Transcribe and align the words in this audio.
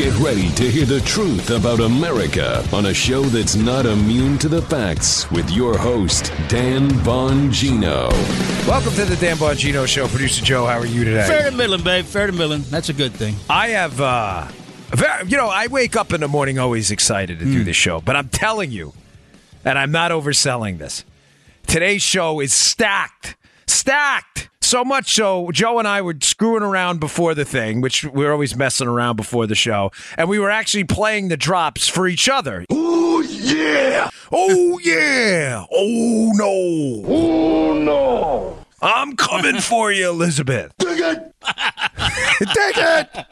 Get 0.00 0.18
ready 0.18 0.48
to 0.52 0.70
hear 0.70 0.86
the 0.86 1.02
truth 1.02 1.50
about 1.50 1.80
America 1.80 2.66
on 2.72 2.86
a 2.86 2.94
show 2.94 3.20
that's 3.20 3.54
not 3.54 3.84
immune 3.84 4.38
to 4.38 4.48
the 4.48 4.62
facts 4.62 5.30
with 5.30 5.50
your 5.50 5.76
host, 5.76 6.32
Dan 6.48 6.88
Bongino. 7.04 8.10
Welcome 8.66 8.94
to 8.94 9.04
the 9.04 9.16
Dan 9.16 9.36
Bongino 9.36 9.86
Show. 9.86 10.08
Producer 10.08 10.42
Joe, 10.42 10.64
how 10.64 10.78
are 10.78 10.86
you 10.86 11.04
today? 11.04 11.26
Fair 11.28 11.50
to 11.50 11.54
middling, 11.54 11.84
babe. 11.84 12.06
Fair 12.06 12.28
to 12.28 12.32
middling. 12.32 12.62
That's 12.62 12.88
a 12.88 12.94
good 12.94 13.12
thing. 13.12 13.36
I 13.50 13.68
have, 13.68 14.00
uh, 14.00 14.48
very, 14.88 15.28
you 15.28 15.36
know, 15.36 15.48
I 15.48 15.66
wake 15.66 15.96
up 15.96 16.14
in 16.14 16.22
the 16.22 16.28
morning 16.28 16.58
always 16.58 16.90
excited 16.90 17.38
to 17.40 17.44
do 17.44 17.62
this 17.62 17.76
show, 17.76 18.00
but 18.00 18.16
I'm 18.16 18.30
telling 18.30 18.70
you, 18.70 18.94
and 19.66 19.78
I'm 19.78 19.92
not 19.92 20.12
overselling 20.12 20.78
this, 20.78 21.04
today's 21.66 22.00
show 22.00 22.40
is 22.40 22.54
stacked. 22.54 23.36
Stacked. 23.66 24.48
So 24.70 24.84
much 24.84 25.12
so, 25.16 25.50
Joe 25.50 25.80
and 25.80 25.88
I 25.88 26.00
were 26.00 26.14
screwing 26.20 26.62
around 26.62 27.00
before 27.00 27.34
the 27.34 27.44
thing, 27.44 27.80
which 27.80 28.04
we 28.04 28.24
are 28.24 28.30
always 28.30 28.54
messing 28.54 28.86
around 28.86 29.16
before 29.16 29.48
the 29.48 29.56
show, 29.56 29.90
and 30.16 30.28
we 30.28 30.38
were 30.38 30.48
actually 30.48 30.84
playing 30.84 31.26
the 31.26 31.36
drops 31.36 31.88
for 31.88 32.06
each 32.06 32.28
other. 32.28 32.64
Oh, 32.70 33.20
yeah. 33.20 34.10
Oh, 34.30 34.78
yeah. 34.78 35.64
Oh, 35.72 36.30
no. 36.36 37.04
Oh, 37.12 37.74
no. 37.74 38.64
I'm 38.80 39.16
coming 39.16 39.60
for 39.60 39.90
you, 39.90 40.08
Elizabeth. 40.08 40.72
Dig 40.78 41.00
it. 41.00 41.34
Dig 42.38 42.76
it. 42.76 43.26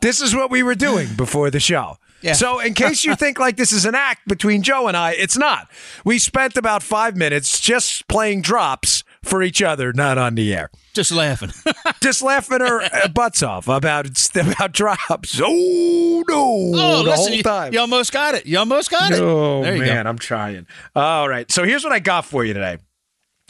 This 0.00 0.22
is 0.22 0.34
what 0.34 0.50
we 0.50 0.62
were 0.62 0.74
doing 0.74 1.08
before 1.14 1.50
the 1.50 1.60
show. 1.60 1.98
Yeah. 2.22 2.32
So, 2.32 2.58
in 2.58 2.72
case 2.72 3.04
you 3.04 3.14
think 3.16 3.38
like 3.38 3.56
this 3.56 3.70
is 3.70 3.84
an 3.84 3.94
act 3.94 4.26
between 4.26 4.62
Joe 4.62 4.88
and 4.88 4.96
I, 4.96 5.12
it's 5.12 5.36
not. 5.36 5.68
We 6.06 6.18
spent 6.18 6.56
about 6.56 6.82
five 6.82 7.18
minutes 7.18 7.60
just 7.60 8.08
playing 8.08 8.40
drops 8.40 9.04
for 9.24 9.42
each 9.42 9.62
other, 9.62 9.92
not 9.92 10.18
on 10.18 10.34
the 10.34 10.54
air. 10.54 10.70
Just 10.94 11.10
laughing. 11.10 11.50
Just 12.00 12.22
laughing 12.22 12.62
our 12.62 12.82
uh, 12.82 13.08
butts 13.08 13.42
off 13.42 13.68
about 13.68 14.06
about 14.36 14.72
drops. 14.72 15.40
Oh 15.42 16.24
no! 16.28 16.72
oh, 16.74 17.02
the 17.02 17.10
listen, 17.10 17.26
whole 17.28 17.36
you, 17.36 17.42
time. 17.42 17.72
you 17.72 17.80
almost 17.80 18.12
got 18.12 18.34
it. 18.34 18.46
You 18.46 18.58
almost 18.58 18.90
got 18.90 19.12
it. 19.12 19.20
Oh 19.20 19.62
man, 19.62 20.04
go. 20.04 20.08
I'm 20.10 20.18
trying. 20.18 20.66
All 20.94 21.28
right, 21.28 21.50
so 21.50 21.64
here's 21.64 21.84
what 21.84 21.92
I 21.92 21.98
got 21.98 22.24
for 22.24 22.44
you 22.44 22.54
today. 22.54 22.78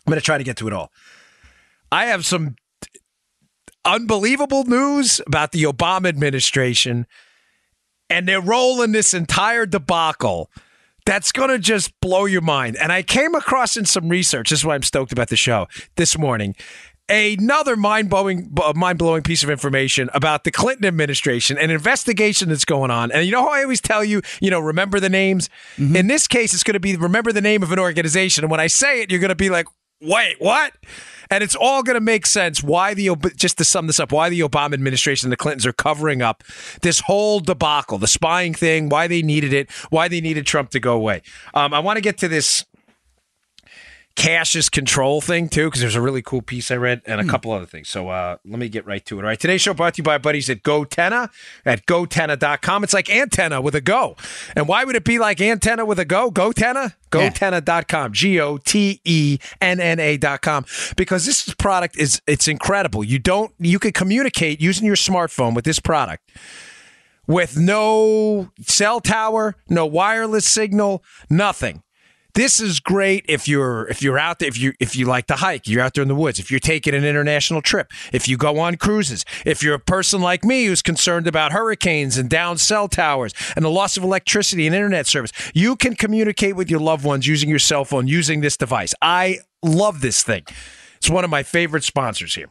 I'm 0.07 0.11
going 0.11 0.21
to 0.21 0.25
try 0.25 0.39
to 0.39 0.45
get 0.45 0.57
to 0.59 0.67
it 0.67 0.73
all. 0.73 0.91
I 1.91 2.07
have 2.07 2.27
some 2.27 2.57
unbelievable 3.85 4.65
news 4.65 5.21
about 5.27 5.53
the 5.53 5.65
Obama 5.65 6.09
administration 6.09 7.07
and 8.11 8.29
their 8.29 8.41
role 8.41 8.83
in 8.83 8.93
this 8.93 9.15
entire 9.15 9.67
debacle. 9.67 10.51
That's 11.07 11.33
going 11.33 11.51
to 11.51 11.59
just 11.59 11.99
blow 12.01 12.25
your 12.25 12.41
mind. 12.41 12.77
And 12.77 12.91
I 12.91 13.03
came 13.03 13.35
across 13.35 13.77
in 13.77 13.85
some 13.85 14.09
research. 14.09 14.51
This 14.51 14.61
is 14.61 14.65
why 14.65 14.75
I'm 14.75 14.83
stoked 14.83 15.13
about 15.13 15.29
the 15.29 15.37
show 15.37 15.69
this 15.97 16.17
morning. 16.17 16.55
Another 17.07 17.77
mind 17.77 18.09
blowing, 18.09 18.51
uh, 18.63 18.73
mind 18.75 18.99
blowing 18.99 19.23
piece 19.23 19.43
of 19.43 19.51
information 19.51 20.09
about 20.15 20.45
the 20.45 20.51
Clinton 20.51 20.87
administration, 20.87 21.59
an 21.59 21.71
investigation 21.71 22.49
that's 22.49 22.65
going 22.65 22.91
on. 22.91 23.13
And 23.13 23.27
you 23.27 23.33
know 23.33 23.43
how 23.43 23.53
I 23.53 23.63
always 23.63 23.83
tell 23.83 24.03
you, 24.03 24.23
you 24.41 24.51
know, 24.51 24.59
remember 24.59 24.99
the 25.01 25.11
names. 25.11 25.51
Mm-hmm. 25.77 25.97
In 25.97 26.07
this 26.07 26.27
case, 26.27 26.55
it's 26.55 26.63
going 26.63 26.73
to 26.75 26.81
be 26.81 26.97
remember 26.97 27.31
the 27.31 27.43
name 27.43 27.63
of 27.63 27.73
an 27.73 27.79
organization. 27.79 28.43
And 28.43 28.51
when 28.51 28.61
I 28.61 28.69
say 28.69 29.03
it, 29.03 29.11
you're 29.11 29.21
going 29.21 29.29
to 29.29 29.35
be 29.35 29.51
like, 29.51 29.67
wait, 30.01 30.37
what? 30.39 30.73
And 31.31 31.43
it's 31.43 31.55
all 31.55 31.83
going 31.83 31.95
to 31.95 32.01
make 32.01 32.27
sense 32.27 32.63
why 32.63 32.95
the 32.95 33.11
just 33.37 33.59
to 33.59 33.65
sum 33.65 33.87
this 33.87 34.01
up, 34.01 34.13
why 34.13 34.29
the 34.29 34.41
Obama 34.41 34.75
administration 34.75 35.27
and 35.27 35.33
the 35.33 35.37
Clintons 35.37 35.67
are 35.67 35.73
covering 35.73 36.23
up 36.23 36.45
this 36.83 37.01
whole 37.01 37.41
debacle, 37.41 37.99
the 37.99 38.07
spying 38.07 38.55
thing, 38.55 38.89
why 38.89 39.07
they 39.07 39.23
needed 39.23 39.53
it, 39.53 39.71
why 39.91 40.09
they 40.09 40.21
needed 40.21 40.47
Trump 40.47 40.71
to 40.71 40.81
go 40.81 40.95
away. 40.95 41.23
Um, 41.55 41.75
I 41.75 41.81
want 41.81 41.97
to 41.97 42.01
get 42.01 42.19
to 42.19 42.29
this 42.29 42.65
caches 44.17 44.69
control 44.69 45.21
thing 45.21 45.49
too, 45.49 45.67
because 45.67 45.81
there's 45.81 45.97
a 45.97 46.01
really 46.01 46.23
cool 46.23 46.43
piece 46.43 46.71
I 46.71 46.77
read 46.77 47.03
and 47.07 47.21
a 47.21 47.25
couple 47.25 47.53
other 47.53 47.67
things. 47.67 47.89
So 47.89 48.09
uh, 48.09 48.37
let 48.45 48.59
me 48.59 48.69
get 48.69 48.87
right 48.87 49.05
to 49.07 49.19
it. 49.19 49.23
All 49.23 49.29
right, 49.29 49.39
today's 49.39 49.61
show 49.61 49.75
brought 49.75 49.95
to 49.95 49.99
you 49.99 50.05
by 50.05 50.15
our 50.15 50.19
buddies 50.19 50.49
at 50.49 50.63
GoTenna 50.63 51.31
at 51.65 51.87
gotenna.com. 51.87 52.85
It's 52.85 52.95
like 52.95 53.11
antenna 53.11 53.61
with 53.61 53.75
a 53.75 53.81
go. 53.81 54.17
And 54.55 54.69
why 54.69 54.85
would 54.85 54.97
it 54.97 55.05
be 55.05 55.19
like 55.19 55.41
antenna 55.41 55.85
with 55.85 55.99
a 55.99 56.05
go? 56.05 56.31
GoTenna? 56.31 56.95
GoTenna.com. 57.11 58.13
G 58.13 58.41
O 58.41 58.57
T 58.59 59.01
E 59.05 59.39
N 59.61 59.81
N 59.81 60.01
A.com. 60.01 60.65
Because 60.97 61.27
this 61.27 61.53
product 61.55 61.97
is 61.97 62.21
it's 62.27 62.49
incredible. 62.49 63.05
You 63.05 63.19
don't 63.19 63.53
you 63.59 63.79
can 63.79 63.93
communicate 63.93 64.61
using 64.61 64.87
your 64.87 64.97
smartphone 64.97 65.55
with 65.55 65.65
this 65.65 65.79
product 65.79 66.31
with 67.27 67.57
no 67.57 68.51
cell 68.61 69.01
tower, 69.01 69.57
no 69.69 69.87
wireless 69.87 70.47
signal, 70.47 71.03
nothing. 71.31 71.84
This 72.35 72.59
is 72.59 72.81
great 72.81 73.25
if 73.29 73.47
you're 73.47 73.87
if 73.87 74.03
you're 74.03 74.19
out 74.19 74.41
there 74.41 74.49
if 74.49 74.59
you 74.59 74.73
if 74.81 74.97
you 74.97 75.07
like 75.07 75.29
to 75.29 75.37
hike, 75.37 75.69
you're 75.69 75.81
out 75.81 75.95
there 75.95 76.03
in 76.03 76.09
the 76.09 76.17
woods, 76.17 76.41
if 76.41 76.51
you're 76.51 76.59
taking 76.59 76.93
an 76.93 77.05
international 77.05 77.63
trip, 77.63 77.93
if 78.13 78.27
you 78.27 78.37
go 78.37 78.59
on 78.59 78.77
cruises, 78.77 79.25
if 79.47 79.63
you're 79.63 79.75
a 79.75 79.79
person 79.79 80.21
like 80.21 80.45
me 80.45 80.65
who's 80.65 80.83
concerned 80.83 81.29
about 81.29 81.53
hurricanes 81.53 82.19
and 82.19 82.29
down 82.29 82.59
cell 82.59 82.89
towers 82.89 83.35
and 83.55 83.65
the 83.65 83.71
loss 83.71 83.97
of 83.97 84.03
electricity 84.03 84.67
and 84.67 84.75
internet 84.75 85.07
service, 85.07 85.31
you 85.55 85.77
can 85.77 85.95
communicate 85.95 86.57
with 86.57 86.69
your 86.69 86.81
loved 86.81 87.05
ones 87.05 87.25
using 87.25 87.49
your 87.49 87.61
cell 87.61 87.85
phone 87.85 88.09
using 88.09 88.41
this 88.41 88.57
device. 88.57 88.95
I 89.01 89.39
love 89.63 90.01
this 90.01 90.25
thing. 90.25 90.45
It's 90.97 91.09
one 91.09 91.23
of 91.23 91.31
my 91.31 91.45
favorite 91.45 91.85
sponsors 91.85 92.35
here. 92.35 92.49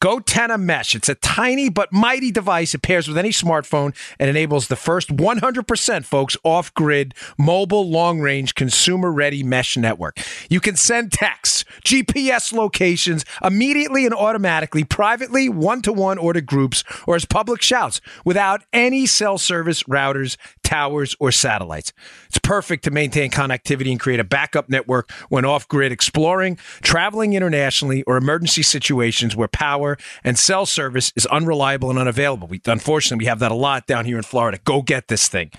GoTenna 0.00 0.60
Mesh. 0.60 0.94
It's 0.94 1.08
a 1.08 1.14
tiny 1.16 1.68
but 1.68 1.92
mighty 1.92 2.30
device. 2.30 2.74
It 2.74 2.82
pairs 2.82 3.08
with 3.08 3.18
any 3.18 3.30
smartphone 3.30 3.94
and 4.18 4.28
enables 4.28 4.68
the 4.68 4.76
first 4.76 5.16
100%, 5.16 6.04
folks, 6.04 6.36
off 6.44 6.72
grid, 6.74 7.14
mobile, 7.38 7.88
long 7.88 8.20
range, 8.20 8.54
consumer 8.54 9.12
ready 9.12 9.42
mesh 9.42 9.76
network. 9.76 10.18
You 10.48 10.60
can 10.60 10.76
send 10.76 11.12
texts, 11.12 11.64
GPS 11.84 12.52
locations 12.52 13.24
immediately 13.42 14.04
and 14.04 14.14
automatically, 14.14 14.84
privately, 14.84 15.48
one 15.48 15.82
to 15.82 15.92
one, 15.92 16.18
or 16.18 16.32
to 16.32 16.40
groups, 16.40 16.84
or 17.06 17.16
as 17.16 17.24
public 17.24 17.62
shouts 17.62 18.00
without 18.24 18.62
any 18.72 19.06
cell 19.06 19.38
service 19.38 19.82
routers, 19.84 20.36
towers, 20.72 21.14
or 21.20 21.30
satellites. 21.30 21.92
It's 22.28 22.38
perfect 22.38 22.84
to 22.84 22.90
maintain 22.90 23.30
connectivity 23.30 23.90
and 23.90 24.00
create 24.00 24.20
a 24.20 24.24
backup 24.24 24.70
network 24.70 25.10
when 25.28 25.44
off 25.44 25.68
grid 25.68 25.92
exploring, 25.92 26.56
traveling 26.80 27.34
internationally, 27.34 28.02
or 28.04 28.16
emergency 28.16 28.62
situations 28.62 29.36
where 29.36 29.48
power 29.48 29.98
and 30.24 30.38
cell 30.38 30.64
service 30.64 31.12
is 31.14 31.26
unreliable 31.26 31.90
and 31.90 31.98
unavailable. 31.98 32.48
We, 32.48 32.62
unfortunately, 32.64 33.24
we 33.24 33.28
have 33.28 33.40
that 33.40 33.52
a 33.52 33.54
lot 33.54 33.86
down 33.86 34.06
here 34.06 34.16
in 34.16 34.22
Florida. 34.22 34.58
Go 34.64 34.80
get 34.80 35.08
this 35.08 35.28
thing. 35.28 35.50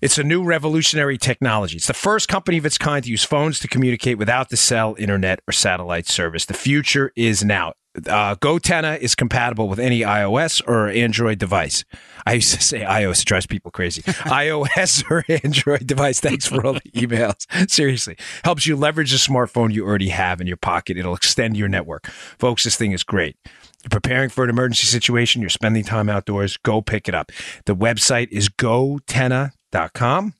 It's 0.00 0.16
a 0.16 0.24
new 0.24 0.42
revolutionary 0.42 1.18
technology. 1.18 1.76
It's 1.76 1.86
the 1.86 1.94
first 1.94 2.28
company 2.28 2.56
of 2.56 2.64
its 2.64 2.78
kind 2.78 3.04
to 3.04 3.10
use 3.10 3.24
phones 3.24 3.60
to 3.60 3.68
communicate 3.68 4.16
without 4.16 4.48
the 4.48 4.56
cell, 4.56 4.96
internet, 4.98 5.40
or 5.46 5.52
satellite 5.52 6.08
service. 6.08 6.46
The 6.46 6.54
future 6.54 7.12
is 7.14 7.44
now. 7.44 7.74
Uh, 7.94 8.34
GoTenna 8.36 8.98
is 8.98 9.14
compatible 9.14 9.68
with 9.68 9.78
any 9.78 10.00
iOS 10.00 10.62
or 10.66 10.88
Android 10.88 11.38
device. 11.38 11.84
I 12.24 12.34
used 12.34 12.54
to 12.54 12.62
say 12.62 12.80
iOS 12.80 13.22
it 13.22 13.26
drives 13.26 13.46
people 13.46 13.70
crazy. 13.70 14.02
iOS 14.02 15.04
or 15.10 15.24
Android 15.28 15.86
device. 15.86 16.20
Thanks 16.20 16.46
for 16.46 16.64
all 16.64 16.74
the 16.74 16.90
emails. 16.92 17.46
Seriously, 17.70 18.16
helps 18.44 18.66
you 18.66 18.76
leverage 18.76 19.10
the 19.10 19.18
smartphone 19.18 19.72
you 19.72 19.86
already 19.86 20.08
have 20.08 20.40
in 20.40 20.46
your 20.46 20.56
pocket. 20.56 20.96
It'll 20.96 21.14
extend 21.14 21.56
your 21.56 21.68
network, 21.68 22.06
folks. 22.38 22.64
This 22.64 22.76
thing 22.76 22.92
is 22.92 23.04
great. 23.04 23.36
You're 23.82 23.90
preparing 23.90 24.30
for 24.30 24.44
an 24.44 24.50
emergency 24.50 24.86
situation. 24.86 25.42
You're 25.42 25.50
spending 25.50 25.84
time 25.84 26.08
outdoors. 26.08 26.56
Go 26.56 26.80
pick 26.80 27.08
it 27.08 27.14
up. 27.14 27.32
The 27.66 27.74
website 27.74 28.28
is 28.30 28.48
gotenna.com. 28.48 30.34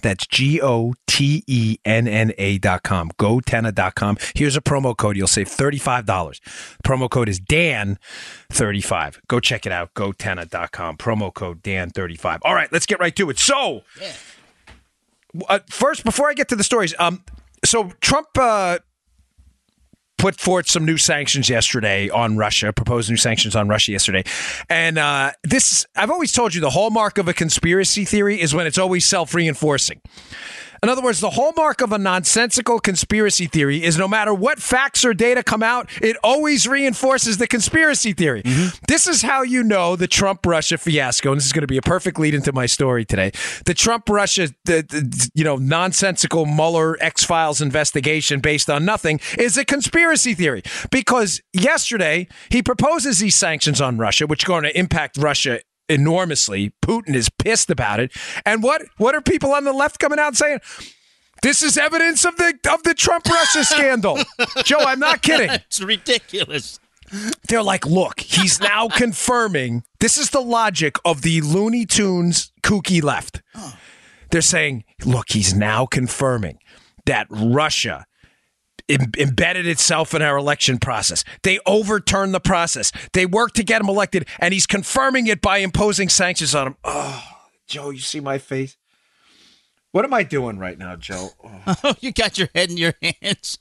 That's 0.00 0.26
G 0.26 0.60
O 0.62 0.94
T 1.06 1.44
E 1.46 1.78
N 1.84 2.08
N 2.08 2.32
A 2.38 2.58
dot 2.58 2.82
com. 2.82 3.10
GoTenna.com. 3.18 4.16
Here's 4.34 4.56
a 4.56 4.60
promo 4.60 4.96
code. 4.96 5.16
You'll 5.16 5.26
save 5.26 5.48
$35. 5.48 6.40
Promo 6.84 7.10
code 7.10 7.28
is 7.28 7.38
Dan35. 7.40 9.18
Go 9.28 9.40
check 9.40 9.66
it 9.66 9.72
out. 9.72 9.92
GoTenna.com. 9.94 10.96
Promo 10.96 11.32
code 11.32 11.62
Dan35. 11.62 12.38
All 12.42 12.54
right, 12.54 12.72
let's 12.72 12.86
get 12.86 12.98
right 13.00 13.14
to 13.16 13.30
it. 13.30 13.38
So, 13.38 13.82
uh, 15.48 15.58
first, 15.68 16.04
before 16.04 16.28
I 16.28 16.34
get 16.34 16.48
to 16.48 16.56
the 16.56 16.64
stories, 16.64 16.94
um, 16.98 17.22
so 17.64 17.90
Trump 18.00 18.28
uh, 18.38 18.78
put 20.22 20.38
forth 20.38 20.68
some 20.68 20.84
new 20.84 20.96
sanctions 20.96 21.48
yesterday 21.48 22.08
on 22.08 22.36
Russia, 22.36 22.72
proposed 22.72 23.10
new 23.10 23.16
sanctions 23.16 23.56
on 23.56 23.66
Russia 23.66 23.90
yesterday. 23.90 24.22
And 24.70 24.96
uh, 24.96 25.32
this, 25.42 25.84
I've 25.96 26.12
always 26.12 26.30
told 26.30 26.54
you 26.54 26.60
the 26.60 26.70
hallmark 26.70 27.18
of 27.18 27.26
a 27.26 27.34
conspiracy 27.34 28.04
theory 28.04 28.40
is 28.40 28.54
when 28.54 28.68
it's 28.68 28.78
always 28.78 29.04
self 29.04 29.34
reinforcing. 29.34 30.00
In 30.82 30.88
other 30.88 31.00
words, 31.00 31.20
the 31.20 31.30
hallmark 31.30 31.80
of 31.80 31.92
a 31.92 31.98
nonsensical 31.98 32.80
conspiracy 32.80 33.46
theory 33.46 33.84
is 33.84 33.96
no 33.96 34.08
matter 34.08 34.34
what 34.34 34.58
facts 34.58 35.04
or 35.04 35.14
data 35.14 35.44
come 35.44 35.62
out, 35.62 35.88
it 36.02 36.16
always 36.24 36.66
reinforces 36.66 37.38
the 37.38 37.46
conspiracy 37.46 38.12
theory. 38.12 38.42
Mm-hmm. 38.42 38.84
This 38.88 39.06
is 39.06 39.22
how 39.22 39.42
you 39.42 39.62
know 39.62 39.94
the 39.94 40.08
Trump 40.08 40.44
Russia 40.44 40.76
fiasco, 40.76 41.30
and 41.30 41.38
this 41.38 41.46
is 41.46 41.52
going 41.52 41.60
to 41.60 41.68
be 41.68 41.76
a 41.76 41.82
perfect 41.82 42.18
lead 42.18 42.34
into 42.34 42.52
my 42.52 42.66
story 42.66 43.04
today. 43.04 43.30
The 43.64 43.74
Trump 43.74 44.08
Russia, 44.08 44.48
the, 44.64 44.82
the, 44.82 45.30
you 45.34 45.44
know, 45.44 45.54
nonsensical 45.54 46.46
Mueller 46.46 46.96
X 47.00 47.24
Files 47.24 47.62
investigation 47.62 48.40
based 48.40 48.68
on 48.68 48.84
nothing 48.84 49.20
is 49.38 49.56
a 49.56 49.64
conspiracy 49.64 50.34
theory 50.34 50.64
because 50.90 51.40
yesterday 51.52 52.26
he 52.50 52.60
proposes 52.60 53.20
these 53.20 53.36
sanctions 53.36 53.80
on 53.80 53.98
Russia, 53.98 54.26
which 54.26 54.42
are 54.42 54.48
going 54.48 54.64
to 54.64 54.76
impact 54.76 55.16
Russia 55.16 55.60
enormously. 55.88 56.72
Putin 56.82 57.14
is 57.14 57.28
pissed 57.28 57.70
about 57.70 58.00
it. 58.00 58.12
And 58.44 58.62
what 58.62 58.82
what 58.98 59.14
are 59.14 59.20
people 59.20 59.52
on 59.52 59.64
the 59.64 59.72
left 59.72 59.98
coming 59.98 60.18
out 60.18 60.36
saying? 60.36 60.60
This 61.42 61.62
is 61.62 61.76
evidence 61.76 62.24
of 62.24 62.36
the 62.36 62.58
of 62.72 62.82
the 62.84 62.94
Trump 62.94 63.26
Russia 63.26 63.64
scandal. 63.74 64.18
Joe, 64.64 64.78
I'm 64.78 65.00
not 65.00 65.22
kidding. 65.22 65.50
It's 65.66 65.80
ridiculous. 65.80 66.78
They're 67.48 67.62
like, 67.62 67.84
look, 67.84 68.20
he's 68.20 68.60
now 68.60 68.88
confirming 68.96 69.84
this 70.00 70.16
is 70.16 70.30
the 70.30 70.40
logic 70.40 70.96
of 71.04 71.22
the 71.22 71.40
Looney 71.42 71.84
Tunes 71.84 72.52
kooky 72.62 73.02
left. 73.02 73.42
They're 74.30 74.40
saying, 74.40 74.84
look, 75.04 75.30
he's 75.30 75.54
now 75.54 75.84
confirming 75.84 76.58
that 77.04 77.26
Russia 77.28 78.06
Im- 78.88 79.12
embedded 79.18 79.66
itself 79.66 80.14
in 80.14 80.22
our 80.22 80.36
election 80.36 80.78
process. 80.78 81.24
They 81.42 81.58
overturned 81.66 82.34
the 82.34 82.40
process. 82.40 82.92
They 83.12 83.26
worked 83.26 83.56
to 83.56 83.64
get 83.64 83.80
him 83.80 83.88
elected, 83.88 84.26
and 84.38 84.52
he's 84.54 84.66
confirming 84.66 85.26
it 85.26 85.40
by 85.40 85.58
imposing 85.58 86.08
sanctions 86.08 86.54
on 86.54 86.68
him. 86.68 86.76
Oh, 86.84 87.22
Joe, 87.66 87.90
you 87.90 88.00
see 88.00 88.20
my 88.20 88.38
face? 88.38 88.76
What 89.92 90.06
am 90.06 90.14
I 90.14 90.22
doing 90.22 90.58
right 90.58 90.78
now, 90.78 90.96
Joe? 90.96 91.28
Oh, 91.84 91.94
you 92.00 92.12
got 92.12 92.38
your 92.38 92.48
head 92.54 92.70
in 92.70 92.76
your 92.76 92.94
hands. 93.02 93.58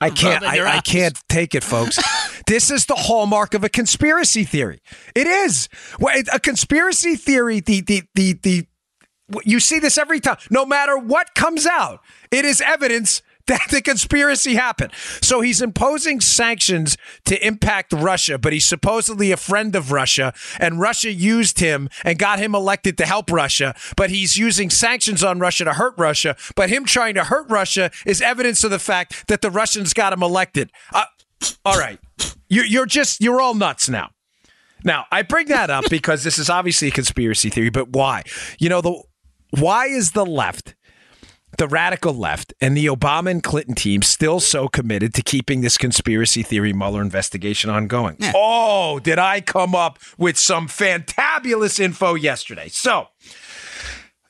I 0.00 0.10
can't. 0.14 0.44
I, 0.44 0.76
I 0.76 0.80
can't 0.80 1.18
take 1.28 1.54
it, 1.54 1.64
folks. 1.64 1.98
this 2.46 2.70
is 2.70 2.86
the 2.86 2.94
hallmark 2.94 3.54
of 3.54 3.64
a 3.64 3.68
conspiracy 3.68 4.44
theory. 4.44 4.80
It 5.16 5.26
is 5.26 5.68
Well, 5.98 6.14
a 6.32 6.38
conspiracy 6.38 7.16
theory. 7.16 7.60
The 7.60 7.80
the 7.80 8.02
the 8.14 8.34
the. 8.34 8.66
You 9.44 9.58
see 9.58 9.78
this 9.78 9.96
every 9.98 10.20
time. 10.20 10.36
No 10.50 10.64
matter 10.66 10.96
what 10.98 11.34
comes 11.34 11.66
out, 11.66 12.00
it 12.30 12.44
is 12.44 12.60
evidence 12.60 13.22
that 13.46 13.66
the 13.70 13.80
conspiracy 13.80 14.54
happened. 14.54 14.92
So 15.22 15.40
he's 15.40 15.62
imposing 15.62 16.20
sanctions 16.20 16.96
to 17.24 17.44
impact 17.46 17.92
Russia, 17.92 18.38
but 18.38 18.52
he's 18.52 18.66
supposedly 18.66 19.32
a 19.32 19.36
friend 19.36 19.74
of 19.74 19.92
Russia, 19.92 20.32
and 20.58 20.80
Russia 20.80 21.12
used 21.12 21.60
him 21.60 21.88
and 22.04 22.18
got 22.18 22.38
him 22.38 22.54
elected 22.54 22.96
to 22.98 23.06
help 23.06 23.30
Russia, 23.30 23.74
but 23.96 24.10
he's 24.10 24.36
using 24.36 24.70
sanctions 24.70 25.24
on 25.24 25.38
Russia 25.38 25.64
to 25.64 25.72
hurt 25.74 25.94
Russia, 25.96 26.36
but 26.56 26.70
him 26.70 26.84
trying 26.84 27.14
to 27.14 27.24
hurt 27.24 27.50
Russia 27.50 27.90
is 28.06 28.20
evidence 28.20 28.64
of 28.64 28.70
the 28.70 28.78
fact 28.78 29.26
that 29.28 29.40
the 29.40 29.50
Russians 29.50 29.92
got 29.92 30.12
him 30.12 30.22
elected. 30.22 30.70
Uh, 30.92 31.04
all 31.64 31.78
right. 31.78 31.98
You're, 32.48 32.66
you're 32.66 32.86
just, 32.86 33.20
you're 33.20 33.40
all 33.40 33.54
nuts 33.54 33.88
now. 33.88 34.10
Now, 34.84 35.06
I 35.10 35.22
bring 35.22 35.48
that 35.48 35.70
up 35.70 35.84
because 35.90 36.24
this 36.24 36.38
is 36.38 36.48
obviously 36.48 36.88
a 36.88 36.90
conspiracy 36.90 37.50
theory, 37.50 37.70
but 37.70 37.90
why? 37.90 38.22
You 38.58 38.68
know, 38.68 38.80
the 38.80 39.02
why 39.58 39.86
is 39.86 40.12
the 40.12 40.24
left, 40.24 40.74
the 41.58 41.68
radical 41.68 42.14
left, 42.14 42.54
and 42.60 42.76
the 42.76 42.86
Obama 42.86 43.30
and 43.30 43.42
Clinton 43.42 43.74
team 43.74 44.02
still 44.02 44.40
so 44.40 44.68
committed 44.68 45.14
to 45.14 45.22
keeping 45.22 45.60
this 45.60 45.76
conspiracy 45.76 46.42
theory 46.42 46.72
Mueller 46.72 47.02
investigation 47.02 47.70
ongoing? 47.70 48.16
Oh, 48.34 48.98
did 49.00 49.18
I 49.18 49.40
come 49.40 49.74
up 49.74 49.98
with 50.16 50.38
some 50.38 50.68
fantabulous 50.68 51.78
info 51.80 52.14
yesterday? 52.14 52.68
So, 52.68 53.08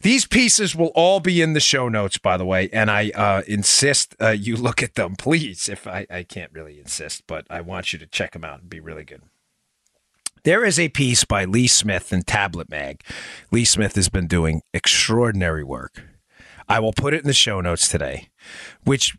these 0.03 0.25
pieces 0.25 0.75
will 0.75 0.93
all 0.95 1.21
be 1.21 1.43
in 1.43 1.53
the 1.53 1.61
show 1.61 1.89
notes, 1.89 2.17
by 2.17 2.37
the 2.37 2.47
way, 2.47 2.71
and 2.73 2.91
I 2.91 3.11
uh, 3.11 3.43
insist 3.47 4.17
uh, 4.21 4.31
you 4.31 4.57
look 4.59 4.83
at 4.83 4.95
them, 4.95 5.17
please. 5.17 5.69
If 5.69 5.87
I, 5.87 6.07
I 6.11 6.23
can't 6.23 6.53
really 6.53 6.79
insist, 6.79 7.27
but 7.27 7.47
I 7.51 7.61
want 7.61 7.93
you 7.93 7.99
to 7.99 8.07
check 8.07 8.33
them 8.33 8.45
out 8.45 8.61
and 8.61 8.71
be 8.71 8.81
really 8.81 9.05
good. 9.05 9.23
There 10.43 10.65
is 10.65 10.79
a 10.79 10.89
piece 10.89 11.25
by 11.25 11.45
Lee 11.45 11.67
Smith 11.67 12.15
in 12.15 12.23
Tablet 12.23 12.71
Mag. 12.71 13.03
Lee 13.51 13.67
Smith 13.67 13.95
has 13.97 14.09
been 14.09 14.27
doing 14.27 14.63
extraordinary 14.73 15.63
work. 15.63 16.03
I 16.71 16.79
will 16.79 16.93
put 16.93 17.15
it 17.15 17.21
in 17.21 17.27
the 17.27 17.35
show 17.35 17.61
notes 17.61 17.89
today, 17.89 18.29
which 18.85 19.17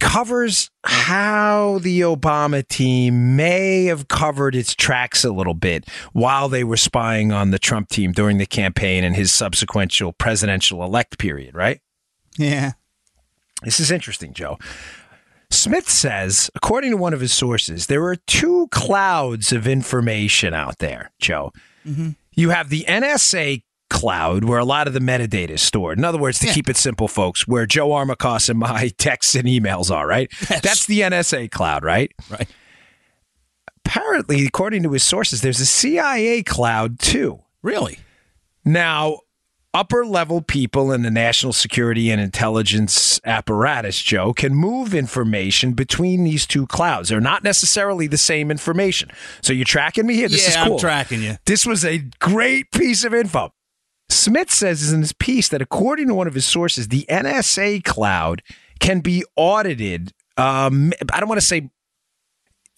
covers 0.00 0.70
how 0.84 1.78
the 1.82 2.00
Obama 2.00 2.66
team 2.66 3.36
may 3.36 3.84
have 3.84 4.08
covered 4.08 4.54
its 4.54 4.74
tracks 4.74 5.22
a 5.22 5.30
little 5.30 5.54
bit 5.54 5.88
while 6.12 6.48
they 6.48 6.64
were 6.64 6.78
spying 6.78 7.30
on 7.30 7.50
the 7.50 7.58
Trump 7.58 7.88
team 7.90 8.12
during 8.12 8.38
the 8.38 8.46
campaign 8.46 9.04
and 9.04 9.14
his 9.14 9.30
subsequent 9.32 9.94
presidential 10.16 10.82
elect 10.82 11.18
period, 11.18 11.54
right? 11.54 11.80
Yeah. 12.38 12.72
This 13.62 13.78
is 13.78 13.90
interesting, 13.90 14.32
Joe. 14.32 14.58
Smith 15.50 15.90
says, 15.90 16.50
according 16.54 16.92
to 16.92 16.96
one 16.96 17.12
of 17.12 17.20
his 17.20 17.32
sources, 17.32 17.86
there 17.86 18.04
are 18.04 18.16
two 18.16 18.68
clouds 18.70 19.52
of 19.52 19.66
information 19.66 20.54
out 20.54 20.78
there, 20.78 21.12
Joe. 21.20 21.52
Mm-hmm. 21.86 22.10
You 22.34 22.50
have 22.50 22.70
the 22.70 22.86
NSA 22.88 23.62
cloud 24.02 24.42
where 24.42 24.58
a 24.58 24.64
lot 24.64 24.88
of 24.88 24.94
the 24.94 25.00
metadata 25.00 25.50
is 25.50 25.62
stored. 25.62 25.96
In 25.96 26.04
other 26.04 26.18
words, 26.18 26.40
to 26.40 26.48
keep 26.48 26.68
it 26.68 26.76
simple, 26.76 27.06
folks, 27.06 27.46
where 27.46 27.66
Joe 27.66 27.90
Armacost 27.90 28.48
and 28.48 28.58
my 28.58 28.88
texts 28.98 29.36
and 29.36 29.46
emails 29.46 29.94
are, 29.94 30.08
right? 30.08 30.28
That's 30.60 30.86
the 30.86 31.02
NSA 31.02 31.52
cloud, 31.52 31.84
right? 31.84 32.10
Right. 32.28 32.48
Apparently, 33.86 34.44
according 34.44 34.82
to 34.82 34.90
his 34.90 35.04
sources, 35.04 35.40
there's 35.40 35.60
a 35.60 35.66
CIA 35.66 36.42
cloud 36.42 36.98
too. 36.98 37.44
Really? 37.62 38.00
Now, 38.64 39.20
upper 39.72 40.04
level 40.04 40.42
people 40.42 40.90
in 40.90 41.02
the 41.02 41.10
national 41.10 41.52
security 41.52 42.10
and 42.10 42.20
intelligence 42.20 43.20
apparatus, 43.24 44.02
Joe, 44.02 44.32
can 44.32 44.52
move 44.52 44.94
information 44.94 45.74
between 45.74 46.24
these 46.24 46.44
two 46.44 46.66
clouds. 46.66 47.10
They're 47.10 47.20
not 47.20 47.44
necessarily 47.44 48.08
the 48.08 48.18
same 48.18 48.50
information. 48.50 49.10
So 49.42 49.52
you're 49.52 49.64
tracking 49.64 50.08
me 50.08 50.16
here? 50.16 50.28
This 50.28 50.42
yeah, 50.42 50.60
is 50.60 50.66
cool. 50.66 50.74
I'm 50.74 50.80
tracking 50.80 51.22
you. 51.22 51.36
This 51.46 51.64
was 51.64 51.84
a 51.84 51.98
great 52.18 52.72
piece 52.72 53.04
of 53.04 53.14
info. 53.14 53.52
Smith 54.12 54.50
says 54.50 54.92
in 54.92 55.00
his 55.00 55.12
piece 55.12 55.48
that 55.48 55.62
according 55.62 56.08
to 56.08 56.14
one 56.14 56.26
of 56.26 56.34
his 56.34 56.46
sources, 56.46 56.88
the 56.88 57.06
NSA 57.08 57.84
cloud 57.84 58.42
can 58.80 59.00
be 59.00 59.24
audited. 59.36 60.12
Um, 60.36 60.92
I 61.12 61.20
don't 61.20 61.28
want 61.28 61.40
to 61.40 61.46
say 61.46 61.70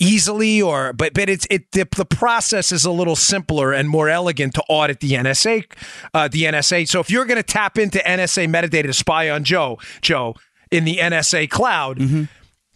easily 0.01 0.61
or 0.61 0.93
but 0.93 1.15
but 1.15 1.29
it's 1.29 1.47
it 1.51 1.71
the, 1.71 1.87
the 1.97 2.05
process 2.05 2.73
is 2.73 2.85
a 2.85 2.91
little 2.91 3.15
simpler 3.15 3.73
and 3.73 3.89
more 3.89 4.09
elegant 4.09 4.53
to 4.53 4.63
audit 4.69 4.99
the 4.99 5.13
NSA 5.13 5.65
uh, 6.13 6.27
the 6.27 6.43
NSA 6.43 6.89
so 6.89 6.99
if 6.99 7.11
you're 7.11 7.25
going 7.25 7.37
to 7.37 7.45
tap 7.45 7.79
into 7.79 7.99
NSA 8.01 8.49
metadata 8.49 8.87
to 8.87 8.93
spy 8.93 9.31
on 9.31 9.45
Joe 9.45 9.79
Joe 10.03 10.35
in 10.73 10.85
the 10.85 10.97
NSA 10.97 11.49
cloud 11.49 12.01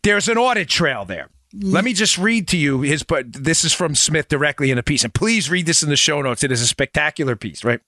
there's 0.04 0.28
an 0.28 0.38
audit 0.38 0.68
trail 0.68 1.04
there. 1.04 1.28
Let 1.52 1.82
me 1.84 1.92
just 1.92 2.18
read 2.18 2.46
to 2.48 2.56
you 2.56 2.82
his 2.82 3.02
but 3.02 3.32
this 3.32 3.64
is 3.64 3.72
from 3.72 3.96
Smith 3.96 4.28
directly 4.28 4.70
in 4.70 4.78
a 4.78 4.82
piece 4.84 5.02
and 5.02 5.12
please 5.12 5.50
read 5.50 5.66
this 5.66 5.82
in 5.82 5.88
the 5.88 5.96
show 5.96 6.22
notes. 6.22 6.44
It 6.44 6.52
is 6.52 6.62
a 6.62 6.68
spectacular 6.68 7.34
piece 7.34 7.64
right 7.64 7.80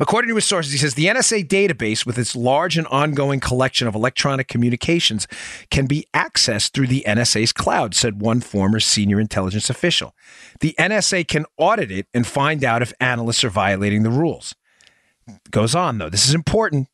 According 0.00 0.28
to 0.28 0.34
his 0.34 0.44
sources, 0.44 0.72
he 0.72 0.78
says 0.78 0.94
the 0.94 1.06
NSA 1.06 1.46
database, 1.46 2.04
with 2.06 2.18
its 2.18 2.36
large 2.36 2.76
and 2.76 2.86
ongoing 2.88 3.40
collection 3.40 3.86
of 3.86 3.94
electronic 3.94 4.48
communications, 4.48 5.26
can 5.70 5.86
be 5.86 6.06
accessed 6.14 6.72
through 6.72 6.88
the 6.88 7.04
NSA's 7.06 7.52
cloud, 7.52 7.94
said 7.94 8.20
one 8.20 8.40
former 8.40 8.80
senior 8.80 9.20
intelligence 9.20 9.70
official. 9.70 10.14
The 10.60 10.74
NSA 10.78 11.28
can 11.28 11.46
audit 11.56 11.90
it 11.90 12.06
and 12.14 12.26
find 12.26 12.64
out 12.64 12.82
if 12.82 12.92
analysts 13.00 13.44
are 13.44 13.50
violating 13.50 14.02
the 14.02 14.10
rules. 14.10 14.54
Goes 15.50 15.74
on, 15.74 15.98
though. 15.98 16.08
This 16.08 16.26
is 16.26 16.34
important. 16.34 16.88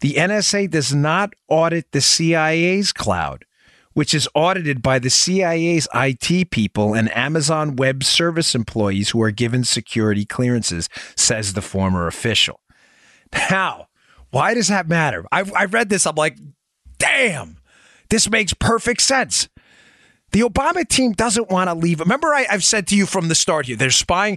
The 0.00 0.14
NSA 0.14 0.70
does 0.70 0.94
not 0.94 1.32
audit 1.48 1.92
the 1.92 2.00
CIA's 2.00 2.92
cloud, 2.92 3.44
which 3.96 4.12
is 4.12 4.28
audited 4.34 4.82
by 4.82 4.98
the 4.98 5.08
CIA's 5.08 5.88
IT 5.94 6.50
people 6.50 6.92
and 6.92 7.10
Amazon 7.16 7.76
Web 7.76 8.04
Service 8.04 8.54
employees 8.54 9.08
who 9.08 9.22
are 9.22 9.30
given 9.30 9.64
security 9.64 10.26
clearances, 10.26 10.90
says 11.16 11.54
the 11.54 11.62
former 11.62 12.06
official. 12.06 12.60
Now, 13.50 13.88
why 14.28 14.52
does 14.52 14.68
that 14.68 14.86
matter? 14.86 15.24
I, 15.32 15.50
I 15.56 15.64
read 15.64 15.88
this. 15.88 16.06
I'm 16.06 16.14
like, 16.14 16.36
damn, 16.98 17.56
this 18.10 18.28
makes 18.28 18.52
perfect 18.52 19.00
sense. 19.00 19.48
The 20.32 20.40
Obama 20.40 20.86
team 20.86 21.12
doesn't 21.12 21.48
want 21.48 21.70
to 21.70 21.74
leave. 21.74 22.00
Remember, 22.00 22.34
I, 22.34 22.44
I've 22.50 22.64
said 22.64 22.86
to 22.88 22.96
you 22.96 23.06
from 23.06 23.28
the 23.28 23.34
start 23.34 23.64
here, 23.64 23.76
they're 23.76 23.90
spying. 23.90 24.36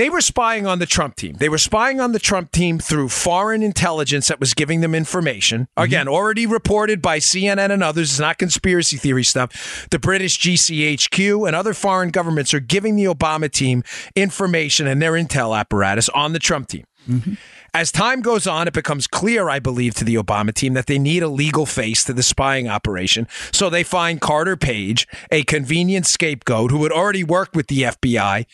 They 0.00 0.08
were 0.08 0.22
spying 0.22 0.66
on 0.66 0.78
the 0.78 0.86
Trump 0.86 1.16
team. 1.16 1.34
They 1.34 1.50
were 1.50 1.58
spying 1.58 2.00
on 2.00 2.12
the 2.12 2.18
Trump 2.18 2.52
team 2.52 2.78
through 2.78 3.10
foreign 3.10 3.62
intelligence 3.62 4.28
that 4.28 4.40
was 4.40 4.54
giving 4.54 4.80
them 4.80 4.94
information. 4.94 5.64
Mm-hmm. 5.76 5.82
Again, 5.82 6.08
already 6.08 6.46
reported 6.46 7.02
by 7.02 7.18
CNN 7.18 7.70
and 7.70 7.82
others. 7.82 8.12
It's 8.12 8.18
not 8.18 8.38
conspiracy 8.38 8.96
theory 8.96 9.24
stuff. 9.24 9.86
The 9.90 9.98
British 9.98 10.38
GCHQ 10.38 11.46
and 11.46 11.54
other 11.54 11.74
foreign 11.74 12.08
governments 12.08 12.54
are 12.54 12.60
giving 12.60 12.96
the 12.96 13.04
Obama 13.04 13.52
team 13.52 13.82
information 14.16 14.86
and 14.86 15.02
their 15.02 15.12
intel 15.12 15.54
apparatus 15.54 16.08
on 16.08 16.32
the 16.32 16.38
Trump 16.38 16.68
team. 16.68 16.84
Mm-hmm. 17.06 17.34
As 17.74 17.92
time 17.92 18.22
goes 18.22 18.46
on, 18.46 18.68
it 18.68 18.72
becomes 18.72 19.06
clear, 19.06 19.50
I 19.50 19.58
believe, 19.58 19.96
to 19.96 20.04
the 20.06 20.14
Obama 20.14 20.54
team 20.54 20.72
that 20.72 20.86
they 20.86 20.98
need 20.98 21.22
a 21.22 21.28
legal 21.28 21.66
face 21.66 22.04
to 22.04 22.14
the 22.14 22.22
spying 22.22 22.68
operation. 22.68 23.28
So 23.52 23.68
they 23.68 23.82
find 23.82 24.18
Carter 24.18 24.56
Page, 24.56 25.06
a 25.30 25.42
convenient 25.42 26.06
scapegoat 26.06 26.70
who 26.70 26.84
had 26.84 26.90
already 26.90 27.22
worked 27.22 27.54
with 27.54 27.66
the 27.66 27.82
FBI 27.82 28.46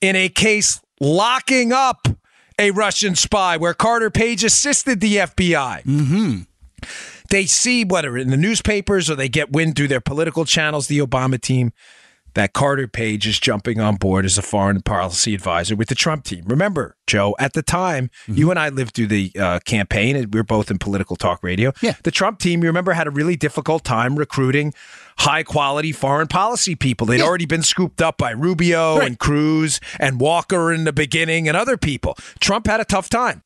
in 0.00 0.16
a 0.16 0.28
case 0.28 0.80
locking 1.00 1.72
up 1.72 2.08
a 2.58 2.70
Russian 2.70 3.14
spy 3.14 3.56
where 3.56 3.74
Carter 3.74 4.10
Page 4.10 4.44
assisted 4.44 5.00
the 5.00 5.16
FBI. 5.16 5.84
Mm-hmm. 5.84 6.40
They 7.30 7.46
see 7.46 7.84
whether 7.84 8.16
in 8.16 8.30
the 8.30 8.36
newspapers 8.36 9.10
or 9.10 9.16
they 9.16 9.28
get 9.28 9.52
wind 9.52 9.76
through 9.76 9.88
their 9.88 10.00
political 10.00 10.44
channels, 10.44 10.86
the 10.86 10.98
Obama 10.98 11.40
team, 11.40 11.72
that 12.36 12.52
Carter 12.52 12.86
Page 12.86 13.26
is 13.26 13.40
jumping 13.40 13.80
on 13.80 13.96
board 13.96 14.24
as 14.26 14.36
a 14.36 14.42
foreign 14.42 14.80
policy 14.82 15.34
advisor 15.34 15.74
with 15.74 15.88
the 15.88 15.94
Trump 15.94 16.22
team. 16.24 16.44
Remember, 16.46 16.94
Joe, 17.06 17.34
at 17.38 17.54
the 17.54 17.62
time, 17.62 18.10
you 18.28 18.50
and 18.50 18.58
I 18.60 18.68
lived 18.68 18.94
through 18.94 19.06
the 19.08 19.32
uh, 19.38 19.58
campaign, 19.64 20.14
and 20.16 20.32
we 20.32 20.38
were 20.38 20.44
both 20.44 20.70
in 20.70 20.78
political 20.78 21.16
talk 21.16 21.42
radio. 21.42 21.72
Yeah. 21.80 21.94
The 22.02 22.10
Trump 22.10 22.38
team, 22.38 22.62
you 22.62 22.68
remember, 22.68 22.92
had 22.92 23.06
a 23.06 23.10
really 23.10 23.36
difficult 23.36 23.84
time 23.84 24.16
recruiting 24.16 24.74
high 25.18 25.42
quality 25.42 25.92
foreign 25.92 26.26
policy 26.28 26.74
people. 26.74 27.06
They'd 27.06 27.22
already 27.22 27.46
been 27.46 27.62
scooped 27.62 28.02
up 28.02 28.18
by 28.18 28.32
Rubio 28.32 28.98
Right. 28.98 29.06
and 29.06 29.18
Cruz 29.18 29.80
and 29.98 30.20
Walker 30.20 30.70
in 30.72 30.84
the 30.84 30.92
beginning 30.92 31.48
and 31.48 31.56
other 31.56 31.78
people. 31.78 32.16
Trump 32.38 32.66
had 32.66 32.80
a 32.80 32.84
tough 32.84 33.08
time. 33.08 33.42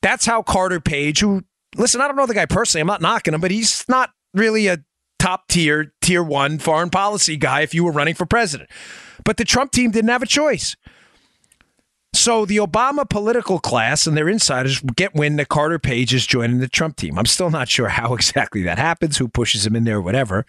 That's 0.00 0.24
how 0.24 0.42
Carter 0.42 0.80
Page, 0.80 1.20
who, 1.20 1.44
listen, 1.76 2.00
I 2.00 2.06
don't 2.06 2.16
know 2.16 2.24
the 2.26 2.32
guy 2.34 2.46
personally, 2.46 2.80
I'm 2.80 2.86
not 2.86 3.02
knocking 3.02 3.34
him, 3.34 3.40
but 3.42 3.50
he's 3.50 3.84
not 3.88 4.10
really 4.32 4.68
a 4.68 4.78
top 5.26 5.48
tier, 5.48 5.92
tier 6.00 6.22
one 6.22 6.56
foreign 6.56 6.88
policy 6.88 7.36
guy 7.36 7.62
if 7.62 7.74
you 7.74 7.82
were 7.82 7.90
running 7.90 8.14
for 8.14 8.26
president. 8.26 8.70
But 9.24 9.38
the 9.38 9.44
Trump 9.44 9.72
team 9.72 9.90
didn't 9.90 10.10
have 10.10 10.22
a 10.22 10.26
choice. 10.26 10.76
So 12.14 12.46
the 12.46 12.58
Obama 12.58 13.08
political 13.08 13.58
class 13.58 14.06
and 14.06 14.16
their 14.16 14.28
insiders 14.28 14.80
get 14.94 15.16
wind 15.16 15.40
that 15.40 15.48
Carter 15.48 15.80
Page 15.80 16.14
is 16.14 16.26
joining 16.26 16.60
the 16.60 16.68
Trump 16.68 16.96
team. 16.96 17.18
I'm 17.18 17.26
still 17.26 17.50
not 17.50 17.68
sure 17.68 17.88
how 17.88 18.14
exactly 18.18 18.62
that 18.62 18.78
happens, 18.78 19.16
who 19.16 19.26
pushes 19.26 19.66
him 19.66 19.74
in 19.74 19.82
there, 19.82 20.00
whatever. 20.00 20.46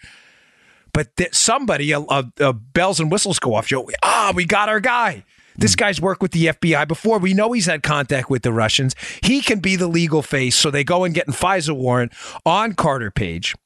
But 0.92 1.14
th- 1.16 1.34
somebody, 1.34 1.90
a, 1.90 1.98
a, 2.00 2.32
a 2.38 2.52
bells 2.52 3.00
and 3.00 3.10
whistles 3.10 3.40
go 3.40 3.54
off. 3.54 3.66
Joe, 3.66 3.90
ah, 4.04 4.32
we 4.34 4.44
got 4.44 4.68
our 4.68 4.80
guy. 4.80 5.24
This 5.56 5.74
guy's 5.74 6.00
worked 6.00 6.22
with 6.22 6.30
the 6.30 6.46
FBI 6.46 6.86
before. 6.86 7.18
We 7.18 7.34
know 7.34 7.50
he's 7.50 7.66
had 7.66 7.82
contact 7.82 8.30
with 8.30 8.42
the 8.42 8.52
Russians. 8.52 8.94
He 9.24 9.42
can 9.42 9.58
be 9.58 9.74
the 9.74 9.88
legal 9.88 10.22
face. 10.22 10.54
So 10.54 10.70
they 10.70 10.84
go 10.84 11.02
and 11.02 11.12
get 11.12 11.26
a 11.26 11.32
FISA 11.32 11.74
warrant 11.74 12.12
on 12.46 12.74
Carter 12.74 13.10
Page, 13.10 13.56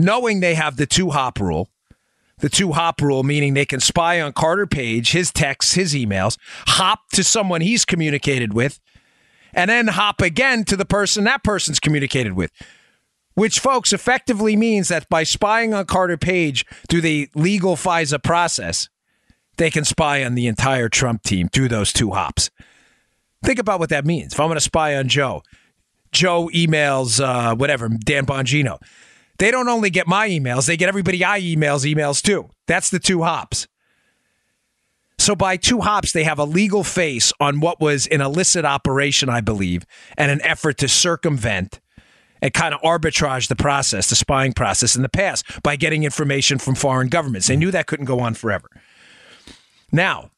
knowing 0.00 0.40
they 0.40 0.54
have 0.54 0.76
the 0.76 0.86
two 0.86 1.10
hop 1.10 1.38
rule. 1.38 1.68
The 2.38 2.48
two 2.48 2.72
hop 2.72 3.02
rule, 3.02 3.22
meaning 3.22 3.52
they 3.52 3.66
can 3.66 3.80
spy 3.80 4.18
on 4.18 4.32
Carter 4.32 4.66
Page, 4.66 5.12
his 5.12 5.30
texts, 5.30 5.74
his 5.74 5.94
emails, 5.94 6.38
hop 6.66 7.10
to 7.12 7.22
someone 7.22 7.60
he's 7.60 7.84
communicated 7.84 8.54
with, 8.54 8.80
and 9.52 9.68
then 9.68 9.88
hop 9.88 10.22
again 10.22 10.64
to 10.64 10.76
the 10.76 10.86
person 10.86 11.24
that 11.24 11.44
person's 11.44 11.78
communicated 11.78 12.32
with. 12.32 12.50
Which, 13.34 13.60
folks, 13.60 13.92
effectively 13.92 14.56
means 14.56 14.88
that 14.88 15.08
by 15.10 15.22
spying 15.22 15.74
on 15.74 15.84
Carter 15.84 16.16
Page 16.16 16.64
through 16.88 17.02
the 17.02 17.28
legal 17.34 17.76
FISA 17.76 18.22
process, 18.22 18.88
they 19.58 19.70
can 19.70 19.84
spy 19.84 20.24
on 20.24 20.34
the 20.34 20.46
entire 20.46 20.88
Trump 20.88 21.22
team 21.22 21.48
through 21.48 21.68
those 21.68 21.92
two 21.92 22.12
hops. 22.12 22.50
Think 23.44 23.58
about 23.58 23.78
what 23.78 23.90
that 23.90 24.06
means. 24.06 24.32
If 24.32 24.40
I'm 24.40 24.48
going 24.48 24.56
to 24.56 24.60
spy 24.60 24.96
on 24.96 25.08
Joe, 25.08 25.42
Joe 26.10 26.48
emails 26.54 27.22
uh, 27.22 27.54
whatever 27.54 27.88
Dan 27.88 28.24
Bongino. 28.24 28.78
They 29.40 29.50
don't 29.50 29.68
only 29.68 29.88
get 29.88 30.06
my 30.06 30.28
emails; 30.28 30.66
they 30.66 30.76
get 30.76 30.88
everybody 30.88 31.24
I 31.24 31.40
emails 31.40 31.90
emails 31.90 32.22
too. 32.22 32.50
That's 32.66 32.90
the 32.90 32.98
two 32.98 33.22
hops. 33.22 33.66
So 35.18 35.34
by 35.34 35.56
two 35.56 35.80
hops, 35.80 36.12
they 36.12 36.24
have 36.24 36.38
a 36.38 36.44
legal 36.44 36.84
face 36.84 37.32
on 37.40 37.60
what 37.60 37.80
was 37.80 38.06
an 38.06 38.20
illicit 38.20 38.64
operation, 38.64 39.28
I 39.28 39.40
believe, 39.40 39.84
and 40.16 40.30
an 40.30 40.40
effort 40.42 40.78
to 40.78 40.88
circumvent 40.88 41.80
and 42.42 42.52
kind 42.52 42.74
of 42.74 42.80
arbitrage 42.82 43.48
the 43.48 43.56
process, 43.56 44.10
the 44.10 44.16
spying 44.16 44.52
process 44.52 44.94
in 44.94 45.02
the 45.02 45.08
past 45.08 45.44
by 45.62 45.76
getting 45.76 46.04
information 46.04 46.58
from 46.58 46.74
foreign 46.74 47.08
governments. 47.08 47.48
They 47.48 47.56
knew 47.56 47.70
that 47.70 47.86
couldn't 47.86 48.06
go 48.06 48.20
on 48.20 48.34
forever. 48.34 48.68
Now, 49.90 50.30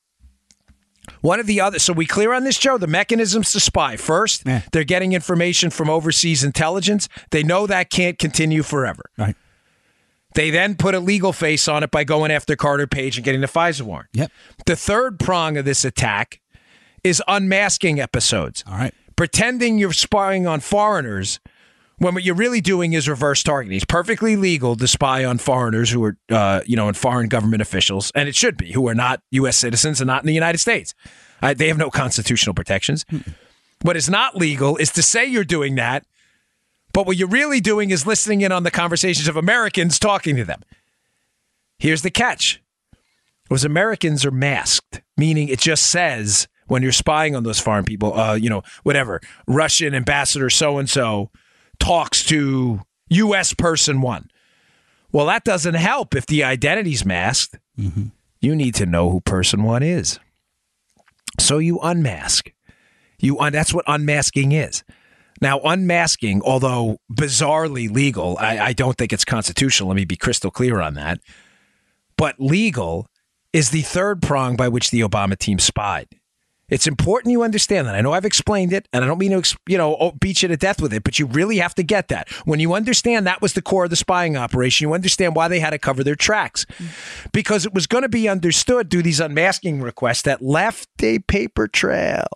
one 1.20 1.40
of 1.40 1.46
the 1.46 1.60
other, 1.60 1.78
so 1.78 1.92
we 1.92 2.06
clear 2.06 2.32
on 2.32 2.44
this, 2.44 2.58
Joe, 2.58 2.78
the 2.78 2.86
mechanisms 2.86 3.52
to 3.52 3.60
spy. 3.60 3.96
First, 3.96 4.42
Yeah. 4.46 4.62
they're 4.72 4.84
getting 4.84 5.12
information 5.12 5.70
from 5.70 5.90
overseas 5.90 6.44
intelligence. 6.44 7.08
They 7.30 7.42
know 7.42 7.66
that 7.66 7.90
can't 7.90 8.18
continue 8.18 8.62
forever. 8.62 9.10
Right. 9.18 9.36
They 10.34 10.50
then 10.50 10.76
put 10.76 10.94
a 10.94 11.00
legal 11.00 11.32
face 11.32 11.68
on 11.68 11.82
it 11.82 11.90
by 11.90 12.04
going 12.04 12.30
after 12.30 12.56
Carter 12.56 12.86
Page 12.86 13.16
and 13.18 13.24
getting 13.24 13.42
the 13.42 13.48
FISA 13.48 13.82
warrant. 13.82 14.08
Yep. 14.14 14.30
The 14.66 14.76
third 14.76 15.18
prong 15.20 15.56
of 15.58 15.64
this 15.64 15.84
attack 15.84 16.40
is 17.04 17.22
unmasking 17.28 18.00
episodes. 18.00 18.64
All 18.66 18.78
right. 18.78 18.94
Pretending 19.16 19.76
you're 19.78 19.92
spying 19.92 20.46
on 20.46 20.60
foreigners 20.60 21.38
when 21.98 22.14
what 22.14 22.24
you're 22.24 22.34
really 22.34 22.60
doing 22.60 22.92
is 22.92 23.08
reverse 23.08 23.42
targeting. 23.42 23.76
It's 23.76 23.84
perfectly 23.84 24.36
legal 24.36 24.76
to 24.76 24.88
spy 24.88 25.24
on 25.24 25.38
foreigners 25.38 25.90
who 25.90 26.04
are, 26.04 26.16
uh, 26.30 26.60
you 26.66 26.76
know, 26.76 26.88
and 26.88 26.96
foreign 26.96 27.28
government 27.28 27.62
officials, 27.62 28.10
and 28.14 28.28
it 28.28 28.34
should 28.34 28.56
be, 28.56 28.72
who 28.72 28.88
are 28.88 28.94
not 28.94 29.22
U.S. 29.30 29.56
citizens 29.56 30.00
and 30.00 30.08
not 30.08 30.22
in 30.22 30.26
the 30.26 30.34
United 30.34 30.58
States. 30.58 30.94
Uh, 31.42 31.54
they 31.54 31.68
have 31.68 31.78
no 31.78 31.90
constitutional 31.90 32.54
protections. 32.54 33.04
What 33.82 33.96
is 33.96 34.08
not 34.08 34.36
legal 34.36 34.76
is 34.76 34.90
to 34.92 35.02
say 35.02 35.24
you're 35.26 35.44
doing 35.44 35.74
that, 35.74 36.06
but 36.92 37.06
what 37.06 37.16
you're 37.16 37.28
really 37.28 37.60
doing 37.60 37.90
is 37.90 38.06
listening 38.06 38.42
in 38.42 38.52
on 38.52 38.62
the 38.62 38.70
conversations 38.70 39.28
of 39.28 39.36
Americans 39.36 39.98
talking 39.98 40.36
to 40.36 40.44
them. 40.44 40.62
Here's 41.78 42.02
the 42.02 42.10
catch. 42.10 42.62
Was 43.50 43.64
Americans 43.64 44.24
are 44.24 44.30
masked, 44.30 45.02
meaning 45.16 45.48
it 45.48 45.58
just 45.58 45.90
says 45.90 46.48
when 46.68 46.82
you're 46.82 46.92
spying 46.92 47.34
on 47.34 47.42
those 47.42 47.58
foreign 47.58 47.84
people, 47.84 48.18
uh, 48.18 48.34
you 48.34 48.48
know, 48.48 48.62
whatever, 48.82 49.20
Russian 49.46 49.94
ambassador 49.94 50.48
so 50.48 50.78
and 50.78 50.88
so 50.88 51.30
talks 51.82 52.22
to 52.24 52.80
U.S. 53.08 53.54
person 53.54 54.00
one. 54.00 54.30
Well, 55.10 55.26
that 55.26 55.44
doesn't 55.44 55.74
help 55.74 56.14
if 56.14 56.26
the 56.26 56.44
identity's 56.44 57.04
masked. 57.04 57.58
Mm-hmm. 57.78 58.06
You 58.40 58.54
need 58.54 58.74
to 58.76 58.86
know 58.86 59.10
who 59.10 59.20
person 59.20 59.64
one 59.64 59.82
is. 59.82 60.18
So 61.40 61.58
you 61.58 61.78
unmask. 61.80 62.52
You 63.18 63.38
un- 63.40 63.52
that's 63.52 63.74
what 63.74 63.84
unmasking 63.88 64.52
is. 64.52 64.84
Now, 65.40 65.60
unmasking, 65.60 66.42
although 66.42 66.98
bizarrely 67.12 67.90
legal, 67.90 68.38
I, 68.38 68.58
I 68.58 68.72
don't 68.72 68.96
think 68.96 69.12
it's 69.12 69.24
constitutional. 69.24 69.88
Let 69.88 69.96
me 69.96 70.04
be 70.04 70.16
crystal 70.16 70.52
clear 70.52 70.80
on 70.80 70.94
that. 70.94 71.18
But 72.16 72.36
legal 72.38 73.08
is 73.52 73.70
the 73.70 73.82
third 73.82 74.22
prong 74.22 74.54
by 74.54 74.68
which 74.68 74.90
the 74.92 75.00
Obama 75.00 75.36
team 75.36 75.58
spied. 75.58 76.06
It's 76.72 76.86
important 76.86 77.32
you 77.32 77.42
understand 77.42 77.86
that. 77.86 77.94
I 77.94 78.00
know 78.00 78.12
I've 78.12 78.24
explained 78.24 78.72
it, 78.72 78.88
and 78.94 79.04
I 79.04 79.06
don't 79.06 79.18
mean 79.18 79.42
to, 79.42 79.58
you 79.66 79.76
know, 79.76 79.94
oh, 80.00 80.12
beat 80.12 80.40
you 80.40 80.48
to 80.48 80.56
death 80.56 80.80
with 80.80 80.94
it, 80.94 81.04
but 81.04 81.18
you 81.18 81.26
really 81.26 81.58
have 81.58 81.74
to 81.74 81.82
get 81.82 82.08
that. 82.08 82.30
When 82.46 82.60
you 82.60 82.72
understand 82.72 83.26
that 83.26 83.42
was 83.42 83.52
the 83.52 83.60
core 83.60 83.84
of 83.84 83.90
the 83.90 83.96
spying 83.96 84.38
operation, 84.38 84.88
you 84.88 84.94
understand 84.94 85.36
why 85.36 85.48
they 85.48 85.60
had 85.60 85.70
to 85.70 85.78
cover 85.78 86.02
their 86.02 86.14
tracks, 86.14 86.64
because 87.30 87.66
it 87.66 87.74
was 87.74 87.86
going 87.86 88.04
to 88.04 88.08
be 88.08 88.26
understood 88.26 88.90
through 88.90 89.02
these 89.02 89.20
unmasking 89.20 89.82
requests 89.82 90.22
that 90.22 90.40
left 90.40 90.88
a 91.02 91.18
paper 91.18 91.68
trail, 91.68 92.26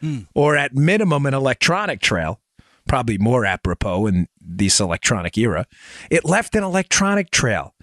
hmm. 0.00 0.20
or 0.34 0.56
at 0.56 0.74
minimum 0.74 1.26
an 1.26 1.34
electronic 1.34 2.00
trail. 2.00 2.40
Probably 2.88 3.18
more 3.18 3.44
apropos 3.44 4.06
in 4.06 4.26
this 4.40 4.80
electronic 4.80 5.36
era. 5.36 5.66
It 6.10 6.24
left 6.24 6.54
an 6.54 6.64
electronic 6.64 7.30
trail. 7.30 7.74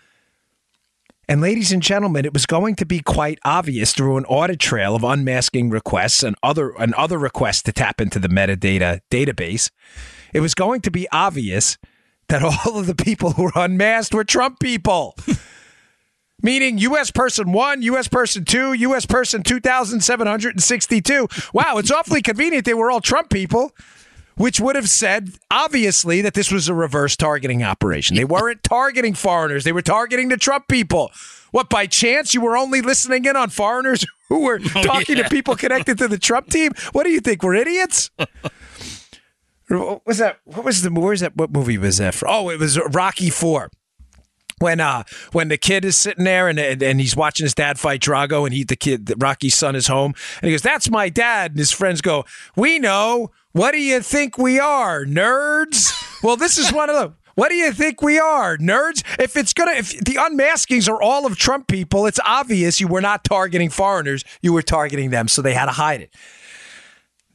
And 1.30 1.42
ladies 1.42 1.72
and 1.72 1.84
gentlemen, 1.84 2.26
it 2.26 2.34
was 2.34 2.48
going 2.48 2.74
to 2.78 2.88
be 2.88 3.02
quite 3.02 3.38
obvious 3.46 3.94
through 3.94 4.18
an 4.18 4.26
audit 4.26 4.60
trail 4.60 4.96
of 4.96 5.04
unmasking 5.04 5.70
requests 5.70 6.24
and 6.24 6.36
other 6.42 6.72
and 6.72 6.92
other 6.96 7.20
requests 7.20 7.62
to 7.64 7.72
tap 7.72 8.02
into 8.02 8.18
the 8.18 8.28
metadata 8.28 9.02
database. 9.12 9.70
It 10.34 10.40
was 10.40 10.56
going 10.56 10.82
to 10.82 10.90
be 10.90 11.08
obvious 11.12 11.78
that 12.30 12.42
all 12.42 12.80
of 12.80 12.88
the 12.88 12.96
people 12.96 13.34
who 13.34 13.44
were 13.44 13.52
unmasked 13.54 14.12
were 14.12 14.24
Trump 14.24 14.60
people. 14.60 15.16
Meaning 16.42 16.80
U.S. 16.80 17.12
person 17.12 17.52
one, 17.52 17.84
U.S. 17.84 18.08
person 18.08 18.44
two, 18.44 18.74
U.S. 18.74 19.06
person 19.06 19.44
2,762. 19.44 21.28
Wow, 21.54 21.78
it's 21.78 21.92
awfully 21.92 22.24
convenient 22.24 22.66
they 22.66 22.74
were 22.74 22.90
all 22.90 23.02
Trump 23.02 23.30
people, 23.30 23.72
which 24.40 24.58
would 24.62 24.78
have 24.78 24.90
said, 24.90 25.34
obviously, 25.52 26.22
that 26.22 26.34
this 26.34 26.50
was 26.50 26.70
a 26.70 26.74
reverse 26.74 27.18
targeting 27.18 27.62
operation. 27.62 28.16
They 28.16 28.24
weren't 28.24 28.64
targeting 28.64 29.14
foreigners, 29.14 29.66
they 29.66 29.74
were 29.74 29.82
targeting 29.82 30.30
the 30.30 30.38
Trump 30.38 30.70
people. 30.70 31.12
What, 31.52 31.70
by 31.70 31.88
chance, 31.88 32.34
you 32.34 32.40
were 32.40 32.56
only 32.56 32.80
listening 32.80 33.26
in 33.26 33.36
on 33.36 33.50
foreigners 33.50 34.06
who 34.30 34.46
were 34.46 34.60
talking 34.60 35.18
to 35.18 35.28
people 35.28 35.58
connected 35.58 35.98
to 35.98 36.08
the 36.08 36.18
Trump 36.18 36.50
team? 36.50 36.72
What 36.94 37.04
do 37.04 37.10
you 37.10 37.20
think? 37.20 37.44
We're 37.44 37.56
idiots? 37.56 38.10
What 39.72 40.02
was 40.08 40.18
that? 40.18 40.40
What 40.46 40.66
was 40.66 40.82
the 40.82 40.90
where's 40.90 41.20
that? 41.20 41.38
What 41.38 41.52
movie 41.52 41.78
was 41.78 42.00
that? 42.00 42.16
For? 42.16 42.28
Oh, 42.28 42.50
it 42.50 42.60
was 42.60 42.80
Rocky 42.80 43.30
Four 43.30 43.70
when 44.60 44.80
uh 44.80 45.04
when 45.32 45.48
the 45.48 45.58
kid 45.58 45.86
is 45.86 45.96
sitting 45.96 46.26
there 46.26 46.48
and, 46.48 46.60
and 46.60 46.82
and 46.82 47.00
he's 47.00 47.16
watching 47.16 47.46
his 47.46 47.54
dad 47.54 47.80
fight 47.80 48.02
Drago 48.02 48.46
and 48.46 48.54
he 48.54 48.64
the 48.64 48.76
kid 48.76 49.14
Rocky's 49.18 49.56
son 49.56 49.76
is 49.76 49.88
home 49.88 50.14
and 50.42 50.48
he 50.48 50.52
goes 50.52 50.62
that's 50.62 50.90
my 50.90 51.10
dad 51.10 51.52
and 51.52 51.60
his 51.60 51.72
friends 51.72 52.02
go 52.02 52.26
we 52.56 52.80
know 52.80 53.32
what 53.52 53.72
do 53.72 53.82
you 53.82 54.02
think 54.02 54.38
we 54.38 54.60
are 54.60 55.06
nerds 55.06 55.92
well 56.24 56.36
this 56.36 56.58
is 56.58 56.72
one 56.72 56.90
of 56.90 56.96
them 56.96 57.16
what 57.36 57.50
do 57.50 57.56
you 57.56 57.72
think 57.72 58.02
we 58.02 58.20
are 58.20 58.58
nerds 58.58 59.04
if 59.20 59.38
it's 59.38 59.54
gonna 59.54 59.72
if 59.72 59.92
the 60.00 60.16
unmaskings 60.16 60.90
are 60.90 61.02
all 61.02 61.26
of 61.26 61.38
Trump 61.38 61.68
people 61.68 62.06
it's 62.06 62.20
obvious 62.26 62.80
you 62.80 62.88
were 62.88 63.02
not 63.02 63.24
targeting 63.24 63.70
foreigners 63.70 64.24
you 64.42 64.54
were 64.54 64.62
targeting 64.62 65.10
them 65.10 65.28
so 65.28 65.42
they 65.42 65.54
had 65.54 65.66
to 65.66 65.72
hide 65.72 66.02
it 66.02 66.14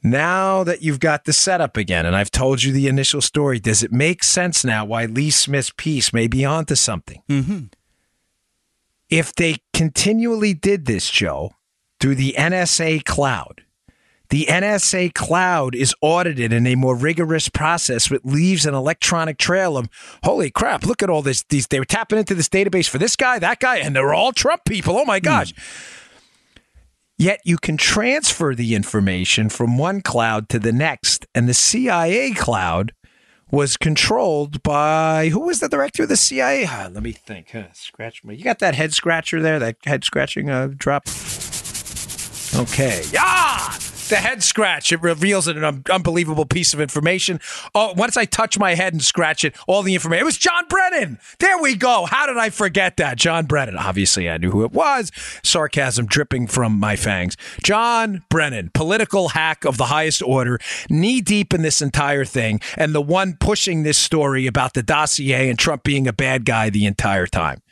now 0.05 0.63
that 0.63 0.83
you've 0.83 0.99
got 0.99 1.25
the 1.25 1.33
setup 1.33 1.77
again, 1.77 2.05
and 2.05 2.15
I've 2.15 2.29
told 2.29 2.61
you 2.61 2.71
the 2.71 2.87
initial 2.87 3.21
story, 3.21 3.59
does 3.59 3.81
it 3.81 3.91
make 3.91 4.23
sense 4.23 4.63
now 4.63 4.85
why 4.85 5.05
Lee 5.05 5.31
Smith's 5.31 5.73
piece 5.75 6.13
may 6.13 6.27
be 6.27 6.45
onto 6.45 6.75
something? 6.75 7.23
Mm-hmm. 7.27 7.65
If 9.09 9.33
they 9.33 9.57
continually 9.73 10.53
did 10.53 10.85
this, 10.85 11.09
Joe, 11.09 11.53
through 11.99 12.15
the 12.15 12.35
NSA 12.37 13.03
cloud, 13.03 13.63
the 14.29 14.45
NSA 14.45 15.13
cloud 15.13 15.75
is 15.75 15.93
audited 16.01 16.51
in 16.51 16.65
a 16.67 16.75
more 16.75 16.95
rigorous 16.95 17.49
process, 17.49 18.09
which 18.09 18.21
leaves 18.23 18.65
an 18.65 18.73
electronic 18.73 19.37
trail 19.37 19.77
of 19.77 19.89
holy 20.23 20.49
crap, 20.51 20.85
look 20.85 21.03
at 21.03 21.09
all 21.09 21.21
this. 21.21 21.43
These 21.49 21.67
they 21.67 21.79
were 21.79 21.85
tapping 21.85 22.19
into 22.19 22.35
this 22.35 22.49
database 22.49 22.89
for 22.89 22.97
this 22.97 23.15
guy, 23.15 23.39
that 23.39 23.59
guy, 23.59 23.77
and 23.77 23.95
they're 23.95 24.13
all 24.13 24.31
Trump 24.31 24.65
people. 24.65 24.97
Oh 24.97 25.05
my 25.05 25.19
gosh. 25.19 25.53
Yet 27.17 27.39
you 27.45 27.57
can 27.57 27.77
transfer 27.77 28.53
the 28.53 28.75
information 28.75 29.47
from 29.47 29.77
one 29.77 30.01
cloud 30.01 30.49
to 30.49 30.59
the 30.59 30.73
next. 30.73 31.25
And 31.33 31.47
the 31.47 31.53
CIA 31.53 32.31
cloud 32.31 32.91
was 33.51 33.77
controlled 33.77 34.61
by 34.63 35.29
who 35.29 35.39
was 35.39 35.61
the 35.61 35.69
director 35.69 36.03
of 36.03 36.09
the 36.09 36.17
CIA? 36.17 36.65
Ah, 36.67 36.89
let 36.91 37.03
me 37.03 37.13
think. 37.13 37.51
Huh, 37.51 37.67
scratch 37.73 38.23
me. 38.23 38.35
You 38.35 38.43
got 38.43 38.59
that 38.59 38.75
head 38.75 38.93
scratcher 38.93 39.41
there, 39.41 39.59
that 39.59 39.77
head 39.85 40.03
scratching 40.03 40.49
uh, 40.49 40.69
drop? 40.75 41.07
Okay. 42.53 43.03
Yeah. 43.13 43.77
The 44.07 44.17
head 44.17 44.43
scratch, 44.43 44.91
it 44.91 45.01
reveals 45.01 45.47
an 45.47 45.63
un- 45.63 45.83
unbelievable 45.89 46.45
piece 46.45 46.75
of 46.75 46.79
information. 46.79 47.39
Oh, 47.73 47.93
once 47.93 48.15
I 48.15 48.25
touch 48.25 48.59
my 48.59 48.75
head 48.75 48.93
and 48.93 49.01
scratch 49.01 49.43
it, 49.43 49.55
all 49.67 49.81
the 49.81 49.95
information. 49.95 50.21
It 50.21 50.25
was 50.25 50.37
John 50.37 50.67
Brennan. 50.69 51.17
There 51.39 51.57
we 51.59 51.75
go. 51.75 52.05
How 52.05 52.27
did 52.27 52.37
I 52.37 52.51
forget 52.51 52.97
that? 52.97 53.17
John 53.17 53.45
Brennan. 53.47 53.77
Obviously, 53.77 54.29
I 54.29 54.37
knew 54.37 54.51
who 54.51 54.63
it 54.63 54.73
was. 54.73 55.11
Sarcasm 55.43 56.05
dripping 56.05 56.45
from 56.45 56.79
my 56.79 56.95
fangs. 56.95 57.35
John 57.63 58.23
Brennan, 58.29 58.69
political 58.75 59.29
hack 59.29 59.65
of 59.65 59.77
the 59.77 59.85
highest 59.85 60.21
order, 60.21 60.59
knee 60.87 61.19
deep 61.19 61.51
in 61.51 61.63
this 61.63 61.81
entire 61.81 62.25
thing, 62.25 62.61
and 62.77 62.93
the 62.93 63.01
one 63.01 63.35
pushing 63.39 63.81
this 63.81 63.97
story 63.97 64.45
about 64.45 64.75
the 64.75 64.83
dossier 64.83 65.49
and 65.49 65.57
Trump 65.57 65.83
being 65.83 66.07
a 66.07 66.13
bad 66.13 66.45
guy 66.45 66.69
the 66.69 66.85
entire 66.85 67.25
time. 67.25 67.63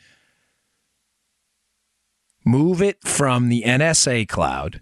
Move 2.44 2.82
it 2.82 3.00
from 3.04 3.48
the 3.48 3.62
NSA 3.64 4.28
cloud 4.28 4.80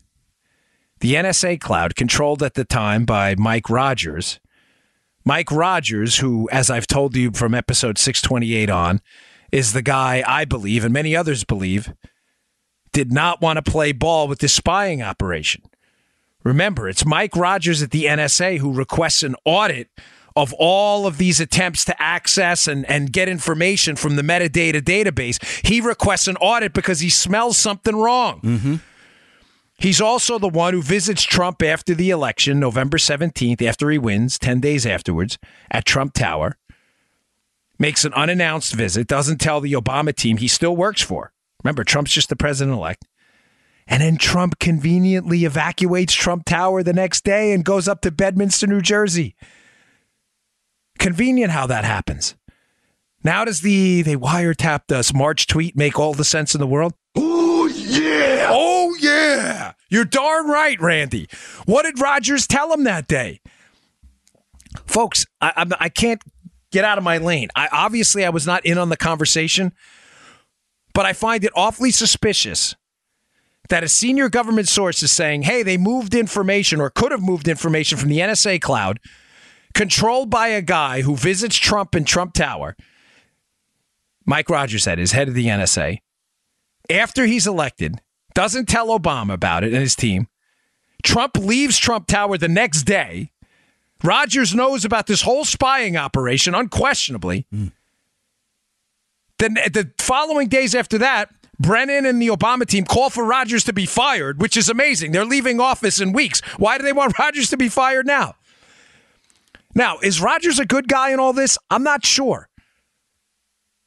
the 1.02 1.14
NSA 1.14 1.60
cloud, 1.60 1.96
controlled 1.96 2.44
at 2.44 2.54
the 2.54 2.64
time 2.64 3.04
by 3.04 3.34
Mike 3.34 3.68
Rogers. 3.68 4.38
Mike 5.24 5.50
Rogers, 5.50 6.18
who, 6.18 6.48
as 6.50 6.70
I've 6.70 6.86
told 6.86 7.16
you 7.16 7.32
from 7.32 7.56
episode 7.56 7.98
628 7.98 8.70
on, 8.70 9.00
is 9.50 9.72
the 9.72 9.82
guy 9.82 10.22
I 10.24 10.44
believe, 10.44 10.84
and 10.84 10.94
many 10.94 11.16
others 11.16 11.42
believe, 11.42 11.92
did 12.92 13.12
not 13.12 13.40
want 13.40 13.56
to 13.56 13.68
play 13.68 13.90
ball 13.90 14.28
with 14.28 14.38
this 14.38 14.54
spying 14.54 15.02
operation. 15.02 15.62
Remember, 16.44 16.88
it's 16.88 17.04
Mike 17.04 17.34
Rogers 17.34 17.82
at 17.82 17.90
the 17.90 18.04
NSA 18.04 18.58
who 18.58 18.72
requests 18.72 19.24
an 19.24 19.34
audit 19.44 19.88
of 20.36 20.54
all 20.56 21.08
of 21.08 21.18
these 21.18 21.40
attempts 21.40 21.84
to 21.86 22.00
access 22.00 22.68
and, 22.68 22.88
and 22.88 23.12
get 23.12 23.28
information 23.28 23.96
from 23.96 24.14
the 24.14 24.22
metadata 24.22 24.80
database. 24.80 25.66
He 25.66 25.80
requests 25.80 26.28
an 26.28 26.36
audit 26.36 26.72
because 26.72 27.00
he 27.00 27.10
smells 27.10 27.58
something 27.58 27.96
wrong. 27.96 28.40
Mm-hmm. 28.40 28.76
He's 29.82 30.00
also 30.00 30.38
the 30.38 30.48
one 30.48 30.74
who 30.74 30.80
visits 30.80 31.24
Trump 31.24 31.60
after 31.60 31.92
the 31.92 32.10
election, 32.10 32.60
November 32.60 32.98
17th, 32.98 33.60
after 33.60 33.90
he 33.90 33.98
wins, 33.98 34.38
10 34.38 34.60
days 34.60 34.86
afterwards, 34.86 35.40
at 35.72 35.84
Trump 35.84 36.14
Tower. 36.14 36.56
Makes 37.80 38.04
an 38.04 38.14
unannounced 38.14 38.74
visit, 38.74 39.08
doesn't 39.08 39.38
tell 39.38 39.60
the 39.60 39.72
Obama 39.72 40.14
team 40.14 40.36
he 40.36 40.46
still 40.46 40.76
works 40.76 41.02
for. 41.02 41.32
Remember, 41.64 41.82
Trump's 41.82 42.12
just 42.12 42.28
the 42.28 42.36
president 42.36 42.76
elect. 42.76 43.08
And 43.88 44.04
then 44.04 44.18
Trump 44.18 44.60
conveniently 44.60 45.44
evacuates 45.44 46.14
Trump 46.14 46.44
Tower 46.44 46.84
the 46.84 46.92
next 46.92 47.24
day 47.24 47.52
and 47.52 47.64
goes 47.64 47.88
up 47.88 48.02
to 48.02 48.12
Bedminster, 48.12 48.68
New 48.68 48.82
Jersey. 48.82 49.34
Convenient 51.00 51.50
how 51.50 51.66
that 51.66 51.84
happens. 51.84 52.36
Now 53.24 53.44
does 53.44 53.62
the 53.62 54.02
they 54.02 54.14
wiretapped 54.14 54.92
us 54.92 55.12
March 55.12 55.48
tweet 55.48 55.76
make 55.76 55.98
all 55.98 56.14
the 56.14 56.24
sense 56.24 56.54
in 56.54 56.60
the 56.60 56.68
world? 56.68 56.94
Oh, 57.16 57.66
yeah. 57.66 58.46
Oh, 58.48 58.71
Oh, 58.92 58.96
yeah. 59.00 59.72
You're 59.88 60.04
darn 60.04 60.48
right, 60.48 60.80
Randy. 60.80 61.28
What 61.64 61.84
did 61.84 62.00
Rogers 62.00 62.46
tell 62.46 62.72
him 62.72 62.84
that 62.84 63.08
day? 63.08 63.40
Folks, 64.86 65.26
I, 65.40 65.52
I'm, 65.56 65.72
I 65.80 65.88
can't 65.88 66.20
get 66.70 66.84
out 66.84 66.98
of 66.98 67.04
my 67.04 67.18
lane. 67.18 67.48
I 67.56 67.68
Obviously, 67.72 68.24
I 68.24 68.30
was 68.30 68.46
not 68.46 68.64
in 68.66 68.78
on 68.78 68.88
the 68.88 68.96
conversation, 68.96 69.72
but 70.94 71.06
I 71.06 71.12
find 71.12 71.44
it 71.44 71.52
awfully 71.54 71.90
suspicious 71.90 72.74
that 73.68 73.84
a 73.84 73.88
senior 73.88 74.28
government 74.28 74.68
source 74.68 75.02
is 75.02 75.12
saying, 75.12 75.42
hey, 75.42 75.62
they 75.62 75.78
moved 75.78 76.14
information 76.14 76.80
or 76.80 76.90
could 76.90 77.12
have 77.12 77.22
moved 77.22 77.48
information 77.48 77.96
from 77.96 78.10
the 78.10 78.18
NSA 78.18 78.60
cloud, 78.60 79.00
controlled 79.72 80.28
by 80.28 80.48
a 80.48 80.60
guy 80.60 81.02
who 81.02 81.16
visits 81.16 81.56
Trump 81.56 81.94
in 81.94 82.04
Trump 82.04 82.34
Tower. 82.34 82.76
Mike 84.26 84.50
Rogers 84.50 84.82
said, 84.82 84.98
is 84.98 85.12
head 85.12 85.28
of 85.28 85.34
the 85.34 85.46
NSA 85.46 85.98
after 86.90 87.26
he's 87.26 87.46
elected, 87.46 88.00
doesn't 88.34 88.66
tell 88.66 88.88
Obama 88.88 89.34
about 89.34 89.64
it 89.64 89.72
and 89.72 89.82
his 89.82 89.94
team. 89.94 90.28
Trump 91.02 91.36
leaves 91.36 91.78
Trump 91.78 92.06
Tower 92.06 92.38
the 92.38 92.48
next 92.48 92.84
day. 92.84 93.30
Rogers 94.04 94.54
knows 94.54 94.84
about 94.84 95.06
this 95.06 95.22
whole 95.22 95.44
spying 95.44 95.96
operation, 95.96 96.54
unquestionably. 96.54 97.46
Mm. 97.54 97.72
Then 99.38 99.54
the 99.54 99.90
following 99.98 100.48
days 100.48 100.74
after 100.74 100.98
that, 100.98 101.30
Brennan 101.58 102.06
and 102.06 102.20
the 102.20 102.28
Obama 102.28 102.66
team 102.66 102.84
call 102.84 103.10
for 103.10 103.24
Rogers 103.24 103.64
to 103.64 103.72
be 103.72 103.86
fired, 103.86 104.40
which 104.40 104.56
is 104.56 104.68
amazing. 104.68 105.12
They're 105.12 105.24
leaving 105.24 105.60
office 105.60 106.00
in 106.00 106.12
weeks. 106.12 106.40
Why 106.58 106.78
do 106.78 106.84
they 106.84 106.92
want 106.92 107.18
Rogers 107.18 107.50
to 107.50 107.56
be 107.56 107.68
fired 107.68 108.06
now? 108.06 108.34
Now, 109.74 109.98
is 110.02 110.20
Rogers 110.20 110.58
a 110.58 110.66
good 110.66 110.88
guy 110.88 111.10
in 111.10 111.20
all 111.20 111.32
this? 111.32 111.56
I'm 111.70 111.82
not 111.82 112.04
sure. 112.04 112.48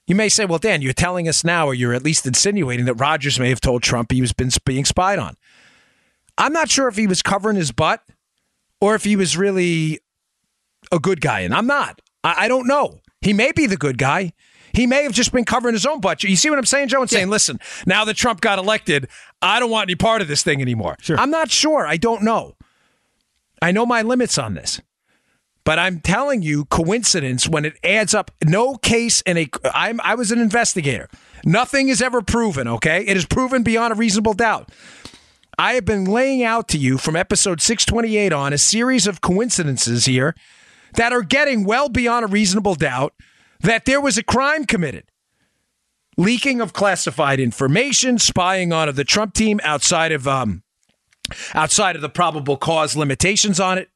You 0.07 0.15
may 0.15 0.29
say, 0.29 0.45
well, 0.45 0.59
Dan, 0.59 0.81
you're 0.81 0.93
telling 0.93 1.27
us 1.27 1.43
now, 1.43 1.65
or 1.65 1.73
you're 1.73 1.93
at 1.93 2.03
least 2.03 2.25
insinuating 2.25 2.85
that 2.85 2.95
Rogers 2.95 3.39
may 3.39 3.49
have 3.49 3.61
told 3.61 3.81
Trump 3.81 4.11
he 4.11 4.21
was 4.21 4.33
been 4.33 4.51
being 4.63 4.85
spied 4.85 5.17
on. 5.17 5.35
I'm 6.37 6.53
not 6.53 6.69
sure 6.69 6.87
if 6.87 6.95
he 6.95 7.07
was 7.07 7.21
covering 7.21 7.55
his 7.55 7.71
butt 7.71 8.03
or 8.81 8.93
if 8.93 9.03
he 9.03 9.15
was 9.15 9.37
really 9.37 9.99
a 10.91 10.99
good 10.99 11.21
guy. 11.21 11.39
And 11.39 11.53
I'm 11.53 11.65
not. 11.65 12.01
I, 12.23 12.45
I 12.45 12.47
don't 12.47 12.67
know. 12.67 12.99
He 13.21 13.33
may 13.33 13.51
be 13.51 13.65
the 13.65 13.77
good 13.77 13.97
guy. 13.97 14.33
He 14.73 14.85
may 14.85 15.03
have 15.03 15.13
just 15.13 15.31
been 15.31 15.45
covering 15.45 15.73
his 15.73 15.85
own 15.85 16.01
butt. 16.01 16.21
You 16.23 16.35
see 16.35 16.49
what 16.49 16.59
I'm 16.59 16.65
saying, 16.65 16.89
Joe? 16.89 17.01
And 17.01 17.09
saying, 17.09 17.29
listen, 17.29 17.59
now 17.85 18.03
that 18.05 18.15
Trump 18.15 18.41
got 18.41 18.59
elected, 18.59 19.07
I 19.41 19.59
don't 19.59 19.71
want 19.71 19.87
any 19.89 19.95
part 19.95 20.21
of 20.21 20.27
this 20.27 20.43
thing 20.43 20.61
anymore. 20.61 20.97
Sure. 20.99 21.17
I'm 21.17 21.31
not 21.31 21.49
sure. 21.49 21.87
I 21.87 21.95
don't 21.95 22.23
know. 22.23 22.55
I 23.61 23.71
know 23.71 23.85
my 23.85 24.01
limits 24.01 24.37
on 24.37 24.53
this. 24.53 24.81
But 25.65 25.79
I'm 25.79 25.99
telling 25.99 26.43
you, 26.43 26.65
coincidence 26.65 27.49
when 27.49 27.65
it 27.65 27.73
adds 27.83 28.13
up. 28.13 28.31
No 28.43 28.75
case 28.75 29.21
in 29.21 29.37
a. 29.37 29.49
I'm, 29.73 29.99
I 30.01 30.15
was 30.15 30.31
an 30.31 30.39
investigator. 30.39 31.09
Nothing 31.43 31.89
is 31.89 32.01
ever 32.01 32.21
proven. 32.21 32.67
Okay, 32.67 33.03
it 33.05 33.17
is 33.17 33.25
proven 33.25 33.63
beyond 33.63 33.91
a 33.91 33.95
reasonable 33.95 34.33
doubt. 34.33 34.71
I 35.57 35.73
have 35.73 35.85
been 35.85 36.05
laying 36.05 36.43
out 36.43 36.67
to 36.69 36.77
you 36.77 36.97
from 36.97 37.15
episode 37.15 37.61
628 37.61 38.31
on 38.31 38.53
a 38.53 38.57
series 38.57 39.07
of 39.07 39.21
coincidences 39.21 40.05
here 40.05 40.35
that 40.95 41.13
are 41.13 41.21
getting 41.21 41.65
well 41.65 41.89
beyond 41.89 42.25
a 42.25 42.27
reasonable 42.27 42.75
doubt 42.75 43.13
that 43.61 43.85
there 43.85 44.01
was 44.01 44.17
a 44.17 44.23
crime 44.23 44.65
committed. 44.65 45.05
Leaking 46.17 46.61
of 46.61 46.73
classified 46.73 47.39
information, 47.39 48.19
spying 48.19 48.71
on 48.71 48.87
of 48.87 48.95
the 48.95 49.03
Trump 49.03 49.33
team 49.33 49.59
outside 49.63 50.11
of 50.11 50.27
um, 50.27 50.63
outside 51.53 51.95
of 51.95 52.01
the 52.01 52.09
probable 52.09 52.55
cause 52.55 52.95
limitations 52.95 53.59
on 53.59 53.77
it. 53.77 53.89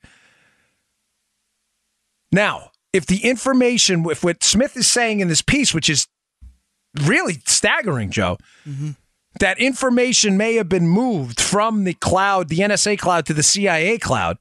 Now, 2.31 2.71
if 2.93 3.05
the 3.05 3.17
information, 3.17 4.05
if 4.09 4.23
what 4.23 4.43
Smith 4.43 4.75
is 4.75 4.87
saying 4.87 5.19
in 5.19 5.27
this 5.27 5.41
piece, 5.41 5.73
which 5.73 5.89
is 5.89 6.07
really 7.03 7.41
staggering, 7.45 8.09
Joe, 8.09 8.37
mm-hmm. 8.67 8.91
that 9.39 9.59
information 9.59 10.37
may 10.37 10.55
have 10.55 10.69
been 10.69 10.87
moved 10.87 11.39
from 11.39 11.83
the 11.83 11.93
cloud, 11.93 12.49
the 12.49 12.59
NSA 12.59 12.97
cloud, 12.97 13.25
to 13.27 13.33
the 13.33 13.43
CIA 13.43 13.97
cloud, 13.97 14.37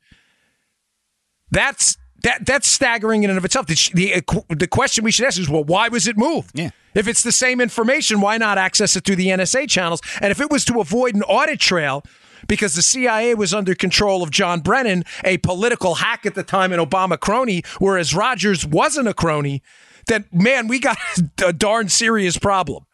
that's 1.50 1.96
that 2.22 2.44
that's 2.44 2.68
staggering 2.68 3.22
in 3.22 3.30
and 3.30 3.38
of 3.38 3.44
itself. 3.44 3.66
The, 3.66 3.74
the, 3.94 4.54
the 4.54 4.66
question 4.66 5.04
we 5.04 5.10
should 5.10 5.26
ask 5.26 5.38
is, 5.38 5.48
well, 5.48 5.64
why 5.64 5.88
was 5.88 6.08
it 6.08 6.16
moved? 6.16 6.58
Yeah. 6.58 6.70
If 6.94 7.06
it's 7.06 7.22
the 7.22 7.32
same 7.32 7.60
information, 7.60 8.20
why 8.20 8.38
not 8.38 8.58
access 8.58 8.96
it 8.96 9.04
through 9.04 9.16
the 9.16 9.28
NSA 9.28 9.68
channels? 9.68 10.00
And 10.20 10.30
if 10.30 10.40
it 10.40 10.50
was 10.50 10.64
to 10.66 10.80
avoid 10.80 11.14
an 11.14 11.22
audit 11.22 11.60
trail, 11.60 12.02
because 12.46 12.74
the 12.74 12.82
CIA 12.82 13.34
was 13.34 13.52
under 13.52 13.74
control 13.74 14.22
of 14.22 14.30
John 14.30 14.60
Brennan, 14.60 15.04
a 15.24 15.38
political 15.38 15.96
hack 15.96 16.26
at 16.26 16.34
the 16.34 16.42
time, 16.42 16.72
and 16.72 16.80
Obama 16.80 17.18
crony, 17.18 17.62
whereas 17.78 18.14
Rogers 18.14 18.66
wasn't 18.66 19.08
a 19.08 19.14
crony, 19.14 19.62
then 20.06 20.26
man, 20.32 20.68
we 20.68 20.78
got 20.78 20.98
a 21.44 21.52
darn 21.52 21.88
serious 21.88 22.38
problem. 22.38 22.84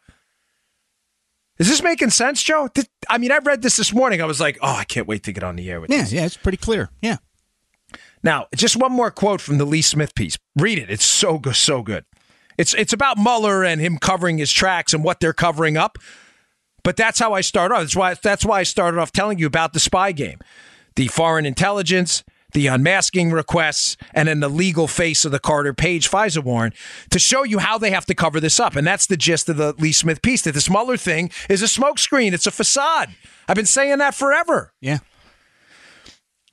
Is 1.57 1.69
this 1.69 1.81
making 1.81 2.09
sense, 2.09 2.43
Joe? 2.43 2.69
I 3.09 3.17
mean, 3.17 3.31
I 3.31 3.37
read 3.37 3.61
this 3.61 3.77
this 3.77 3.93
morning. 3.93 4.21
I 4.21 4.25
was 4.25 4.41
like, 4.41 4.57
oh, 4.61 4.75
I 4.75 4.83
can't 4.83 5.07
wait 5.07 5.23
to 5.23 5.31
get 5.31 5.43
on 5.43 5.55
the 5.55 5.69
air 5.69 5.79
with 5.79 5.89
yeah, 5.89 6.01
this. 6.01 6.11
Yeah, 6.11 6.25
it's 6.25 6.35
pretty 6.35 6.57
clear. 6.57 6.89
Yeah. 7.01 7.17
Now, 8.23 8.47
just 8.55 8.75
one 8.75 8.91
more 8.91 9.11
quote 9.11 9.39
from 9.39 9.57
the 9.57 9.65
Lee 9.65 9.81
Smith 9.81 10.15
piece. 10.15 10.37
Read 10.57 10.79
it. 10.79 10.89
It's 10.89 11.05
so 11.05 11.37
good, 11.37 11.55
so 11.55 11.81
good. 11.81 12.03
It's 12.57 12.73
it's 12.73 12.93
about 12.93 13.17
Mueller 13.17 13.63
and 13.63 13.79
him 13.79 13.97
covering 13.97 14.37
his 14.37 14.51
tracks 14.51 14.93
and 14.93 15.03
what 15.03 15.19
they're 15.19 15.33
covering 15.33 15.77
up. 15.77 15.97
But 16.85 16.95
that's 16.97 17.17
how 17.17 17.33
I 17.33 17.41
start 17.41 17.71
off. 17.71 17.81
That's 17.81 17.95
why 17.95 18.13
that's 18.13 18.45
why 18.45 18.59
I 18.59 18.63
started 18.63 18.99
off 18.99 19.11
telling 19.11 19.39
you 19.39 19.47
about 19.47 19.73
the 19.73 19.79
spy 19.79 20.11
game, 20.11 20.39
the 20.95 21.07
foreign 21.07 21.45
intelligence, 21.45 22.23
the 22.53 22.67
unmasking 22.67 23.31
requests, 23.31 23.97
and 24.13 24.27
then 24.27 24.39
the 24.39 24.49
legal 24.49 24.87
face 24.87 25.25
of 25.25 25.31
the 25.31 25.39
Carter 25.39 25.73
Page 25.73 26.09
FISA 26.09 26.43
warrant 26.43 26.75
to 27.09 27.17
show 27.17 27.41
you 27.41 27.57
how 27.57 27.79
they 27.79 27.89
have 27.89 28.05
to 28.05 28.13
cover 28.13 28.39
this 28.39 28.59
up. 28.59 28.75
And 28.75 28.85
that's 28.85 29.07
the 29.07 29.17
gist 29.17 29.49
of 29.49 29.57
the 29.57 29.73
Lee 29.79 29.91
Smith 29.91 30.21
piece 30.21 30.43
that 30.43 30.53
this 30.53 30.69
Mueller 30.69 30.95
thing 30.95 31.31
is 31.49 31.63
a 31.63 31.65
smokescreen. 31.65 32.33
It's 32.33 32.45
a 32.45 32.51
facade. 32.51 33.09
I've 33.47 33.55
been 33.55 33.65
saying 33.65 33.97
that 33.97 34.13
forever. 34.13 34.71
Yeah. 34.79 34.99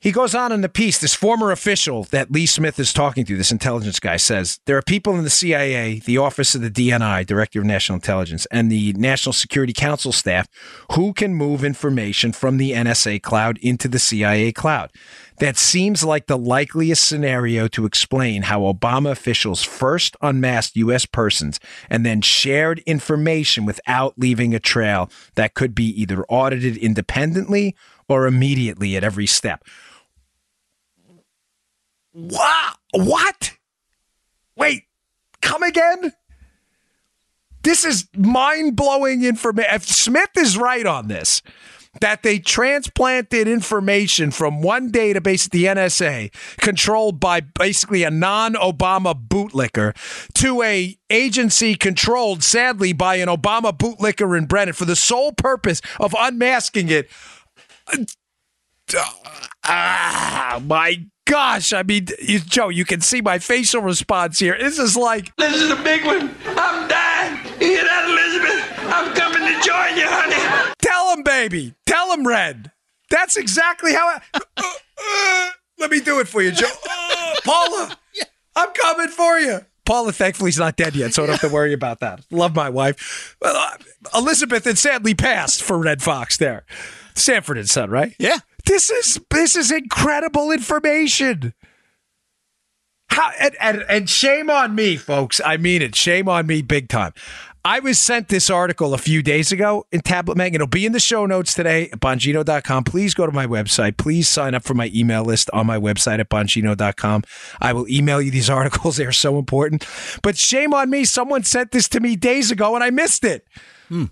He 0.03 0.11
goes 0.11 0.35
on 0.35 0.51
in 0.51 0.59
the 0.59 0.67
piece, 0.67 0.97
this 0.97 1.15
former 1.15 1.49
official 1.49 2.03
that 2.11 2.29
Lee 2.29 2.45
Smith 2.45 2.77
is 2.77 2.91
talking 2.91 3.23
to, 3.23 3.37
this 3.37 3.53
intelligence 3.53 4.01
guy, 4.01 4.17
says 4.17 4.59
there 4.65 4.75
are 4.75 4.81
people 4.81 5.15
in 5.15 5.23
the 5.23 5.29
CIA, 5.29 5.99
the 5.99 6.17
Office 6.17 6.53
of 6.55 6.61
the 6.61 6.69
DNI, 6.69 7.25
Director 7.25 7.59
of 7.59 7.65
National 7.65 7.95
Intelligence, 7.95 8.45
and 8.47 8.69
the 8.69 8.91
National 8.97 9.31
Security 9.31 9.71
Council 9.71 10.11
staff 10.11 10.49
who 10.91 11.13
can 11.13 11.33
move 11.33 11.63
information 11.63 12.33
from 12.33 12.57
the 12.57 12.73
NSA 12.73 13.21
cloud 13.21 13.57
into 13.59 13.87
the 13.87 13.97
CIA 13.97 14.51
cloud. 14.51 14.91
that 15.37 15.57
seems 15.57 16.03
like 16.03 16.27
the 16.27 16.37
likeliest 16.37 17.07
scenario 17.07 17.69
to 17.69 17.85
explain 17.85 18.43
how 18.43 18.61
Obama 18.61 19.11
officials 19.11 19.63
first 19.63 20.17
unmasked 20.21 20.75
U.S. 20.75 21.05
persons 21.05 21.61
and 21.89 22.05
then 22.05 22.19
shared 22.21 22.79
information 22.79 23.65
without 23.65 24.15
leaving 24.17 24.53
a 24.53 24.59
trail 24.59 25.09
that 25.35 25.53
could 25.53 25.73
be 25.73 25.85
either 25.85 26.25
audited 26.25 26.75
independently 26.75 27.73
or 28.09 28.27
immediately 28.27 28.97
at 28.97 29.03
every 29.03 29.25
step. 29.25 29.63
Wow. 32.13 32.73
What? 32.91 33.53
Wait, 34.55 34.83
come 35.41 35.63
again? 35.63 36.13
This 37.63 37.85
is 37.85 38.07
mind 38.15 38.75
blowing 38.75 39.23
information. 39.23 39.73
If 39.73 39.87
Smith 39.87 40.29
is 40.37 40.57
right 40.57 40.85
on 40.85 41.07
this, 41.07 41.41
that 42.01 42.23
they 42.23 42.39
transplanted 42.39 43.47
information 43.47 44.31
from 44.31 44.61
one 44.61 44.91
database 44.91 45.45
at 45.45 45.51
the 45.51 45.65
NSA 45.65 46.33
controlled 46.57 47.19
by 47.19 47.39
basically 47.39 48.03
a 48.03 48.11
non-Obama 48.11 49.13
bootlicker 49.15 49.95
to 50.33 50.63
a 50.63 50.97
agency 51.09 51.75
controlled 51.75 52.43
sadly 52.43 52.93
by 52.93 53.15
an 53.15 53.27
Obama 53.27 53.71
bootlicker 53.77 54.37
in 54.37 54.45
Brennan 54.45 54.73
for 54.73 54.85
the 54.85 54.95
sole 54.95 55.31
purpose 55.31 55.81
of 55.99 56.15
unmasking 56.17 56.89
it. 56.89 57.09
Ah, 59.65 60.61
my 60.65 61.05
gosh. 61.25 61.73
I 61.73 61.83
mean, 61.83 62.07
you, 62.21 62.39
Joe, 62.39 62.69
you 62.69 62.85
can 62.85 63.01
see 63.01 63.21
my 63.21 63.39
facial 63.39 63.81
response 63.81 64.39
here. 64.39 64.57
This 64.59 64.79
is 64.79 64.95
like. 64.97 65.35
This 65.37 65.55
is 65.55 65.71
a 65.71 65.75
big 65.77 66.05
one. 66.05 66.35
I'm 66.45 66.87
dying. 66.87 67.39
You 67.59 67.67
hear 67.67 67.83
that, 67.83 68.05
Elizabeth? 68.09 68.93
I'm 68.93 69.13
coming 69.15 69.39
to 69.39 69.61
join 69.65 69.97
you, 69.97 70.05
honey. 70.07 70.73
Tell 70.81 71.15
him, 71.15 71.23
baby. 71.23 71.73
Tell 71.85 72.11
him, 72.11 72.27
Red. 72.27 72.71
That's 73.09 73.37
exactly 73.37 73.93
how 73.93 74.07
I. 74.07 74.21
Uh, 74.33 74.39
uh, 74.97 75.49
let 75.79 75.91
me 75.91 75.99
do 75.99 76.19
it 76.19 76.27
for 76.27 76.41
you, 76.41 76.51
Joe. 76.51 76.67
Uh, 76.67 77.35
Paula, 77.43 77.97
I'm 78.55 78.69
coming 78.73 79.07
for 79.07 79.39
you. 79.39 79.59
Paula, 79.85 80.13
thankfully, 80.13 80.49
is 80.49 80.57
not 80.57 80.77
dead 80.77 80.95
yet, 80.95 81.13
so 81.13 81.23
I 81.23 81.25
don't 81.27 81.39
have 81.39 81.49
to 81.49 81.53
worry 81.53 81.73
about 81.73 81.99
that. 81.99 82.21
Love 82.31 82.55
my 82.55 82.69
wife. 82.69 83.35
Well, 83.41 83.55
uh, 83.55 83.77
Elizabeth 84.17 84.63
had 84.63 84.77
sadly 84.77 85.13
passed 85.13 85.61
for 85.61 85.77
Redd 85.77 86.01
Foxx 86.01 86.37
there. 86.37 86.65
Sanford 87.15 87.57
and 87.57 87.69
Son, 87.69 87.89
right? 87.89 88.15
Yeah. 88.17 88.37
This 88.65 88.89
is 88.89 89.19
this 89.29 89.55
is 89.55 89.71
incredible 89.71 90.51
information. 90.51 91.53
How 93.09 93.31
and, 93.39 93.55
and, 93.59 93.85
and 93.89 94.09
shame 94.09 94.49
on 94.49 94.73
me, 94.73 94.95
folks. 94.95 95.39
I 95.43 95.57
mean 95.57 95.81
it. 95.81 95.95
Shame 95.95 96.27
on 96.29 96.47
me, 96.47 96.61
big 96.61 96.89
time. 96.89 97.13
I 97.65 97.79
was 97.79 97.97
sent 97.97 98.27
this 98.27 98.49
article 98.49 98.93
a 98.93 98.97
few 98.97 99.23
days 99.23 99.53
ago 99.53 99.85
in 99.89 100.01
Tablet 100.01 100.35
Mag. 100.35 100.53
It'll 100.53 100.67
be 100.67 100.85
in 100.85 100.91
the 100.91 100.99
show 100.99 101.25
notes 101.25 101.53
today 101.53 101.89
at 101.91 102.01
Bongino.com. 102.01 102.83
Please 102.83 103.13
go 103.13 103.25
to 103.25 103.31
my 103.31 103.47
website. 103.47 103.95
Please 103.95 104.27
sign 104.27 104.53
up 104.53 104.63
for 104.63 104.73
my 104.73 104.91
email 104.93 105.23
list 105.23 105.49
on 105.53 105.65
my 105.65 105.77
website 105.77 106.19
at 106.19 106.29
Bongino.com. 106.29 107.23
I 107.61 107.71
will 107.71 107.87
email 107.87 108.21
you 108.21 108.31
these 108.31 108.49
articles. 108.49 108.97
They 108.97 109.05
are 109.05 109.13
so 109.13 109.39
important. 109.39 109.87
But 110.21 110.37
shame 110.37 110.73
on 110.73 110.89
me. 110.89 111.05
Someone 111.05 111.43
sent 111.43 111.71
this 111.71 111.87
to 111.89 112.01
me 112.01 112.17
days 112.17 112.51
ago 112.51 112.75
and 112.75 112.83
I 112.83 112.89
missed 112.89 113.23
it. 113.23 113.47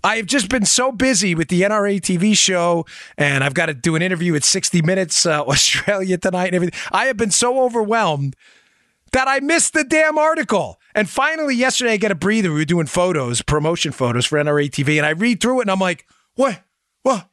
I've 0.03 0.25
just 0.25 0.49
been 0.49 0.65
so 0.65 0.91
busy 0.91 1.35
with 1.35 1.47
the 1.47 1.61
NRA 1.61 1.99
TV 1.99 2.35
show, 2.37 2.85
and 3.17 3.43
I've 3.43 3.53
got 3.53 3.67
to 3.67 3.73
do 3.73 3.95
an 3.95 4.01
interview 4.01 4.35
at 4.35 4.43
60 4.43 4.81
Minutes 4.81 5.25
uh, 5.25 5.41
Australia 5.47 6.17
tonight 6.17 6.47
and 6.47 6.55
everything. 6.55 6.79
I 6.91 7.05
have 7.05 7.17
been 7.17 7.31
so 7.31 7.63
overwhelmed 7.63 8.35
that 9.11 9.27
I 9.27 9.39
missed 9.39 9.73
the 9.73 9.83
damn 9.83 10.17
article. 10.17 10.79
And 10.93 11.09
finally, 11.09 11.55
yesterday, 11.55 11.93
I 11.93 11.97
get 11.97 12.11
a 12.11 12.15
breather. 12.15 12.49
We 12.49 12.59
were 12.59 12.65
doing 12.65 12.87
photos, 12.87 13.41
promotion 13.41 13.91
photos 13.91 14.25
for 14.25 14.37
NRA 14.37 14.69
TV, 14.69 14.97
and 14.97 15.05
I 15.05 15.11
read 15.11 15.41
through 15.41 15.59
it, 15.59 15.63
and 15.63 15.71
I'm 15.71 15.79
like, 15.79 16.05
what? 16.35 16.61
What? 17.03 17.27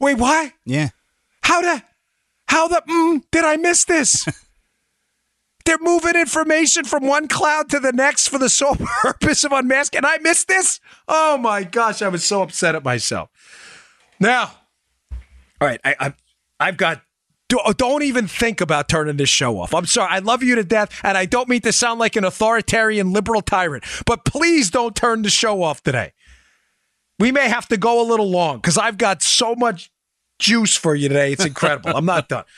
Wait, 0.00 0.18
why? 0.18 0.52
Yeah. 0.64 0.90
How 1.42 1.60
the? 1.60 1.82
How 2.48 2.68
the? 2.68 2.82
Mm, 2.88 3.22
did 3.30 3.44
I 3.44 3.56
miss 3.56 3.84
this? 3.84 4.26
They're 5.64 5.78
moving 5.80 6.14
information 6.14 6.84
from 6.84 7.06
one 7.06 7.26
cloud 7.26 7.70
to 7.70 7.80
the 7.80 7.92
next 7.92 8.28
for 8.28 8.38
the 8.38 8.48
sole 8.50 8.76
purpose 9.02 9.44
of 9.44 9.52
unmasking. 9.52 9.98
And 9.98 10.06
I 10.06 10.18
missed 10.18 10.48
this? 10.48 10.80
Oh 11.08 11.38
my 11.38 11.64
gosh, 11.64 12.02
I 12.02 12.08
was 12.08 12.24
so 12.24 12.42
upset 12.42 12.74
at 12.74 12.84
myself. 12.84 13.30
Now, 14.20 14.52
all 15.60 15.68
right, 15.68 15.80
I, 15.84 15.96
I, 15.98 16.14
I've 16.60 16.76
got. 16.76 17.02
Oh, 17.64 17.72
don't 17.72 18.02
even 18.02 18.26
think 18.26 18.60
about 18.60 18.88
turning 18.88 19.16
this 19.16 19.28
show 19.28 19.60
off. 19.60 19.74
I'm 19.74 19.86
sorry. 19.86 20.08
I 20.10 20.18
love 20.18 20.42
you 20.42 20.56
to 20.56 20.64
death, 20.64 21.00
and 21.04 21.16
I 21.16 21.24
don't 21.24 21.48
mean 21.48 21.60
to 21.60 21.72
sound 21.72 22.00
like 22.00 22.16
an 22.16 22.24
authoritarian 22.24 23.12
liberal 23.12 23.42
tyrant, 23.42 23.84
but 24.06 24.24
please 24.24 24.70
don't 24.70 24.96
turn 24.96 25.22
the 25.22 25.30
show 25.30 25.62
off 25.62 25.80
today. 25.80 26.14
We 27.20 27.30
may 27.30 27.48
have 27.48 27.68
to 27.68 27.76
go 27.76 28.02
a 28.02 28.06
little 28.08 28.28
long 28.28 28.56
because 28.56 28.76
I've 28.76 28.98
got 28.98 29.22
so 29.22 29.54
much 29.54 29.92
juice 30.40 30.76
for 30.76 30.96
you 30.96 31.08
today. 31.08 31.32
It's 31.32 31.44
incredible. 31.44 31.92
I'm 31.94 32.06
not 32.06 32.28
done. 32.28 32.44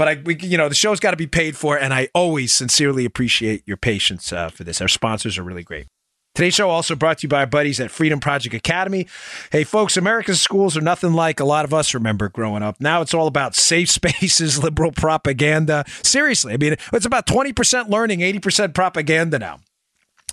But 0.00 0.08
I, 0.08 0.14
we, 0.24 0.34
you 0.36 0.56
know, 0.56 0.70
the 0.70 0.74
show's 0.74 0.98
got 0.98 1.10
to 1.10 1.18
be 1.18 1.26
paid 1.26 1.58
for, 1.58 1.78
and 1.78 1.92
I 1.92 2.08
always 2.14 2.54
sincerely 2.54 3.04
appreciate 3.04 3.62
your 3.66 3.76
patience 3.76 4.32
uh, 4.32 4.48
for 4.48 4.64
this. 4.64 4.80
Our 4.80 4.88
sponsors 4.88 5.36
are 5.36 5.42
really 5.42 5.62
great. 5.62 5.88
Today's 6.34 6.54
show 6.54 6.70
also 6.70 6.94
brought 6.94 7.18
to 7.18 7.24
you 7.24 7.28
by 7.28 7.40
our 7.40 7.46
buddies 7.46 7.80
at 7.80 7.90
Freedom 7.90 8.18
Project 8.18 8.54
Academy. 8.54 9.06
Hey, 9.52 9.62
folks, 9.62 9.98
America's 9.98 10.40
schools 10.40 10.74
are 10.74 10.80
nothing 10.80 11.12
like 11.12 11.38
a 11.38 11.44
lot 11.44 11.66
of 11.66 11.74
us 11.74 11.92
remember 11.92 12.30
growing 12.30 12.62
up. 12.62 12.80
Now 12.80 13.02
it's 13.02 13.12
all 13.12 13.26
about 13.26 13.54
safe 13.54 13.90
spaces, 13.90 14.64
liberal 14.64 14.90
propaganda. 14.90 15.84
Seriously, 16.02 16.54
I 16.54 16.56
mean, 16.56 16.76
it's 16.94 17.04
about 17.04 17.26
20% 17.26 17.90
learning, 17.90 18.20
80% 18.20 18.72
propaganda 18.72 19.38
now. 19.38 19.58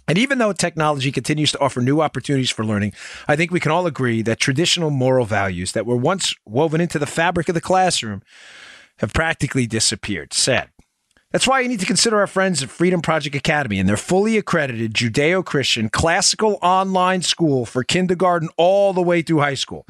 And 0.07 0.17
even 0.17 0.37
though 0.37 0.53
technology 0.53 1.11
continues 1.11 1.51
to 1.51 1.59
offer 1.59 1.81
new 1.81 1.99
opportunities 1.99 2.51
for 2.51 2.63
learning, 2.63 2.93
I 3.27 3.35
think 3.35 3.51
we 3.51 3.59
can 3.59 3.73
all 3.73 3.85
agree 3.85 4.21
that 4.21 4.39
traditional 4.39 4.91
moral 4.91 5.25
values 5.25 5.73
that 5.73 5.85
were 5.85 5.97
once 5.97 6.33
woven 6.45 6.79
into 6.79 6.99
the 6.99 7.05
fabric 7.05 7.49
of 7.49 7.53
the 7.53 7.59
classroom 7.59 8.21
have 8.99 9.13
practically 9.13 9.67
disappeared. 9.67 10.33
Sad. 10.33 10.69
That's 11.31 11.47
why 11.47 11.59
you 11.59 11.67
need 11.67 11.81
to 11.81 11.85
consider 11.85 12.19
our 12.19 12.27
friends 12.27 12.63
at 12.63 12.69
Freedom 12.69 13.01
Project 13.01 13.35
Academy 13.35 13.79
and 13.79 13.87
their 13.87 13.97
fully 13.97 14.37
accredited 14.37 14.93
Judeo 14.93 15.43
Christian 15.43 15.89
classical 15.89 16.57
online 16.61 17.21
school 17.21 17.65
for 17.65 17.83
kindergarten 17.83 18.49
all 18.55 18.93
the 18.93 19.01
way 19.01 19.21
through 19.21 19.39
high 19.39 19.53
school. 19.53 19.85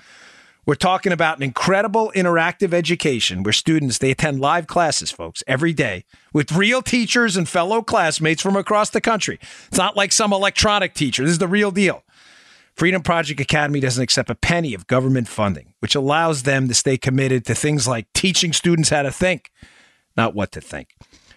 We're 0.66 0.76
talking 0.76 1.14
about 1.14 1.38
an 1.38 1.44
incredible 1.44 2.12
interactive 2.14 2.74
education 2.74 3.44
where 3.44 3.54
students 3.54 4.00
they 4.00 4.12
attend 4.12 4.42
live 4.42 4.68
classes, 4.68 5.12
folks, 5.12 5.42
every 5.48 5.72
day 5.72 6.04
with 6.34 6.52
real 6.52 6.82
teachers 6.82 7.38
and 7.38 7.48
fellow 7.48 7.82
classmates 7.82 8.42
from 8.42 8.58
across 8.58 8.90
the 8.90 9.00
country. 9.00 9.40
It's 9.68 9.78
not 9.78 9.96
like 9.96 10.12
some 10.12 10.34
electronic 10.34 10.94
teacher. 10.94 11.24
This 11.24 11.32
is 11.32 11.38
the 11.38 11.48
real 11.48 11.72
deal. 11.72 12.04
Freedom 12.78 13.02
Project 13.02 13.42
Academy 13.42 13.80
doesn't 13.80 14.04
accept 14.04 14.30
a 14.30 14.36
penny 14.36 14.76
of 14.76 14.86
government 14.86 15.28
funding, 15.28 15.74
which 15.80 15.96
allows 15.96 16.44
them 16.44 16.68
to 16.68 16.76
stay 16.76 16.96
committed 16.96 17.44
to 17.46 17.56
things 17.56 17.88
like 17.88 18.06
teaching 18.14 18.54
students 18.54 18.90
how 18.90 19.02
to 19.02 19.12
think, 19.12 19.50
not 20.16 20.36
what 20.36 20.52
to 20.52 20.62
think. 20.62 20.94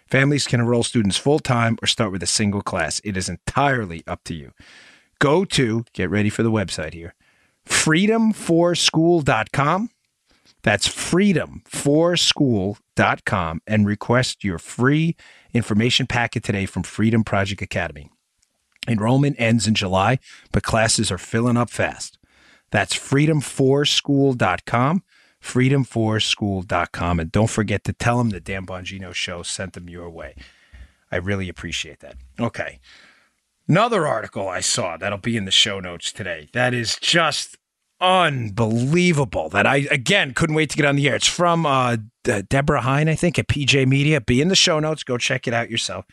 Families 0.06 0.46
can 0.46 0.60
enroll 0.60 0.82
students 0.82 1.16
full 1.16 1.38
time 1.38 1.78
or 1.82 1.86
start 1.86 2.12
with 2.12 2.22
a 2.22 2.26
single 2.26 2.60
class. 2.60 3.00
It 3.04 3.16
is 3.16 3.30
entirely 3.30 4.02
up 4.06 4.22
to 4.24 4.34
you. 4.34 4.52
Go 5.18 5.46
to, 5.46 5.86
get 5.94 6.10
ready 6.10 6.28
for 6.28 6.42
the 6.42 6.50
website 6.50 6.92
here, 6.92 7.14
freedomforschool.com. 7.66 9.88
That's 10.62 10.88
freedomforschool.com 10.88 13.60
and 13.66 13.86
request 13.86 14.44
your 14.44 14.58
free 14.58 15.16
information 15.54 16.06
packet 16.06 16.44
today 16.44 16.66
from 16.66 16.82
Freedom 16.82 17.24
Project 17.24 17.62
Academy. 17.62 18.10
Enrollment 18.88 19.36
ends 19.38 19.66
in 19.66 19.74
July, 19.74 20.18
but 20.52 20.62
classes 20.62 21.12
are 21.12 21.18
filling 21.18 21.56
up 21.56 21.70
fast. 21.70 22.18
That's 22.70 22.94
freedomforschool.com, 22.94 25.02
freedomforschool.com. 25.42 27.20
And 27.20 27.32
don't 27.32 27.50
forget 27.50 27.84
to 27.84 27.92
tell 27.92 28.18
them 28.18 28.30
the 28.30 28.40
Dan 28.40 28.66
Bongino 28.66 29.12
show 29.12 29.42
sent 29.42 29.74
them 29.74 29.88
your 29.88 30.08
way. 30.08 30.34
I 31.12 31.16
really 31.16 31.48
appreciate 31.48 32.00
that. 32.00 32.14
Okay. 32.38 32.78
Another 33.68 34.06
article 34.06 34.48
I 34.48 34.60
saw 34.60 34.96
that'll 34.96 35.18
be 35.18 35.36
in 35.36 35.44
the 35.44 35.50
show 35.50 35.80
notes 35.80 36.12
today. 36.12 36.48
That 36.52 36.74
is 36.74 36.96
just 36.96 37.56
unbelievable. 38.00 39.48
That 39.48 39.66
I, 39.66 39.88
again, 39.90 40.34
couldn't 40.34 40.56
wait 40.56 40.70
to 40.70 40.76
get 40.76 40.86
on 40.86 40.96
the 40.96 41.08
air. 41.08 41.16
It's 41.16 41.26
from 41.26 41.66
uh, 41.66 41.98
De- 42.24 42.42
Deborah 42.42 42.80
Heine, 42.80 43.08
I 43.08 43.14
think, 43.14 43.38
at 43.38 43.48
PJ 43.48 43.86
Media. 43.86 44.20
Be 44.20 44.40
in 44.40 44.48
the 44.48 44.54
show 44.54 44.80
notes. 44.80 45.04
Go 45.04 45.18
check 45.18 45.46
it 45.46 45.54
out 45.54 45.70
yourself. 45.70 46.04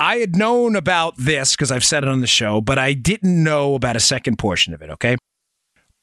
I 0.00 0.16
had 0.16 0.34
known 0.34 0.76
about 0.76 1.14
this 1.18 1.54
because 1.54 1.70
I've 1.70 1.84
said 1.84 2.02
it 2.02 2.08
on 2.08 2.22
the 2.22 2.26
show, 2.26 2.62
but 2.62 2.78
I 2.78 2.94
didn't 2.94 3.44
know 3.44 3.74
about 3.74 3.96
a 3.96 4.00
second 4.00 4.38
portion 4.38 4.72
of 4.72 4.80
it, 4.80 4.88
okay? 4.88 5.18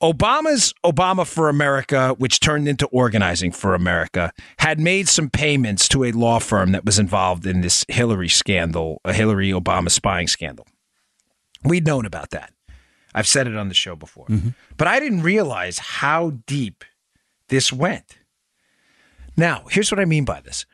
Obama's 0.04 0.76
Obama 0.86 1.26
for 1.26 1.50
America, 1.50 2.14
which 2.20 2.40
turned 2.40 2.68
into 2.68 2.86
Organizing 2.88 3.52
for 3.52 3.74
America, 3.74 4.32
had 4.60 4.80
made 4.80 5.10
some 5.10 5.32
payments 5.32 5.88
to 5.88 6.04
a 6.04 6.12
law 6.12 6.38
firm 6.38 6.72
that 6.74 6.86
was 6.86 7.00
involved 7.00 7.48
in 7.48 7.62
this 7.62 7.84
Hillary 7.88 8.30
scandal, 8.30 9.02
a 9.04 9.14
Hillary 9.14 9.50
Obama 9.50 9.90
spying 9.90 10.28
scandal. 10.28 10.68
We'd 11.64 11.88
known 11.88 12.06
about 12.06 12.30
that. 12.30 12.54
I've 13.16 13.28
said 13.28 13.48
it 13.48 13.58
on 13.58 13.68
the 13.68 13.74
show 13.74 13.96
before. 13.96 14.28
Mm-hmm. 14.28 14.50
But 14.78 14.88
I 14.88 15.00
didn't 15.00 15.24
realize 15.24 15.80
how 15.80 16.34
deep 16.46 16.84
this 17.48 17.74
went. 17.74 18.20
Now, 19.36 19.66
here's 19.72 19.92
what 19.92 20.00
I 20.00 20.06
mean 20.06 20.24
by 20.24 20.42
this 20.42 20.68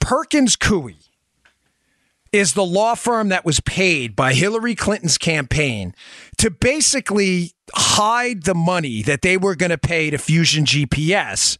Perkins 0.00 0.56
Coie 0.56 1.09
is 2.32 2.54
the 2.54 2.64
law 2.64 2.94
firm 2.94 3.28
that 3.28 3.44
was 3.44 3.60
paid 3.60 4.14
by 4.14 4.32
Hillary 4.34 4.74
Clinton's 4.74 5.18
campaign 5.18 5.94
to 6.38 6.50
basically 6.50 7.52
hide 7.74 8.44
the 8.44 8.54
money 8.54 9.02
that 9.02 9.22
they 9.22 9.36
were 9.36 9.56
going 9.56 9.70
to 9.70 9.78
pay 9.78 10.10
to 10.10 10.18
Fusion 10.18 10.64
GPS 10.64 11.58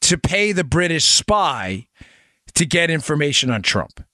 to 0.00 0.18
pay 0.18 0.52
the 0.52 0.64
British 0.64 1.04
spy 1.04 1.86
to 2.54 2.64
get 2.64 2.90
information 2.90 3.50
on 3.50 3.62
Trump. 3.62 4.04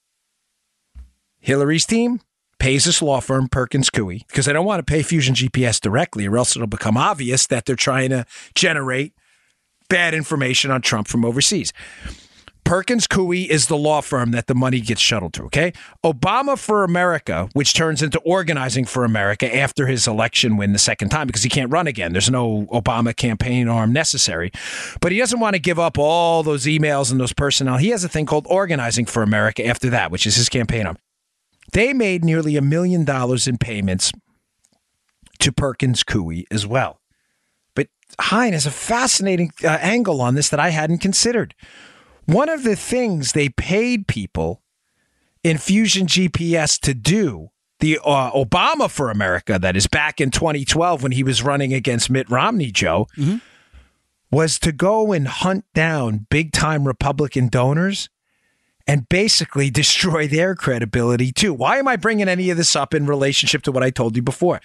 Hillary's 1.40 1.87
team 1.87 2.20
pays 2.59 2.85
this 2.85 3.03
law 3.03 3.20
firm, 3.20 3.48
Perkins 3.48 3.90
Coie, 3.90 4.27
because 4.27 4.46
they 4.46 4.53
don't 4.53 4.64
want 4.64 4.85
to 4.85 4.90
pay 4.90 5.03
Fusion 5.03 5.35
GPS 5.35 5.81
directly, 5.81 6.27
or 6.27 6.38
else 6.38 6.57
it'll 6.57 6.66
become 6.66 6.96
obvious 6.96 7.46
that 7.46 7.66
they're 7.66 7.77
trying 7.77 8.11
to 8.11 8.24
generate 8.55 9.12
bad 9.88 10.14
information 10.14 10.70
on 10.70 10.81
Trump 10.81 11.07
from 11.07 11.24
overseas. 11.24 11.72
Perkins 12.64 13.07
Coie 13.07 13.46
is 13.46 13.66
the 13.66 13.77
law 13.77 14.00
firm 14.00 14.31
that 14.31 14.46
the 14.46 14.55
money 14.55 14.81
gets 14.81 15.00
shuttled 15.00 15.35
to, 15.35 15.44
okay? 15.44 15.72
Obama 16.03 16.59
for 16.59 16.83
America, 16.83 17.48
which 17.53 17.74
turns 17.74 18.03
into 18.03 18.18
Organizing 18.20 18.87
for 18.87 19.05
America 19.05 19.55
after 19.55 19.87
his 19.87 20.09
election 20.09 20.57
win 20.57 20.72
the 20.72 20.79
second 20.79 21.11
time 21.11 21.27
because 21.27 21.42
he 21.42 21.50
can't 21.50 21.70
run 21.70 21.87
again. 21.87 22.12
There's 22.12 22.31
no 22.31 22.66
Obama 22.72 23.14
campaign 23.14 23.68
arm 23.68 23.92
necessary. 23.92 24.50
But 25.00 25.12
he 25.12 25.18
doesn't 25.18 25.40
want 25.40 25.55
to 25.55 25.61
give 25.61 25.79
up 25.79 25.98
all 25.98 26.42
those 26.42 26.64
emails 26.64 27.11
and 27.11 27.20
those 27.20 27.35
personnel. 27.35 27.77
He 27.77 27.90
has 27.90 28.03
a 28.03 28.09
thing 28.09 28.24
called 28.24 28.46
Organizing 28.48 29.05
for 29.05 29.22
America 29.22 29.64
after 29.66 29.90
that, 29.90 30.11
which 30.11 30.27
is 30.27 30.37
his 30.37 30.48
campaign 30.48 30.87
arm. 30.87 30.96
They 31.72 31.92
made 31.92 32.24
nearly 32.24 32.57
a 32.57 32.62
million 32.62 33.05
dollars 33.05 33.46
in 33.46 33.59
payments 33.59 34.11
to 35.40 35.53
Perkins 35.53 36.03
Coie 36.03 36.44
as 36.50 36.66
well. 36.66 37.00
But 37.74 37.88
Heine 38.18 38.55
has 38.55 38.64
a 38.64 38.70
fascinating 38.70 39.53
uh, 39.62 39.68
angle 39.68 40.22
on 40.22 40.35
this 40.35 40.48
that 40.48 40.61
I 40.61 40.70
hadn't 40.70 40.98
considered. 40.98 41.55
One 42.26 42.48
of 42.48 42.62
the 42.64 42.76
things 42.76 43.32
they 43.32 43.48
paid 43.48 44.06
people 44.08 44.62
in 45.42 45.58
Fusion 45.58 46.06
GPS 46.06 46.80
to 46.80 46.94
do, 46.94 47.50
the 47.80 47.98
uh, 48.02 48.30
Obama 48.32 48.90
for 48.90 49.10
America, 49.10 49.58
that 49.58 49.76
is 49.76 49.87
back 49.87 50.20
in 50.20 50.30
2012 50.30 51.02
when 51.02 51.12
he 51.12 51.22
was 51.22 51.42
running 51.42 51.74
against 51.74 52.08
Mitt 52.08 52.30
Romney, 52.30 52.70
Joe, 52.70 53.06
was 54.30 54.58
to 54.60 54.72
go 54.72 55.12
and 55.12 55.28
hunt 55.28 55.64
down 55.74 56.26
big 56.30 56.52
time 56.52 56.87
Republican 56.87 57.48
donors 57.48 58.08
and 58.87 59.08
basically 59.08 59.70
destroy 59.82 60.26
their 60.26 60.54
credibility 60.54 61.30
too. 61.30 61.52
Why 61.52 61.78
am 61.78 61.88
I 61.88 61.96
bringing 61.96 62.28
any 62.28 62.48
of 62.50 62.56
this 62.56 62.74
up 62.74 62.94
in 62.94 63.06
relationship 63.06 63.62
to 63.62 63.72
what 63.72 63.82
I 63.82 63.90
told 63.90 64.16
you 64.16 64.22
before? 64.22 64.60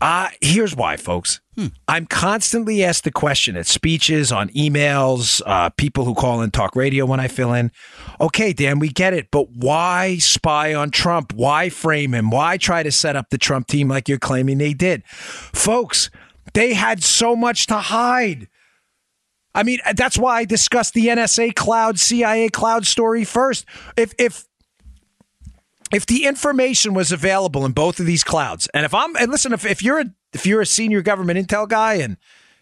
Uh, 0.00 0.28
here's 0.40 0.74
why, 0.74 0.96
folks. 0.96 1.40
I'm 1.88 2.06
constantly 2.06 2.82
asked 2.82 3.04
the 3.04 3.10
question 3.10 3.56
at 3.56 3.66
speeches, 3.66 4.32
on 4.32 4.48
emails, 4.50 5.42
uh, 5.44 5.68
people 5.70 6.04
who 6.04 6.14
call 6.14 6.40
in 6.40 6.50
talk 6.50 6.74
radio 6.74 7.04
when 7.04 7.20
I 7.20 7.28
fill 7.28 7.52
in. 7.52 7.70
Okay, 8.20 8.52
Dan, 8.52 8.78
we 8.78 8.88
get 8.88 9.12
it, 9.12 9.28
but 9.30 9.50
why 9.50 10.16
spy 10.16 10.72
on 10.74 10.90
Trump? 10.90 11.34
Why 11.34 11.68
frame 11.68 12.14
him? 12.14 12.30
Why 12.30 12.56
try 12.56 12.82
to 12.82 12.90
set 12.90 13.14
up 13.14 13.28
the 13.30 13.38
Trump 13.38 13.66
team 13.66 13.88
like 13.88 14.08
you're 14.08 14.18
claiming 14.18 14.58
they 14.58 14.72
did? 14.72 15.04
Folks, 15.06 16.10
they 16.54 16.72
had 16.72 17.02
so 17.02 17.36
much 17.36 17.66
to 17.66 17.76
hide. 17.76 18.48
I 19.54 19.64
mean, 19.64 19.80
that's 19.94 20.16
why 20.16 20.38
I 20.38 20.44
discussed 20.44 20.94
the 20.94 21.08
NSA 21.08 21.54
cloud, 21.54 21.98
CIA 21.98 22.48
cloud 22.48 22.86
story 22.86 23.24
first. 23.24 23.66
If 23.96 24.14
if 24.16 24.46
if 25.92 26.06
the 26.06 26.26
information 26.26 26.94
was 26.94 27.12
available 27.12 27.64
in 27.64 27.72
both 27.72 28.00
of 28.00 28.06
these 28.06 28.24
clouds, 28.24 28.68
and 28.74 28.84
if 28.84 28.94
I'm 28.94 29.16
and 29.16 29.30
listen, 29.30 29.52
if, 29.52 29.64
if 29.64 29.82
you're 29.82 30.00
a 30.00 30.04
if 30.32 30.46
you're 30.46 30.60
a 30.60 30.66
senior 30.66 31.02
government 31.02 31.38
intel 31.38 31.68
guy 31.68 31.94
and 31.94 32.16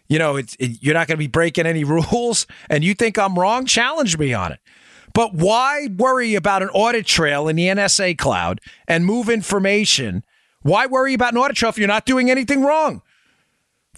you 0.07 0.17
know 0.17 0.37
it, 0.37 0.55
you're 0.59 0.93
not 0.93 1.07
going 1.07 1.17
to 1.17 1.19
be 1.19 1.27
breaking 1.27 1.65
any 1.65 1.83
rules, 1.85 2.47
and 2.69 2.83
you 2.83 2.93
think 2.93 3.17
I'm 3.17 3.37
wrong, 3.37 3.65
challenge 3.65 4.17
me 4.17 4.33
on 4.33 4.51
it. 4.51 4.59
But 5.13 5.33
why 5.33 5.87
worry 5.97 6.35
about 6.35 6.61
an 6.61 6.69
audit 6.69 7.05
trail 7.05 7.47
in 7.47 7.55
the 7.55 7.67
NSA 7.67 8.17
cloud 8.17 8.61
and 8.87 9.05
move 9.05 9.29
information? 9.29 10.23
Why 10.61 10.85
worry 10.85 11.13
about 11.13 11.33
an 11.33 11.39
audit 11.39 11.57
trail 11.57 11.69
if 11.69 11.77
you're 11.77 11.87
not 11.87 12.05
doing 12.05 12.29
anything 12.29 12.63
wrong? 12.63 13.01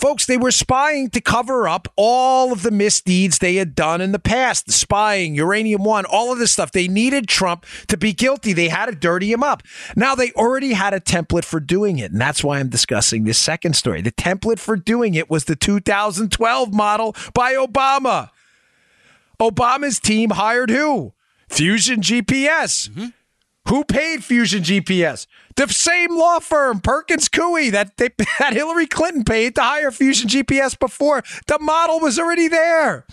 Folks, 0.02 0.26
they 0.26 0.36
were 0.36 0.50
spying 0.50 1.12
to 1.12 1.22
cover 1.22 1.68
up 1.68 1.88
all 1.96 2.52
of 2.52 2.64
the 2.64 2.72
misdeeds 2.72 3.38
they 3.38 3.58
had 3.58 3.76
done 3.76 4.02
in 4.02 4.14
the 4.14 4.18
past. 4.18 4.66
The 4.66 4.72
spying, 4.72 5.36
Uranium 5.36 5.84
One, 5.84 6.06
all 6.06 6.34
of 6.34 6.40
this 6.40 6.52
stuff. 6.52 6.72
They 6.72 6.88
needed 6.88 7.28
Trump 7.28 7.68
to 7.86 7.98
be 7.98 8.12
guilty. 8.12 8.52
They 8.52 8.70
had 8.70 8.88
to 8.88 8.96
dirty 8.96 9.32
him 9.32 9.44
up. 9.44 9.62
Now 9.96 10.16
they 10.16 10.32
already 10.32 10.74
had 10.74 10.96
a 10.96 11.00
template 11.00 11.46
for 11.46 11.60
doing 11.60 12.00
it. 12.00 12.12
And 12.12 12.20
that's 12.20 12.44
why 12.44 12.58
I'm 12.58 12.70
discussing 12.70 13.26
this 13.26 13.38
second 13.38 13.76
story. 13.76 14.02
The 14.02 14.12
template 14.12 14.58
for 14.58 14.76
doing 14.76 15.14
it 15.14 15.30
was 15.30 15.46
the 15.46 15.56
2012 15.56 16.74
model 16.74 17.16
by 17.36 17.54
Obama. 17.54 18.32
Obama's 19.40 20.00
team 20.00 20.32
hired 20.32 20.72
who? 20.72 21.14
Fusion 21.48 22.02
GPS. 22.02 22.90
Mm-hmm. 22.90 23.06
Who 23.68 23.84
paid 23.84 24.24
Fusion 24.24 24.64
GPS? 24.64 25.28
The 25.56 25.68
same 25.68 26.18
law 26.18 26.40
firm, 26.40 26.80
Perkins 26.80 27.30
Coie, 27.30 27.72
that 27.72 27.98
they, 27.98 28.10
that 28.40 28.54
Hillary 28.54 28.88
Clinton 28.88 29.24
paid 29.24 29.56
to 29.56 29.62
hire 29.62 29.92
Fusion 29.92 30.30
GPS 30.30 30.78
before. 30.78 31.24
The 31.48 31.60
model 31.60 32.00
was 32.00 32.18
already 32.18 32.48
there. 32.48 33.06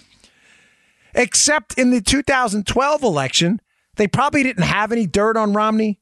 Except 1.15 1.79
in 1.79 1.91
the 1.91 2.01
2012 2.01 3.03
election, 3.03 3.61
they 3.97 4.07
probably 4.07 4.43
didn't 4.43 4.65
have 4.65 4.93
any 4.93 5.07
dirt 5.07 5.37
on 5.37 5.53
Romney. 5.53 6.01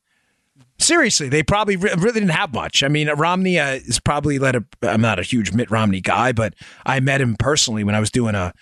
Seriously, 0.79 1.29
they 1.29 1.43
probably 1.43 1.77
re- 1.77 1.95
really 1.97 2.21
didn't 2.21 2.31
have 2.31 2.53
much. 2.53 2.83
I 2.83 2.89
mean, 2.89 3.09
Romney 3.09 3.59
uh, 3.59 3.77
is 3.77 3.99
probably 3.99 4.39
led 4.39 4.57
a. 4.57 4.65
I'm 4.83 5.01
not 5.01 5.19
a 5.19 5.23
huge 5.23 5.53
Mitt 5.53 5.71
Romney 5.71 6.03
guy, 6.03 6.33
but 6.33 6.55
I 6.85 7.01
met 7.01 7.23
him 7.23 7.35
personally 7.39 7.83
when 7.83 7.95
I 7.95 8.01
was 8.01 8.11
doing 8.11 8.35
a 8.35 8.53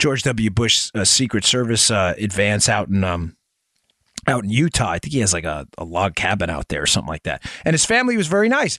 George 0.00 0.24
W. 0.24 0.50
Bush 0.50 0.90
uh, 0.96 1.04
Secret 1.04 1.44
Service 1.44 1.90
uh, 1.90 2.14
advance 2.18 2.68
out 2.68 2.88
in 2.88 3.04
um, 3.04 3.36
out 4.26 4.44
in 4.44 4.50
Utah. 4.50 4.90
I 4.90 4.98
think 4.98 5.12
he 5.12 5.20
has 5.20 5.32
like 5.32 5.44
a, 5.44 5.66
a 5.78 5.84
log 5.84 6.14
cabin 6.14 6.50
out 6.50 6.68
there 6.68 6.82
or 6.82 6.86
something 6.86 7.08
like 7.08 7.24
that. 7.24 7.42
And 7.64 7.74
his 7.74 7.84
family 7.84 8.16
was 8.16 8.26
very 8.26 8.48
nice. 8.48 8.78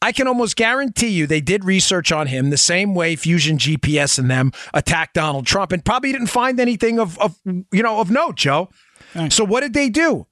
I 0.00 0.12
can 0.12 0.28
almost 0.28 0.56
guarantee 0.56 1.08
you 1.08 1.26
they 1.26 1.40
did 1.40 1.64
research 1.64 2.12
on 2.12 2.28
him 2.28 2.50
the 2.50 2.56
same 2.56 2.94
way 2.94 3.16
Fusion 3.16 3.58
GPS 3.58 4.18
and 4.18 4.30
them 4.30 4.52
attacked 4.72 5.14
Donald 5.14 5.46
Trump 5.46 5.72
and 5.72 5.84
probably 5.84 6.12
didn't 6.12 6.28
find 6.28 6.60
anything 6.60 7.00
of, 7.00 7.18
of 7.18 7.36
you 7.44 7.82
know 7.82 8.00
of 8.00 8.10
note, 8.10 8.36
Joe. 8.36 8.68
So 9.30 9.44
what 9.44 9.60
did 9.60 9.74
they 9.74 9.88
do? 9.88 10.26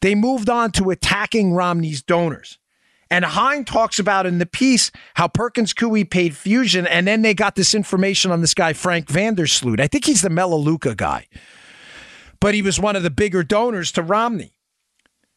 They 0.00 0.14
moved 0.14 0.50
on 0.50 0.72
to 0.72 0.90
attacking 0.90 1.54
Romney's 1.54 2.02
donors. 2.02 2.58
And 3.08 3.24
Heine 3.24 3.64
talks 3.64 4.00
about 4.00 4.26
in 4.26 4.38
the 4.38 4.46
piece 4.46 4.90
how 5.14 5.28
Perkins 5.28 5.72
Coie 5.72 6.08
paid 6.08 6.36
Fusion, 6.36 6.86
and 6.88 7.06
then 7.06 7.22
they 7.22 7.34
got 7.34 7.54
this 7.54 7.72
information 7.72 8.32
on 8.32 8.40
this 8.40 8.52
guy, 8.52 8.72
Frank 8.72 9.06
Vandersloot. 9.06 9.78
I 9.78 9.86
think 9.86 10.04
he's 10.04 10.22
the 10.22 10.30
Melaleuca 10.30 10.96
guy 10.96 11.28
but 12.40 12.54
he 12.54 12.62
was 12.62 12.80
one 12.80 12.96
of 12.96 13.02
the 13.02 13.10
bigger 13.10 13.42
donors 13.42 13.92
to 13.92 14.02
Romney. 14.02 14.52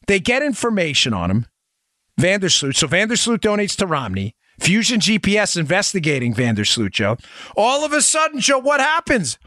They 0.08 0.20
get 0.20 0.42
information 0.42 1.14
on 1.14 1.30
him, 1.30 1.46
Vandersloot. 2.20 2.76
So 2.76 2.88
Vandersloot 2.88 3.40
donates 3.40 3.76
to 3.78 3.88
Romney. 3.88 4.36
Fusion 4.60 5.00
GPS 5.00 5.58
investigating 5.58 6.34
Vandersloot, 6.34 6.92
Joe. 6.92 7.18
All 7.56 7.86
of 7.86 7.94
a 7.94 8.02
sudden, 8.02 8.40
Joe, 8.42 8.60
what 8.60 8.82
happens? 8.82 9.38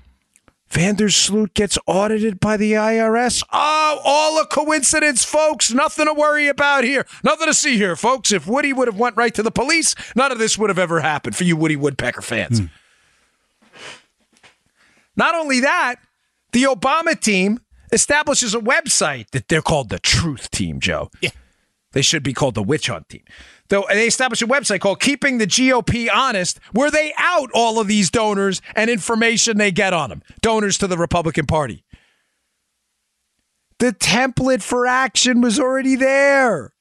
Vandersloot 0.70 1.52
gets 1.52 1.76
audited 1.86 2.40
by 2.40 2.56
the 2.56 2.72
IRS. 2.72 3.42
Oh, 3.52 4.00
all 4.04 4.40
a 4.40 4.46
coincidence, 4.46 5.22
folks. 5.22 5.70
Nothing 5.70 6.06
to 6.06 6.14
worry 6.14 6.48
about 6.48 6.82
here. 6.84 7.04
Nothing 7.22 7.48
to 7.48 7.54
see 7.54 7.76
here, 7.76 7.94
folks. 7.94 8.32
If 8.32 8.46
Woody 8.46 8.72
would 8.72 8.88
have 8.88 8.98
went 8.98 9.16
right 9.16 9.34
to 9.34 9.42
the 9.42 9.50
police, 9.50 9.94
none 10.16 10.32
of 10.32 10.38
this 10.38 10.56
would 10.56 10.70
have 10.70 10.78
ever 10.78 11.00
happened 11.00 11.36
for 11.36 11.44
you 11.44 11.56
Woody 11.56 11.76
Woodpecker 11.76 12.22
fans. 12.22 12.60
Hmm. 12.60 12.66
Not 15.14 15.34
only 15.34 15.60
that, 15.60 15.96
the 16.52 16.64
Obama 16.64 17.18
team 17.18 17.60
establishes 17.92 18.54
a 18.54 18.60
website 18.60 19.30
that 19.30 19.48
they're 19.48 19.62
called 19.62 19.88
the 19.88 19.98
Truth 19.98 20.50
Team, 20.50 20.80
Joe. 20.80 21.10
Yeah. 21.20 21.30
They 21.92 22.02
should 22.02 22.22
be 22.22 22.32
called 22.32 22.54
the 22.54 22.62
Witch 22.62 22.86
Hunt 22.86 23.08
Team. 23.08 23.22
Though 23.68 23.84
they 23.88 24.06
establish 24.06 24.42
a 24.42 24.46
website 24.46 24.80
called 24.80 25.00
Keeping 25.00 25.38
the 25.38 25.46
GOP 25.46 26.08
Honest, 26.12 26.58
where 26.72 26.90
they 26.90 27.12
out 27.18 27.50
all 27.54 27.80
of 27.80 27.86
these 27.86 28.10
donors 28.10 28.60
and 28.74 28.90
information 28.90 29.58
they 29.58 29.70
get 29.70 29.92
on 29.92 30.10
them. 30.10 30.22
Donors 30.40 30.78
to 30.78 30.86
the 30.86 30.98
Republican 30.98 31.46
Party. 31.46 31.84
The 33.78 33.92
template 33.92 34.62
for 34.62 34.86
action 34.86 35.40
was 35.40 35.58
already 35.58 35.96
there. 35.96 36.72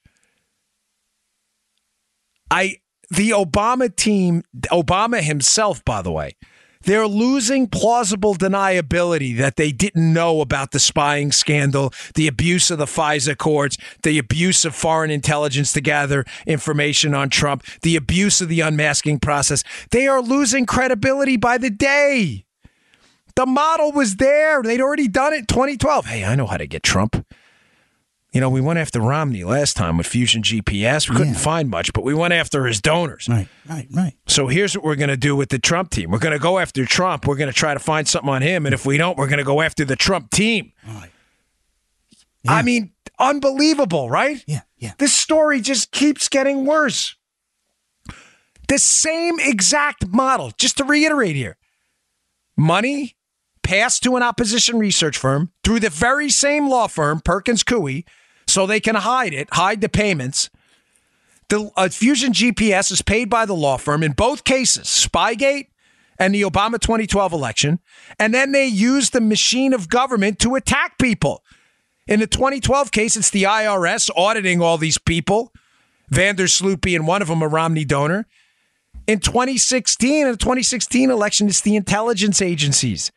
I 2.49 2.77
the 3.09 3.31
Obama 3.31 3.93
team, 3.93 4.43
Obama 4.71 5.21
himself, 5.21 5.83
by 5.83 6.01
the 6.01 6.11
way, 6.11 6.35
they're 6.83 7.07
losing 7.07 7.67
plausible 7.67 8.35
deniability 8.35 9.37
that 9.37 9.55
they 9.55 9.71
didn't 9.71 10.13
know 10.13 10.41
about 10.41 10.71
the 10.71 10.79
spying 10.79 11.31
scandal, 11.31 11.93
the 12.15 12.27
abuse 12.27 12.71
of 12.71 12.77
the 12.77 12.85
FISA 12.85 13.37
courts, 13.37 13.77
the 14.03 14.17
abuse 14.17 14.65
of 14.65 14.75
foreign 14.75 15.11
intelligence 15.11 15.73
to 15.73 15.81
gather 15.81 16.25
information 16.45 17.13
on 17.13 17.29
Trump, 17.29 17.63
the 17.81 17.95
abuse 17.95 18.41
of 18.41 18.49
the 18.49 18.61
unmasking 18.61 19.19
process. 19.19 19.63
They 19.91 20.07
are 20.07 20.21
losing 20.21 20.65
credibility 20.65 21.37
by 21.37 21.57
the 21.57 21.69
day. 21.69 22.45
The 23.35 23.45
model 23.45 23.91
was 23.91 24.17
there. 24.17 24.61
They'd 24.61 24.81
already 24.81 25.07
done 25.07 25.33
it 25.33 25.39
in 25.39 25.45
2012. 25.45 26.05
Hey, 26.05 26.25
I 26.25 26.35
know 26.35 26.47
how 26.47 26.57
to 26.57 26.67
get 26.67 26.83
Trump. 26.83 27.25
You 28.31 28.39
know, 28.39 28.49
we 28.49 28.61
went 28.61 28.79
after 28.79 29.01
Romney 29.01 29.43
last 29.43 29.75
time 29.75 29.97
with 29.97 30.07
Fusion 30.07 30.41
GPS. 30.41 31.09
We 31.09 31.17
couldn't 31.17 31.33
Yeah. 31.33 31.39
find 31.39 31.69
much, 31.69 31.91
but 31.91 32.05
we 32.05 32.13
went 32.13 32.33
after 32.33 32.65
his 32.65 32.79
donors. 32.79 33.27
Right, 33.27 33.47
right, 33.67 33.87
right. 33.91 34.13
So 34.25 34.47
here's 34.47 34.73
what 34.73 34.85
we're 34.85 34.95
going 34.95 35.09
to 35.09 35.17
do 35.17 35.35
with 35.35 35.49
the 35.49 35.59
Trump 35.59 35.89
team. 35.89 36.11
We're 36.11 36.19
going 36.19 36.31
to 36.31 36.39
go 36.39 36.57
after 36.57 36.85
Trump. 36.85 37.27
We're 37.27 37.35
going 37.35 37.49
to 37.51 37.53
try 37.55 37.73
to 37.73 37.79
find 37.79 38.07
something 38.07 38.29
on 38.29 38.41
him. 38.41 38.65
And 38.65 38.73
if 38.73 38.85
we 38.85 38.95
don't, 38.97 39.17
we're 39.17 39.27
going 39.27 39.39
to 39.39 39.43
go 39.43 39.59
after 39.61 39.83
the 39.83 39.97
Trump 39.97 40.29
team. 40.31 40.71
Right. 40.87 41.11
I 42.47 42.61
mean, 42.61 42.91
unbelievable, 43.19 44.09
right? 44.09 44.41
Yeah, 44.47 44.61
yeah. 44.77 44.93
This 44.97 45.13
story 45.13 45.59
just 45.59 45.91
keeps 45.91 46.29
getting 46.29 46.65
worse. 46.65 47.15
The 48.69 48.79
same 48.79 49.39
exact 49.41 50.07
model, 50.07 50.51
just 50.57 50.77
to 50.77 50.85
reiterate 50.85 51.35
here 51.35 51.57
money 52.57 53.15
passed 53.63 54.03
to 54.03 54.15
an 54.15 54.23
opposition 54.23 54.79
research 54.79 55.17
firm 55.17 55.51
through 55.63 55.79
the 55.81 55.89
very 55.89 56.29
same 56.29 56.69
law 56.69 56.87
firm, 56.87 57.19
Perkins 57.19 57.63
Coie, 57.63 58.03
so 58.51 58.65
they 58.65 58.79
can 58.79 58.95
hide 58.95 59.33
it, 59.33 59.49
hide 59.53 59.81
the 59.81 59.89
payments. 59.89 60.49
The 61.49 61.71
uh, 61.75 61.89
Fusion 61.89 62.33
GPS 62.33 62.91
is 62.91 63.01
paid 63.01 63.29
by 63.29 63.45
the 63.45 63.55
law 63.55 63.77
firm 63.77 64.03
in 64.03 64.13
both 64.13 64.43
cases, 64.43 64.85
Spygate 64.85 65.67
and 66.19 66.35
the 66.35 66.43
Obama 66.43 66.79
2012 66.79 67.33
election, 67.33 67.79
and 68.19 68.33
then 68.33 68.51
they 68.51 68.67
use 68.67 69.09
the 69.09 69.21
machine 69.21 69.73
of 69.73 69.89
government 69.89 70.39
to 70.39 70.55
attack 70.55 70.97
people. 70.99 71.43
In 72.07 72.19
the 72.19 72.27
2012 72.27 72.91
case, 72.91 73.15
it's 73.15 73.29
the 73.29 73.43
IRS 73.43 74.09
auditing 74.15 74.61
all 74.61 74.77
these 74.77 74.97
people. 74.97 75.51
Vander 76.09 76.45
Sloopy 76.45 76.95
and 76.95 77.07
one 77.07 77.21
of 77.21 77.29
them 77.29 77.41
a 77.41 77.47
Romney 77.47 77.85
donor. 77.85 78.27
In 79.07 79.19
2016, 79.19 80.25
in 80.25 80.31
the 80.31 80.37
2016 80.37 81.09
election, 81.09 81.47
it's 81.47 81.61
the 81.61 81.75
intelligence 81.75 82.41
agencies. 82.41 83.11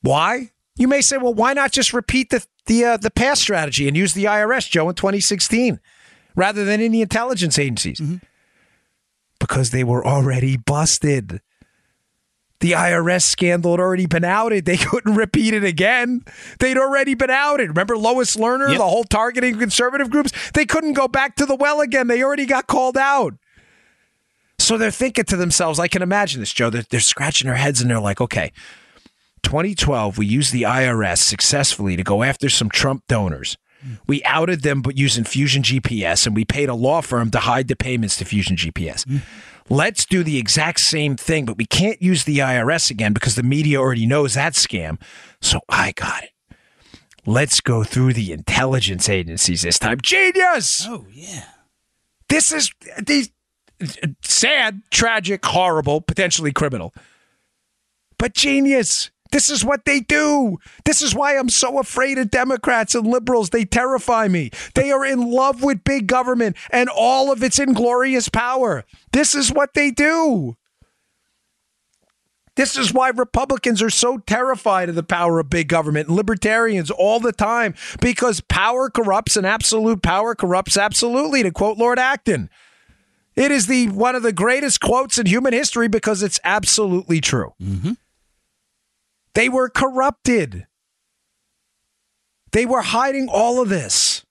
Why? 0.00 0.52
You 0.76 0.88
may 0.88 1.00
say, 1.00 1.18
well, 1.18 1.34
why 1.34 1.52
not 1.52 1.72
just 1.72 1.92
repeat 1.92 2.30
the 2.30 2.46
the 2.66 2.84
uh, 2.84 2.96
the 2.96 3.10
past 3.10 3.42
strategy 3.42 3.88
and 3.88 3.96
use 3.96 4.14
the 4.14 4.24
IRS, 4.24 4.70
Joe, 4.70 4.88
in 4.88 4.94
2016, 4.94 5.80
rather 6.34 6.64
than 6.64 6.80
the 6.92 7.02
intelligence 7.02 7.58
agencies? 7.58 8.00
Mm-hmm. 8.00 8.16
Because 9.38 9.70
they 9.70 9.84
were 9.84 10.06
already 10.06 10.56
busted. 10.56 11.40
The 12.60 12.72
IRS 12.72 13.22
scandal 13.22 13.72
had 13.72 13.80
already 13.80 14.06
been 14.06 14.24
outed. 14.24 14.64
They 14.64 14.76
couldn't 14.78 15.16
repeat 15.16 15.52
it 15.52 15.64
again. 15.64 16.24
They'd 16.60 16.78
already 16.78 17.14
been 17.14 17.30
outed. 17.30 17.68
Remember 17.68 17.98
Lois 17.98 18.36
Lerner, 18.36 18.68
yep. 18.70 18.78
the 18.78 18.84
whole 18.84 19.04
targeting 19.04 19.58
conservative 19.58 20.08
groups? 20.08 20.32
They 20.52 20.64
couldn't 20.64 20.94
go 20.94 21.06
back 21.06 21.36
to 21.36 21.46
the 21.46 21.56
well 21.56 21.82
again. 21.82 22.06
They 22.06 22.22
already 22.22 22.46
got 22.46 22.66
called 22.66 22.96
out. 22.96 23.34
So 24.58 24.78
they're 24.78 24.90
thinking 24.90 25.26
to 25.26 25.36
themselves, 25.36 25.78
I 25.78 25.88
can 25.88 26.00
imagine 26.00 26.40
this, 26.40 26.52
Joe. 26.52 26.70
They're, 26.70 26.84
they're 26.88 27.00
scratching 27.00 27.48
their 27.48 27.56
heads 27.56 27.82
and 27.82 27.90
they're 27.90 28.00
like, 28.00 28.22
okay, 28.22 28.52
2012, 29.44 30.18
we 30.18 30.26
used 30.26 30.52
the 30.52 30.62
IRS 30.62 31.18
successfully 31.18 31.96
to 31.96 32.02
go 32.02 32.22
after 32.22 32.48
some 32.48 32.68
Trump 32.68 33.04
donors. 33.08 33.56
We 34.06 34.24
outed 34.24 34.62
them 34.62 34.80
but 34.82 34.96
using 34.96 35.24
Fusion 35.24 35.62
GPS 35.62 36.26
and 36.26 36.34
we 36.34 36.44
paid 36.44 36.68
a 36.68 36.74
law 36.74 37.02
firm 37.02 37.30
to 37.32 37.38
hide 37.38 37.68
the 37.68 37.76
payments 37.76 38.16
to 38.16 38.24
Fusion 38.24 38.56
GPS. 38.56 39.04
Mm. 39.04 39.20
Let's 39.68 40.04
do 40.04 40.22
the 40.22 40.38
exact 40.38 40.80
same 40.80 41.16
thing, 41.16 41.44
but 41.44 41.56
we 41.56 41.66
can't 41.66 42.00
use 42.00 42.24
the 42.24 42.38
IRS 42.38 42.90
again 42.90 43.12
because 43.12 43.34
the 43.34 43.42
media 43.42 43.78
already 43.78 44.06
knows 44.06 44.34
that 44.34 44.54
scam. 44.54 45.00
So 45.40 45.60
I 45.68 45.92
got 45.92 46.24
it. 46.24 46.30
Let's 47.26 47.60
go 47.60 47.84
through 47.84 48.12
the 48.12 48.32
intelligence 48.32 49.08
agencies 49.08 49.62
this 49.62 49.78
time. 49.78 49.98
Genius! 50.02 50.86
Oh, 50.86 51.06
yeah. 51.10 51.46
This 52.28 52.52
is 52.52 52.70
these 53.06 53.30
sad, 54.22 54.82
tragic, 54.90 55.44
horrible, 55.44 56.02
potentially 56.02 56.52
criminal. 56.52 56.94
But 58.18 58.34
genius. 58.34 59.10
This 59.34 59.50
is 59.50 59.64
what 59.64 59.84
they 59.84 59.98
do. 59.98 60.58
This 60.84 61.02
is 61.02 61.12
why 61.12 61.36
I'm 61.36 61.48
so 61.48 61.80
afraid 61.80 62.18
of 62.18 62.30
Democrats 62.30 62.94
and 62.94 63.04
liberals. 63.04 63.50
They 63.50 63.64
terrify 63.64 64.28
me. 64.28 64.52
They 64.76 64.92
are 64.92 65.04
in 65.04 65.28
love 65.28 65.60
with 65.60 65.82
big 65.82 66.06
government 66.06 66.56
and 66.70 66.88
all 66.88 67.32
of 67.32 67.42
its 67.42 67.58
inglorious 67.58 68.28
power. 68.28 68.84
This 69.12 69.34
is 69.34 69.50
what 69.50 69.74
they 69.74 69.90
do. 69.90 70.56
This 72.54 72.76
is 72.76 72.94
why 72.94 73.08
Republicans 73.08 73.82
are 73.82 73.90
so 73.90 74.18
terrified 74.18 74.88
of 74.88 74.94
the 74.94 75.02
power 75.02 75.40
of 75.40 75.50
big 75.50 75.66
government 75.66 76.06
and 76.06 76.16
libertarians 76.16 76.92
all 76.92 77.18
the 77.18 77.32
time 77.32 77.74
because 78.00 78.40
power 78.40 78.88
corrupts 78.88 79.36
and 79.36 79.44
absolute 79.44 80.00
power 80.00 80.36
corrupts 80.36 80.76
absolutely, 80.76 81.42
to 81.42 81.50
quote 81.50 81.76
Lord 81.76 81.98
Acton. 81.98 82.50
It 83.34 83.50
is 83.50 83.66
the 83.66 83.88
one 83.88 84.14
of 84.14 84.22
the 84.22 84.32
greatest 84.32 84.80
quotes 84.80 85.18
in 85.18 85.26
human 85.26 85.52
history 85.52 85.88
because 85.88 86.22
it's 86.22 86.38
absolutely 86.44 87.20
true. 87.20 87.54
Mm-hmm. 87.60 87.94
They 89.34 89.48
were 89.48 89.68
corrupted. 89.68 90.66
They 92.52 92.66
were 92.66 92.82
hiding 92.82 93.28
all 93.28 93.60
of 93.60 93.68
this. 93.68 94.24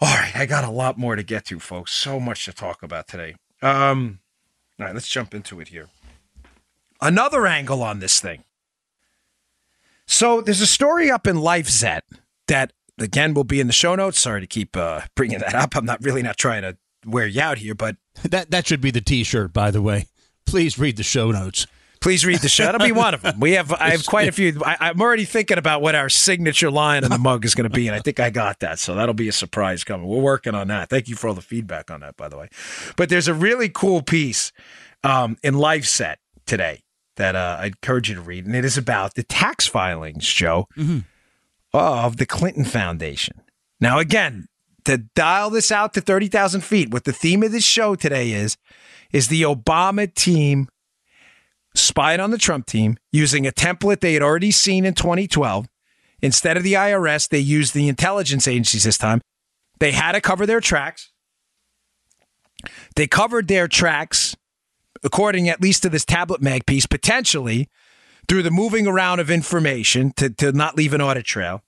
All 0.00 0.14
right, 0.14 0.34
I 0.34 0.46
got 0.46 0.64
a 0.64 0.70
lot 0.70 0.98
more 0.98 1.14
to 1.14 1.22
get 1.22 1.44
to, 1.46 1.60
folks. 1.60 1.92
So 1.92 2.18
much 2.18 2.44
to 2.46 2.52
talk 2.52 2.82
about 2.82 3.06
today. 3.06 3.36
Um, 3.62 4.20
all 4.78 4.86
right, 4.86 4.94
let's 4.94 5.08
jump 5.08 5.34
into 5.34 5.60
it 5.60 5.68
here. 5.68 5.88
Another 7.00 7.46
angle 7.46 7.82
on 7.82 8.00
this 8.00 8.20
thing. 8.20 8.44
So 10.06 10.40
there's 10.40 10.60
a 10.60 10.66
story 10.66 11.10
up 11.10 11.26
in 11.26 11.36
LifeZette 11.36 12.02
that 12.48 12.72
again 12.98 13.34
will 13.34 13.44
be 13.44 13.60
in 13.60 13.66
the 13.66 13.72
show 13.72 13.94
notes. 13.94 14.18
Sorry 14.20 14.40
to 14.40 14.46
keep 14.46 14.76
uh, 14.76 15.02
bringing 15.14 15.38
that 15.38 15.54
up. 15.54 15.76
I'm 15.76 15.86
not 15.86 16.02
really 16.02 16.22
not 16.22 16.36
trying 16.36 16.62
to 16.62 16.76
wear 17.06 17.26
you 17.26 17.40
out 17.40 17.58
here, 17.58 17.74
but 17.74 17.96
that 18.22 18.50
that 18.50 18.66
should 18.66 18.80
be 18.80 18.90
the 18.90 19.00
T-shirt, 19.00 19.52
by 19.52 19.70
the 19.70 19.82
way. 19.82 20.06
Please 20.46 20.78
read 20.78 20.96
the 20.96 21.02
show 21.02 21.30
notes. 21.30 21.66
Please 22.04 22.26
read 22.26 22.40
the 22.40 22.50
show. 22.50 22.64
That'll 22.66 22.86
be 22.86 22.92
one 22.92 23.14
of 23.14 23.22
them. 23.22 23.40
We 23.40 23.52
have 23.52 23.72
I 23.72 23.92
have 23.92 24.04
quite 24.04 24.28
a 24.28 24.32
few. 24.32 24.60
I, 24.62 24.90
am 24.90 25.00
already 25.00 25.24
thinking 25.24 25.56
about 25.56 25.80
what 25.80 25.94
our 25.94 26.10
signature 26.10 26.70
line 26.70 27.02
on 27.02 27.08
the 27.08 27.16
mug 27.18 27.46
is 27.46 27.54
going 27.54 27.64
to 27.64 27.74
be, 27.74 27.86
and 27.88 27.96
I 27.96 28.00
think 28.00 28.20
I 28.20 28.28
got 28.28 28.60
that. 28.60 28.78
So 28.78 28.94
that'll 28.94 29.14
be 29.14 29.26
a 29.26 29.32
surprise 29.32 29.84
coming. 29.84 30.06
We're 30.06 30.20
working 30.20 30.54
on 30.54 30.68
that. 30.68 30.90
Thank 30.90 31.08
you 31.08 31.16
for 31.16 31.28
all 31.28 31.34
the 31.34 31.40
feedback 31.40 31.90
on 31.90 32.00
that, 32.00 32.18
by 32.18 32.28
the 32.28 32.36
way. 32.36 32.50
But 32.96 33.08
there's 33.08 33.26
a 33.26 33.32
really 33.32 33.70
cool 33.70 34.02
piece 34.02 34.52
um, 35.02 35.38
in 35.42 35.54
LifeZette 35.54 36.16
today 36.44 36.82
that 37.16 37.36
uh, 37.36 37.56
I 37.58 37.66
encourage 37.68 38.10
you 38.10 38.16
to 38.16 38.20
read, 38.20 38.44
and 38.44 38.54
it 38.54 38.66
is 38.66 38.76
about 38.76 39.14
the 39.14 39.22
tax 39.22 39.66
filings, 39.66 40.28
Joe, 40.28 40.68
mm-hmm. 40.76 40.98
of 41.72 42.18
the 42.18 42.26
Clinton 42.26 42.66
Foundation. 42.66 43.40
Now, 43.80 43.98
again, 43.98 44.48
to 44.84 44.98
dial 44.98 45.48
this 45.48 45.72
out 45.72 45.94
to 45.94 46.02
30,000 46.02 46.60
feet, 46.60 46.92
what 46.92 47.04
the 47.04 47.14
theme 47.14 47.42
of 47.42 47.50
this 47.50 47.64
show 47.64 47.94
today 47.94 48.32
is, 48.32 48.58
is 49.10 49.28
the 49.28 49.40
Obama 49.40 50.12
team 50.12 50.68
spied 51.74 52.20
on 52.20 52.30
the 52.30 52.38
Trump 52.38 52.66
team 52.66 52.96
using 53.12 53.46
a 53.46 53.52
template 53.52 54.00
they 54.00 54.14
had 54.14 54.22
already 54.22 54.50
seen 54.50 54.84
in 54.84 54.94
2012. 54.94 55.66
Instead 56.22 56.56
of 56.56 56.62
the 56.62 56.74
IRS, 56.74 57.28
they 57.28 57.38
used 57.38 57.74
the 57.74 57.88
intelligence 57.88 58.48
agencies 58.48 58.84
this 58.84 58.96
time. 58.96 59.20
They 59.80 59.92
had 59.92 60.12
to 60.12 60.20
cover 60.20 60.46
their 60.46 60.60
tracks. 60.60 61.10
They 62.96 63.06
covered 63.06 63.48
their 63.48 63.68
tracks, 63.68 64.36
according 65.02 65.48
at 65.48 65.60
least 65.60 65.82
to 65.82 65.90
this 65.90 66.04
tablet 66.04 66.40
mag 66.40 66.64
piece, 66.64 66.86
potentially 66.86 67.68
through 68.28 68.42
the 68.42 68.50
moving 68.50 68.86
around 68.86 69.20
of 69.20 69.30
information 69.30 70.12
to, 70.16 70.30
to 70.30 70.52
not 70.52 70.76
leave 70.76 70.94
an 70.94 71.02
audit 71.02 71.26
trail. 71.26 71.62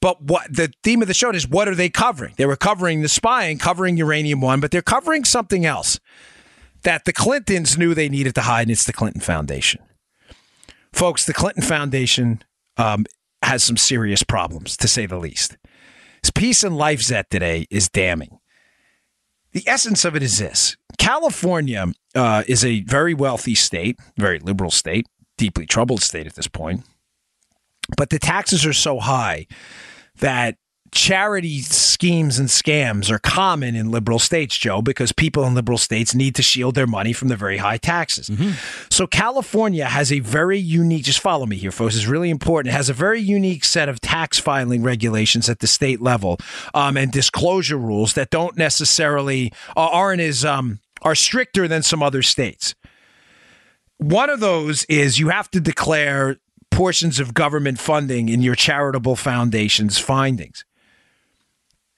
But 0.00 0.22
what 0.22 0.54
the 0.54 0.72
theme 0.84 1.02
of 1.02 1.08
the 1.08 1.14
show 1.14 1.30
is 1.30 1.48
what 1.48 1.68
are 1.68 1.74
they 1.74 1.88
covering? 1.88 2.34
They 2.36 2.46
were 2.46 2.56
covering 2.56 3.02
the 3.02 3.08
spying, 3.08 3.58
covering 3.58 3.96
Uranium 3.96 4.40
One, 4.40 4.60
but 4.60 4.70
they're 4.70 4.82
covering 4.82 5.24
something 5.24 5.64
else 5.64 5.98
that 6.86 7.04
the 7.04 7.12
Clintons 7.12 7.76
knew 7.76 7.94
they 7.94 8.08
needed 8.08 8.36
to 8.36 8.42
hide, 8.42 8.62
and 8.62 8.70
it's 8.70 8.84
the 8.84 8.92
Clinton 8.92 9.20
Foundation. 9.20 9.82
Folks, 10.92 11.26
the 11.26 11.34
Clinton 11.34 11.64
Foundation 11.64 12.44
um, 12.76 13.06
has 13.42 13.64
some 13.64 13.76
serious 13.76 14.22
problems, 14.22 14.76
to 14.76 14.86
say 14.86 15.04
the 15.04 15.18
least. 15.18 15.56
His 16.22 16.62
and 16.62 16.74
in 16.74 16.78
LifeZette 16.78 17.28
today 17.28 17.66
is 17.70 17.88
damning. 17.88 18.38
The 19.50 19.64
essence 19.66 20.04
of 20.04 20.14
it 20.14 20.22
is 20.22 20.38
this 20.38 20.76
California 20.96 21.86
uh, 22.14 22.44
is 22.46 22.64
a 22.64 22.82
very 22.82 23.14
wealthy 23.14 23.56
state, 23.56 23.98
very 24.16 24.38
liberal 24.38 24.70
state, 24.70 25.06
deeply 25.36 25.66
troubled 25.66 26.02
state 26.02 26.28
at 26.28 26.34
this 26.34 26.46
point. 26.46 26.84
But 27.96 28.10
the 28.10 28.20
taxes 28.20 28.64
are 28.64 28.72
so 28.72 29.00
high 29.00 29.48
that 30.20 30.56
charity 30.92 31.62
schemes 31.96 32.38
and 32.38 32.50
scams 32.50 33.10
are 33.10 33.18
common 33.18 33.74
in 33.74 33.90
liberal 33.90 34.18
states, 34.18 34.54
Joe, 34.58 34.82
because 34.82 35.12
people 35.12 35.44
in 35.44 35.54
liberal 35.54 35.78
states 35.78 36.14
need 36.14 36.34
to 36.34 36.42
shield 36.42 36.74
their 36.74 36.86
money 36.86 37.14
from 37.14 37.28
the 37.28 37.36
very 37.36 37.56
high 37.56 37.78
taxes. 37.78 38.28
Mm-hmm. 38.28 38.50
So 38.90 39.06
California 39.06 39.86
has 39.86 40.12
a 40.12 40.20
very 40.20 40.58
unique, 40.58 41.04
just 41.04 41.20
follow 41.20 41.46
me 41.46 41.56
here, 41.56 41.72
folks, 41.72 41.96
it's 41.96 42.06
really 42.06 42.28
important. 42.28 42.74
It 42.74 42.76
has 42.76 42.90
a 42.90 42.92
very 42.92 43.22
unique 43.22 43.64
set 43.64 43.88
of 43.88 44.02
tax 44.02 44.38
filing 44.38 44.82
regulations 44.82 45.48
at 45.48 45.60
the 45.60 45.66
state 45.66 46.02
level 46.02 46.36
um, 46.74 46.98
and 46.98 47.10
disclosure 47.10 47.78
rules 47.78 48.12
that 48.12 48.28
don't 48.28 48.58
necessarily, 48.58 49.50
uh, 49.74 49.88
aren't 49.90 50.20
as, 50.20 50.44
um, 50.44 50.80
are 51.00 51.14
stricter 51.14 51.66
than 51.66 51.82
some 51.82 52.02
other 52.02 52.22
states. 52.22 52.74
One 53.96 54.28
of 54.28 54.40
those 54.40 54.84
is 54.84 55.18
you 55.18 55.30
have 55.30 55.50
to 55.52 55.60
declare 55.60 56.36
portions 56.70 57.18
of 57.18 57.32
government 57.32 57.78
funding 57.78 58.28
in 58.28 58.42
your 58.42 58.54
charitable 58.54 59.16
foundation's 59.16 59.98
findings. 59.98 60.66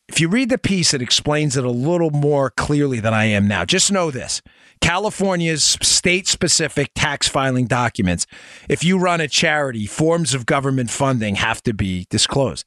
If 0.09 0.21
you 0.21 0.29
read 0.29 0.49
the 0.49 0.59
piece, 0.59 0.95
it 0.95 1.03
explains 1.03 1.57
it 1.57 1.65
a 1.65 1.71
little 1.71 2.11
more 2.11 2.51
clearly 2.51 2.99
than 2.99 3.13
I 3.13 3.27
am 3.27 3.47
now. 3.47 3.65
Just 3.65 3.93
know 3.93 4.11
this 4.11 4.43
California's 4.81 5.77
state 5.83 6.27
specific 6.27 6.93
tax 6.95 7.29
filing 7.29 7.67
documents, 7.67 8.27
if 8.69 8.83
you 8.83 8.99
run 8.99 9.21
a 9.21 9.29
charity, 9.29 9.87
forms 9.87 10.35
of 10.35 10.47
government 10.47 10.91
funding 10.91 11.37
have 11.37 11.63
to 11.65 11.75
be 11.75 12.07
disclosed. 12.11 12.65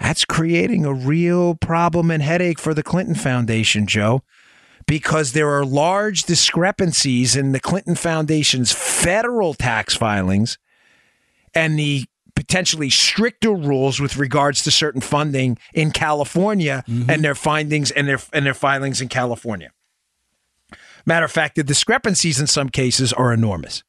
That's 0.00 0.24
creating 0.24 0.84
a 0.84 0.92
real 0.92 1.54
problem 1.54 2.10
and 2.10 2.22
headache 2.22 2.58
for 2.58 2.74
the 2.74 2.82
Clinton 2.82 3.14
Foundation, 3.14 3.86
Joe, 3.86 4.22
because 4.86 5.32
there 5.32 5.50
are 5.50 5.64
large 5.64 6.24
discrepancies 6.24 7.34
in 7.34 7.52
the 7.52 7.60
Clinton 7.60 7.94
Foundation's 7.94 8.72
federal 8.72 9.54
tax 9.54 9.94
filings 9.94 10.58
and 11.54 11.78
the 11.78 12.06
potentially 12.36 12.90
stricter 12.90 13.50
rules 13.50 13.98
with 13.98 14.16
regards 14.16 14.62
to 14.62 14.70
certain 14.70 15.00
funding 15.00 15.58
in 15.74 15.90
California 15.90 16.84
mm-hmm. 16.86 17.10
and 17.10 17.24
their 17.24 17.34
findings 17.34 17.90
and 17.90 18.06
their 18.06 18.20
and 18.32 18.46
their 18.46 18.54
filings 18.54 19.00
in 19.00 19.08
California. 19.08 19.72
Matter 21.04 21.24
of 21.24 21.32
fact, 21.32 21.56
the 21.56 21.64
discrepancies 21.64 22.38
in 22.38 22.46
some 22.46 22.68
cases 22.68 23.12
are 23.12 23.32
enormous. 23.32 23.82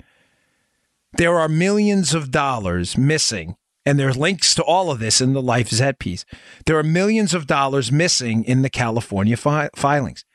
There 1.14 1.38
are 1.38 1.50
millions 1.50 2.14
of 2.14 2.32
dollars 2.32 2.98
missing, 2.98 3.56
and 3.86 4.00
there 4.00 4.10
are 4.10 4.14
links 4.14 4.54
to 4.56 4.64
all 4.64 4.92
of 4.92 5.00
this 5.00 5.20
in 5.20 5.34
the 5.34 5.42
Life 5.42 5.70
Z 5.70 5.94
piece. 6.00 6.26
There 6.66 6.78
are 6.78 6.84
millions 6.84 7.34
of 7.34 7.48
dollars 7.48 7.92
missing 7.92 8.44
in 8.44 8.62
the 8.62 8.70
California 8.70 9.36
fi- 9.36 9.70
filings. 9.76 10.26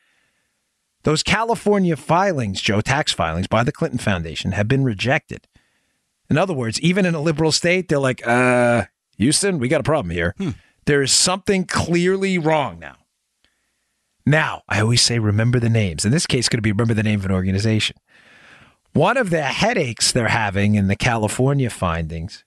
Those 1.03 1.23
California 1.23 1.95
filings, 1.95 2.61
Joe, 2.61 2.81
tax 2.81 3.11
filings 3.11 3.47
by 3.47 3.63
the 3.63 3.71
Clinton 3.71 3.99
Foundation, 3.99 4.53
have 4.53 4.67
been 4.67 4.83
rejected. 4.83 5.47
In 6.33 6.37
other 6.39 6.55
words, 6.55 6.81
even 6.81 7.05
in 7.05 7.13
a 7.13 7.21
liberal 7.21 7.51
state, 7.51 7.89
they're 7.89 7.99
like, 7.99 8.25
uh, 8.25 8.85
Houston, 9.19 9.59
we 9.59 9.67
got 9.67 9.81
a 9.81 9.83
problem 9.83 10.09
here. 10.09 10.33
There 10.87 11.03
is 11.03 11.11
something 11.11 11.63
clearly 11.63 12.39
wrong 12.39 12.79
now. 12.79 12.95
Now, 14.25 14.63
I 14.67 14.81
always 14.81 15.03
say 15.03 15.19
remember 15.19 15.59
the 15.59 15.69
names. 15.69 16.05
In 16.05 16.11
this 16.11 16.25
case, 16.25 16.39
it's 16.39 16.49
going 16.49 16.57
to 16.57 16.63
be 16.63 16.71
remember 16.71 16.95
the 16.95 17.03
name 17.03 17.19
of 17.19 17.25
an 17.25 17.31
organization. 17.31 17.97
One 18.93 19.15
of 19.15 19.29
the 19.29 19.43
headaches 19.43 20.11
they're 20.11 20.29
having 20.29 20.73
in 20.73 20.87
the 20.87 20.95
California 20.95 21.69
findings 21.69 22.43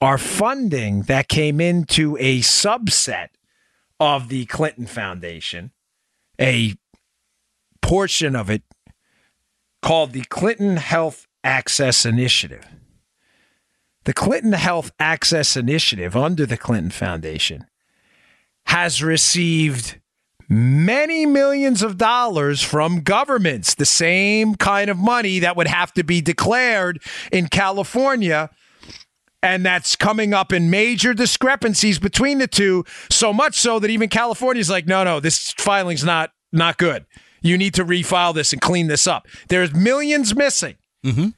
are 0.00 0.18
funding 0.18 1.02
that 1.02 1.28
came 1.28 1.60
into 1.60 2.16
a 2.18 2.40
subset 2.40 3.28
of 4.00 4.28
the 4.28 4.44
Clinton 4.46 4.86
Foundation, 4.86 5.70
a 6.40 6.74
portion 7.80 8.34
of 8.34 8.50
it 8.50 8.64
called 9.82 10.10
the 10.10 10.24
Clinton 10.24 10.78
Health 10.78 11.28
Access 11.44 12.04
Initiative. 12.04 12.66
The 14.04 14.12
Clinton 14.12 14.52
Health 14.52 14.92
Access 15.00 15.56
Initiative 15.56 16.14
under 16.16 16.46
the 16.46 16.56
Clinton 16.56 16.90
Foundation 16.90 17.66
has 18.66 19.02
received 19.02 20.00
many 20.48 21.24
millions 21.24 21.82
of 21.82 21.96
dollars 21.96 22.62
from 22.62 23.00
governments, 23.00 23.74
the 23.74 23.86
same 23.86 24.54
kind 24.56 24.90
of 24.90 24.98
money 24.98 25.38
that 25.38 25.56
would 25.56 25.66
have 25.66 25.92
to 25.94 26.04
be 26.04 26.20
declared 26.20 27.02
in 27.32 27.48
California. 27.48 28.50
And 29.42 29.64
that's 29.64 29.96
coming 29.96 30.32
up 30.32 30.52
in 30.52 30.70
major 30.70 31.12
discrepancies 31.12 31.98
between 31.98 32.38
the 32.38 32.46
two, 32.46 32.84
so 33.10 33.32
much 33.32 33.58
so 33.58 33.78
that 33.78 33.90
even 33.90 34.08
California's 34.08 34.70
like, 34.70 34.86
no, 34.86 35.04
no, 35.04 35.20
this 35.20 35.52
filing's 35.58 36.04
not 36.04 36.32
not 36.52 36.78
good. 36.78 37.04
You 37.42 37.58
need 37.58 37.74
to 37.74 37.84
refile 37.84 38.32
this 38.34 38.52
and 38.52 38.62
clean 38.62 38.86
this 38.86 39.06
up. 39.06 39.26
There's 39.48 39.74
millions 39.74 40.34
missing. 40.34 40.76
Mm-hmm. 41.04 41.28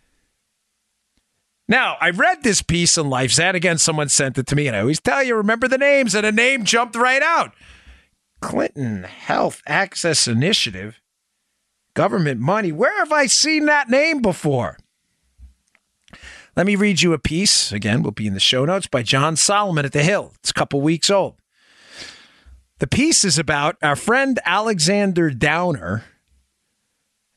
Now, 1.69 1.97
I 2.01 2.11
read 2.11 2.43
this 2.43 2.62
piece 2.62 2.97
in 2.97 3.07
LifeZette. 3.07 3.55
Again, 3.55 3.79
someone 3.79 4.09
sent 4.09 4.39
it 4.39 4.47
to 4.47 4.57
me, 4.57 4.69
and 4.69 4.77
I 4.77 4.81
always 4.81 5.01
tell 5.01 5.23
you, 5.23 5.35
remember 5.35 5.67
the 5.67 5.79
names, 5.79 6.14
and 6.14 6.25
a 6.25 6.31
name 6.31 6.64
jumped 6.64 6.95
right 6.95 7.23
out. 7.23 7.53
Clinton 8.41 9.03
Health 9.03 9.62
Access 9.67 10.29
Initiative, 10.29 11.01
government 11.95 12.41
money. 12.41 12.71
Where 12.71 12.97
have 12.99 13.11
I 13.11 13.27
seen 13.27 13.64
that 13.67 13.89
name 13.89 14.23
before? 14.23 14.79
Let 16.57 16.67
me 16.67 16.77
read 16.77 17.03
you 17.03 17.12
a 17.12 17.19
piece. 17.19 17.73
Again, 17.73 18.03
will 18.03 18.12
be 18.12 18.27
in 18.27 18.35
the 18.35 18.41
show 18.41 18.64
notes 18.64 18.87
by 18.87 19.03
John 19.03 19.37
Solomon 19.37 19.85
at 19.85 19.93
The 19.93 20.03
Hill. 20.03 20.33
It's 20.37 20.51
a 20.51 20.55
couple 20.55 20.81
weeks 20.81 21.11
old. 21.11 21.35
The 22.79 22.87
piece 22.87 23.25
is 23.25 23.39
about 23.39 23.77
our 23.83 23.97
friend 23.97 24.39
Alexander 24.45 25.31
Downer. 25.31 26.05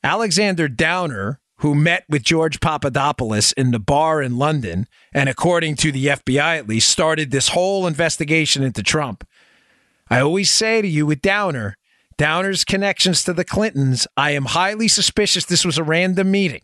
Alexander 0.04 0.68
Downer, 0.68 1.40
who 1.60 1.76
met 1.76 2.05
with 2.07 2.24
George 2.24 2.60
Papadopoulos 2.60 3.51
in 3.53 3.72
the 3.72 3.80
bar 3.80 4.22
in 4.22 4.38
London, 4.38 4.88
and 5.14 5.28
according 5.28 5.76
to 5.76 5.91
the 5.91 6.07
FBI 6.07 6.57
at 6.57 6.68
least, 6.68 6.89
started 6.89 7.32
this 7.32 7.49
whole 7.49 7.86
investigation 7.86 8.64
into 8.64 8.82
Trump. 8.82 9.28
I 10.10 10.22
always 10.22 10.49
say 10.49 10.82
to 10.82 10.88
you 10.88 11.05
with 11.05 11.22
Downer, 11.22 11.76
Downer's 12.18 12.64
connections 12.64 13.24
to 13.24 13.34
the 13.34 13.43
Clintons, 13.43 14.07
I 14.18 14.32
am 14.32 14.45
highly 14.45 14.88
suspicious 14.88 15.45
this 15.45 15.66
was 15.66 15.78
a 15.78 15.84
random 15.84 16.32
meeting. 16.32 16.62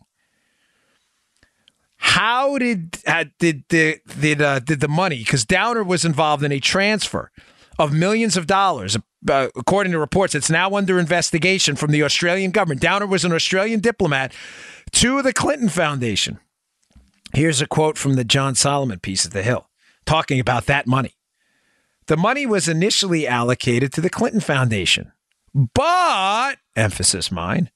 How 1.98 2.58
did 2.58 2.98
uh, 3.06 3.24
did 3.38 3.64
the 3.68 3.98
did 4.20 4.40
uh, 4.42 4.60
did 4.60 4.80
the 4.80 4.88
money? 4.88 5.18
Because 5.18 5.44
Downer 5.44 5.82
was 5.82 6.04
involved 6.04 6.42
in 6.42 6.52
a 6.52 6.60
transfer 6.60 7.30
of 7.78 7.92
millions 7.92 8.36
of 8.36 8.46
dollars. 8.46 8.96
Uh, 9.28 9.48
according 9.56 9.92
to 9.92 9.98
reports, 9.98 10.34
it's 10.34 10.50
now 10.50 10.74
under 10.76 10.98
investigation 10.98 11.74
from 11.74 11.90
the 11.90 12.02
Australian 12.02 12.50
government. 12.50 12.80
Downer 12.80 13.06
was 13.06 13.24
an 13.24 13.32
Australian 13.32 13.80
diplomat 13.80 14.32
to 14.92 15.22
the 15.22 15.32
Clinton 15.32 15.68
Foundation. 15.68 16.38
Here's 17.34 17.60
a 17.60 17.66
quote 17.66 17.98
from 17.98 18.14
the 18.14 18.24
John 18.24 18.54
Solomon 18.54 18.98
piece 18.98 19.26
at 19.26 19.32
The 19.32 19.42
Hill 19.42 19.68
talking 20.06 20.40
about 20.40 20.66
that 20.66 20.86
money. 20.86 21.14
The 22.06 22.16
money 22.16 22.46
was 22.46 22.68
initially 22.68 23.26
allocated 23.26 23.92
to 23.94 24.00
the 24.00 24.10
Clinton 24.10 24.40
Foundation, 24.40 25.12
but, 25.74 26.58
emphasis 26.76 27.32
mine, 27.32 27.70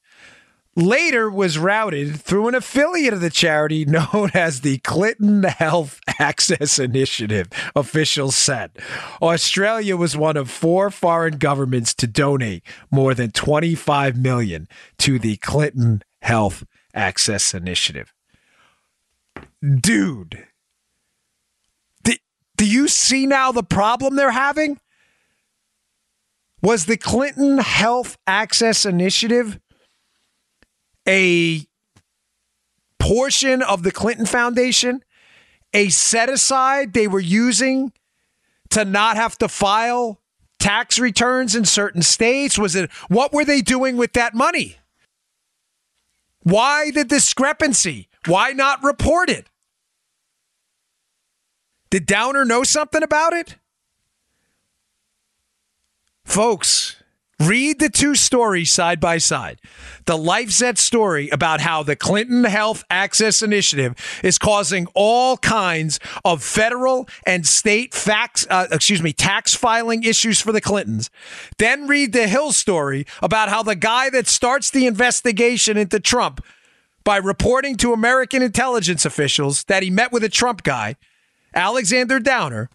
later 0.75 1.29
was 1.29 1.57
routed 1.57 2.15
through 2.19 2.47
an 2.47 2.55
affiliate 2.55 3.13
of 3.13 3.21
the 3.21 3.29
charity 3.29 3.83
known 4.13 4.31
as 4.33 4.61
the 4.61 4.77
Clinton 4.79 5.43
Health 5.43 5.99
Access 6.19 6.79
Initiative, 6.79 7.49
officials 7.75 8.35
said. 8.35 8.71
Australia 9.21 9.97
was 9.97 10.15
one 10.15 10.37
of 10.37 10.49
four 10.49 10.89
foreign 10.89 11.37
governments 11.37 11.93
to 11.95 12.07
donate 12.07 12.63
more 12.89 13.13
than 13.13 13.31
25 13.31 14.17
million 14.17 14.67
to 14.99 15.19
the 15.19 15.37
Clinton 15.37 16.03
Health 16.21 16.63
Access 16.93 17.53
Initiative. 17.53 18.13
Dude, 19.61 20.45
do, 22.03 22.13
do 22.57 22.67
you 22.67 22.87
see 22.87 23.25
now 23.27 23.51
the 23.51 23.63
problem 23.63 24.15
they're 24.15 24.31
having? 24.31 24.79
Was 26.61 26.85
the 26.85 26.97
Clinton 26.97 27.57
Health 27.59 28.17
Access 28.27 28.85
Initiative 28.85 29.59
a 31.07 31.65
portion 32.99 33.61
of 33.63 33.83
the 33.83 33.91
Clinton 33.91 34.25
Foundation, 34.25 35.03
a 35.73 35.89
set 35.89 36.29
aside 36.29 36.93
they 36.93 37.07
were 37.07 37.19
using 37.19 37.91
to 38.69 38.85
not 38.85 39.15
have 39.15 39.37
to 39.39 39.47
file 39.47 40.21
tax 40.59 40.99
returns 40.99 41.55
in 41.55 41.65
certain 41.65 42.01
states? 42.01 42.57
Was 42.57 42.75
it 42.75 42.91
what 43.07 43.33
were 43.33 43.45
they 43.45 43.61
doing 43.61 43.97
with 43.97 44.13
that 44.13 44.33
money? 44.33 44.77
Why 46.43 46.91
the 46.91 47.03
discrepancy? 47.03 48.09
Why 48.25 48.51
not 48.51 48.83
report 48.83 49.29
it? 49.29 49.47
Did 51.89 52.05
Downer 52.05 52.45
know 52.45 52.63
something 52.63 53.03
about 53.03 53.33
it? 53.33 53.57
Folks, 56.23 57.00
read 57.47 57.79
the 57.79 57.89
two 57.89 58.15
stories 58.15 58.71
side 58.71 58.99
by 58.99 59.17
side. 59.17 59.59
The 60.05 60.17
LifeZette 60.17 60.77
story 60.77 61.29
about 61.29 61.61
how 61.61 61.83
the 61.83 61.95
Clinton 61.95 62.43
Health 62.43 62.83
Access 62.89 63.41
Initiative 63.41 63.95
is 64.23 64.37
causing 64.37 64.87
all 64.93 65.37
kinds 65.37 65.99
of 66.23 66.43
federal 66.43 67.07
and 67.25 67.45
state 67.45 67.93
fax, 67.93 68.45
uh, 68.49 68.67
excuse 68.71 69.01
me, 69.01 69.13
tax 69.13 69.53
filing 69.53 70.03
issues 70.03 70.41
for 70.41 70.51
the 70.51 70.61
Clintons. 70.61 71.09
Then 71.57 71.87
read 71.87 72.13
the 72.13 72.27
Hill 72.27 72.51
story 72.51 73.05
about 73.21 73.49
how 73.49 73.63
the 73.63 73.75
guy 73.75 74.09
that 74.09 74.27
starts 74.27 74.69
the 74.69 74.85
investigation 74.85 75.77
into 75.77 75.99
Trump 75.99 76.43
by 77.03 77.17
reporting 77.17 77.77
to 77.77 77.93
American 77.93 78.41
intelligence 78.41 79.05
officials 79.05 79.63
that 79.65 79.83
he 79.83 79.89
met 79.89 80.11
with 80.11 80.23
a 80.23 80.29
Trump 80.29 80.63
guy, 80.63 80.95
Alexander 81.53 82.19
Downer, 82.19 82.69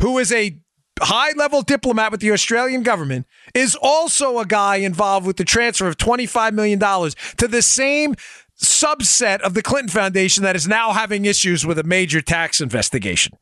who 0.00 0.18
is 0.18 0.32
a 0.32 0.58
high 1.00 1.32
level 1.32 1.62
diplomat 1.62 2.10
with 2.10 2.20
the 2.20 2.32
Australian 2.32 2.82
government, 2.82 3.26
is 3.54 3.76
also 3.76 4.38
a 4.38 4.46
guy 4.46 4.76
involved 4.76 5.26
with 5.26 5.36
the 5.36 5.44
transfer 5.44 5.86
of 5.86 5.96
$25 5.96 6.52
million 6.52 6.78
to 6.78 7.48
the 7.48 7.62
same 7.62 8.14
subset 8.62 9.40
of 9.40 9.54
the 9.54 9.62
Clinton 9.62 9.88
Foundation 9.88 10.44
that 10.44 10.56
is 10.56 10.68
now 10.68 10.92
having 10.92 11.24
issues 11.24 11.64
with 11.64 11.78
a 11.78 11.82
major 11.82 12.20
tax 12.20 12.60
investigation. 12.60 13.32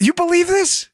You 0.00 0.12
believe 0.12 0.48
this? 0.48 0.90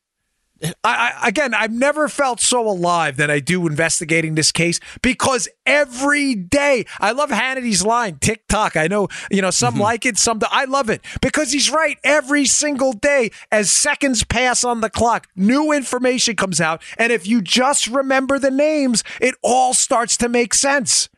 I, 0.62 0.72
I, 0.84 1.28
again, 1.28 1.54
I've 1.54 1.72
never 1.72 2.08
felt 2.08 2.40
so 2.40 2.68
alive 2.68 3.16
than 3.16 3.30
I 3.30 3.40
do 3.40 3.66
investigating 3.66 4.34
this 4.34 4.52
case 4.52 4.78
because 5.02 5.48
every 5.66 6.34
day 6.34 6.84
I 7.00 7.12
love 7.12 7.30
Hannity's 7.30 7.84
line, 7.84 8.18
tick 8.20 8.46
tock. 8.48 8.76
I 8.76 8.86
know, 8.86 9.08
you 9.30 9.42
know, 9.42 9.50
some 9.50 9.74
mm-hmm. 9.74 9.82
like 9.82 10.06
it, 10.06 10.18
some 10.18 10.38
don't. 10.38 10.52
I 10.52 10.64
love 10.64 10.88
it 10.88 11.00
because 11.20 11.52
he's 11.52 11.70
right. 11.70 11.98
Every 12.04 12.44
single 12.44 12.92
day, 12.92 13.30
as 13.50 13.70
seconds 13.70 14.24
pass 14.24 14.62
on 14.62 14.80
the 14.80 14.90
clock, 14.90 15.28
new 15.34 15.72
information 15.72 16.36
comes 16.36 16.60
out. 16.60 16.82
And 16.96 17.12
if 17.12 17.26
you 17.26 17.42
just 17.42 17.86
remember 17.88 18.38
the 18.38 18.50
names, 18.50 19.02
it 19.20 19.34
all 19.42 19.74
starts 19.74 20.16
to 20.18 20.28
make 20.28 20.54
sense. 20.54 21.08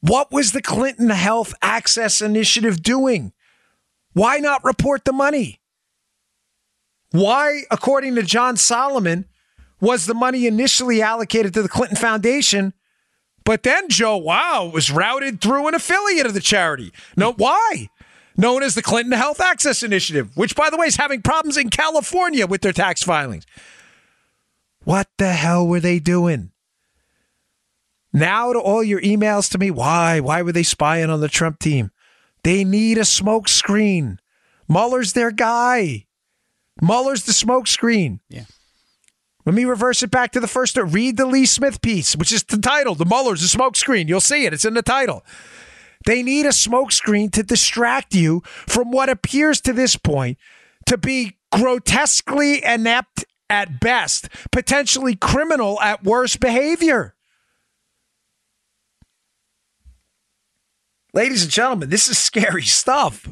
What 0.00 0.30
was 0.30 0.52
the 0.52 0.62
Clinton 0.62 1.10
Health 1.10 1.54
Access 1.60 2.20
Initiative 2.20 2.82
doing? 2.82 3.32
Why 4.12 4.38
not 4.38 4.64
report 4.64 5.04
the 5.04 5.12
money? 5.12 5.60
Why, 7.10 7.62
according 7.70 8.14
to 8.16 8.22
John 8.22 8.56
Solomon, 8.56 9.26
was 9.80 10.06
the 10.06 10.14
money 10.14 10.46
initially 10.46 11.00
allocated 11.00 11.54
to 11.54 11.62
the 11.62 11.68
Clinton 11.68 11.96
Foundation? 11.96 12.74
But 13.44 13.62
then, 13.62 13.88
Joe, 13.88 14.18
wow, 14.18 14.70
was 14.72 14.90
routed 14.90 15.40
through 15.40 15.68
an 15.68 15.74
affiliate 15.74 16.26
of 16.26 16.34
the 16.34 16.40
charity. 16.40 16.92
No, 17.16 17.32
why? 17.32 17.88
Known 18.36 18.62
as 18.62 18.74
the 18.74 18.82
Clinton 18.82 19.12
Health 19.12 19.40
Access 19.40 19.82
Initiative, 19.82 20.36
which, 20.36 20.54
by 20.54 20.68
the 20.70 20.76
way, 20.76 20.86
is 20.86 20.96
having 20.96 21.22
problems 21.22 21.56
in 21.56 21.70
California 21.70 22.46
with 22.46 22.60
their 22.60 22.72
tax 22.72 23.02
filings. 23.02 23.46
What 24.84 25.08
the 25.16 25.32
hell 25.32 25.66
were 25.66 25.80
they 25.80 25.98
doing? 25.98 26.50
Now 28.12 28.52
to 28.52 28.58
all 28.58 28.82
your 28.82 29.00
emails 29.00 29.50
to 29.52 29.58
me, 29.58 29.70
why? 29.70 30.20
Why 30.20 30.42
were 30.42 30.52
they 30.52 30.62
spying 30.62 31.10
on 31.10 31.20
the 31.20 31.28
Trump 31.28 31.58
team? 31.58 31.90
They 32.42 32.64
need 32.64 32.98
a 32.98 33.02
smokescreen. 33.02 34.18
Mueller's 34.68 35.12
their 35.12 35.30
guy. 35.30 36.06
Mueller's 36.80 37.24
the 37.24 37.32
smokescreen. 37.32 38.20
Yeah. 38.28 38.44
Let 39.44 39.54
me 39.54 39.64
reverse 39.64 40.02
it 40.02 40.10
back 40.10 40.32
to 40.32 40.40
the 40.40 40.46
first. 40.46 40.76
Read 40.76 41.16
the 41.16 41.24
Lee 41.24 41.46
Smith 41.46 41.80
piece, 41.80 42.14
which 42.14 42.32
is 42.32 42.42
the 42.44 42.58
title. 42.58 42.94
The 42.94 43.06
Mueller's 43.06 43.42
a 43.42 43.56
Smokescreen. 43.56 44.06
You'll 44.06 44.20
see 44.20 44.44
it. 44.44 44.52
It's 44.52 44.66
in 44.66 44.74
the 44.74 44.82
title. 44.82 45.24
They 46.04 46.22
need 46.22 46.44
a 46.44 46.50
smokescreen 46.50 47.32
to 47.32 47.42
distract 47.42 48.14
you 48.14 48.42
from 48.44 48.90
what 48.90 49.08
appears 49.08 49.60
to 49.62 49.72
this 49.72 49.96
point 49.96 50.38
to 50.86 50.98
be 50.98 51.38
grotesquely 51.50 52.62
inept 52.62 53.24
at 53.50 53.80
best, 53.80 54.28
potentially 54.52 55.16
criminal 55.16 55.80
at 55.80 56.04
worst 56.04 56.40
behavior. 56.40 57.14
Ladies 61.14 61.42
and 61.42 61.50
gentlemen, 61.50 61.88
this 61.88 62.08
is 62.08 62.18
scary 62.18 62.62
stuff. 62.64 63.26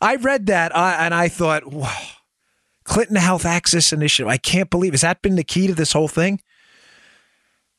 I 0.00 0.16
read 0.16 0.46
that 0.46 0.74
uh, 0.74 0.96
and 0.98 1.14
I 1.14 1.28
thought, 1.28 1.72
wow, 1.72 1.96
Clinton 2.84 3.16
Health 3.16 3.44
Access 3.44 3.92
Initiative. 3.92 4.28
I 4.28 4.36
can't 4.36 4.70
believe 4.70 4.92
has 4.92 5.02
that 5.02 5.22
been 5.22 5.36
the 5.36 5.44
key 5.44 5.66
to 5.66 5.74
this 5.74 5.92
whole 5.92 6.08
thing? 6.08 6.40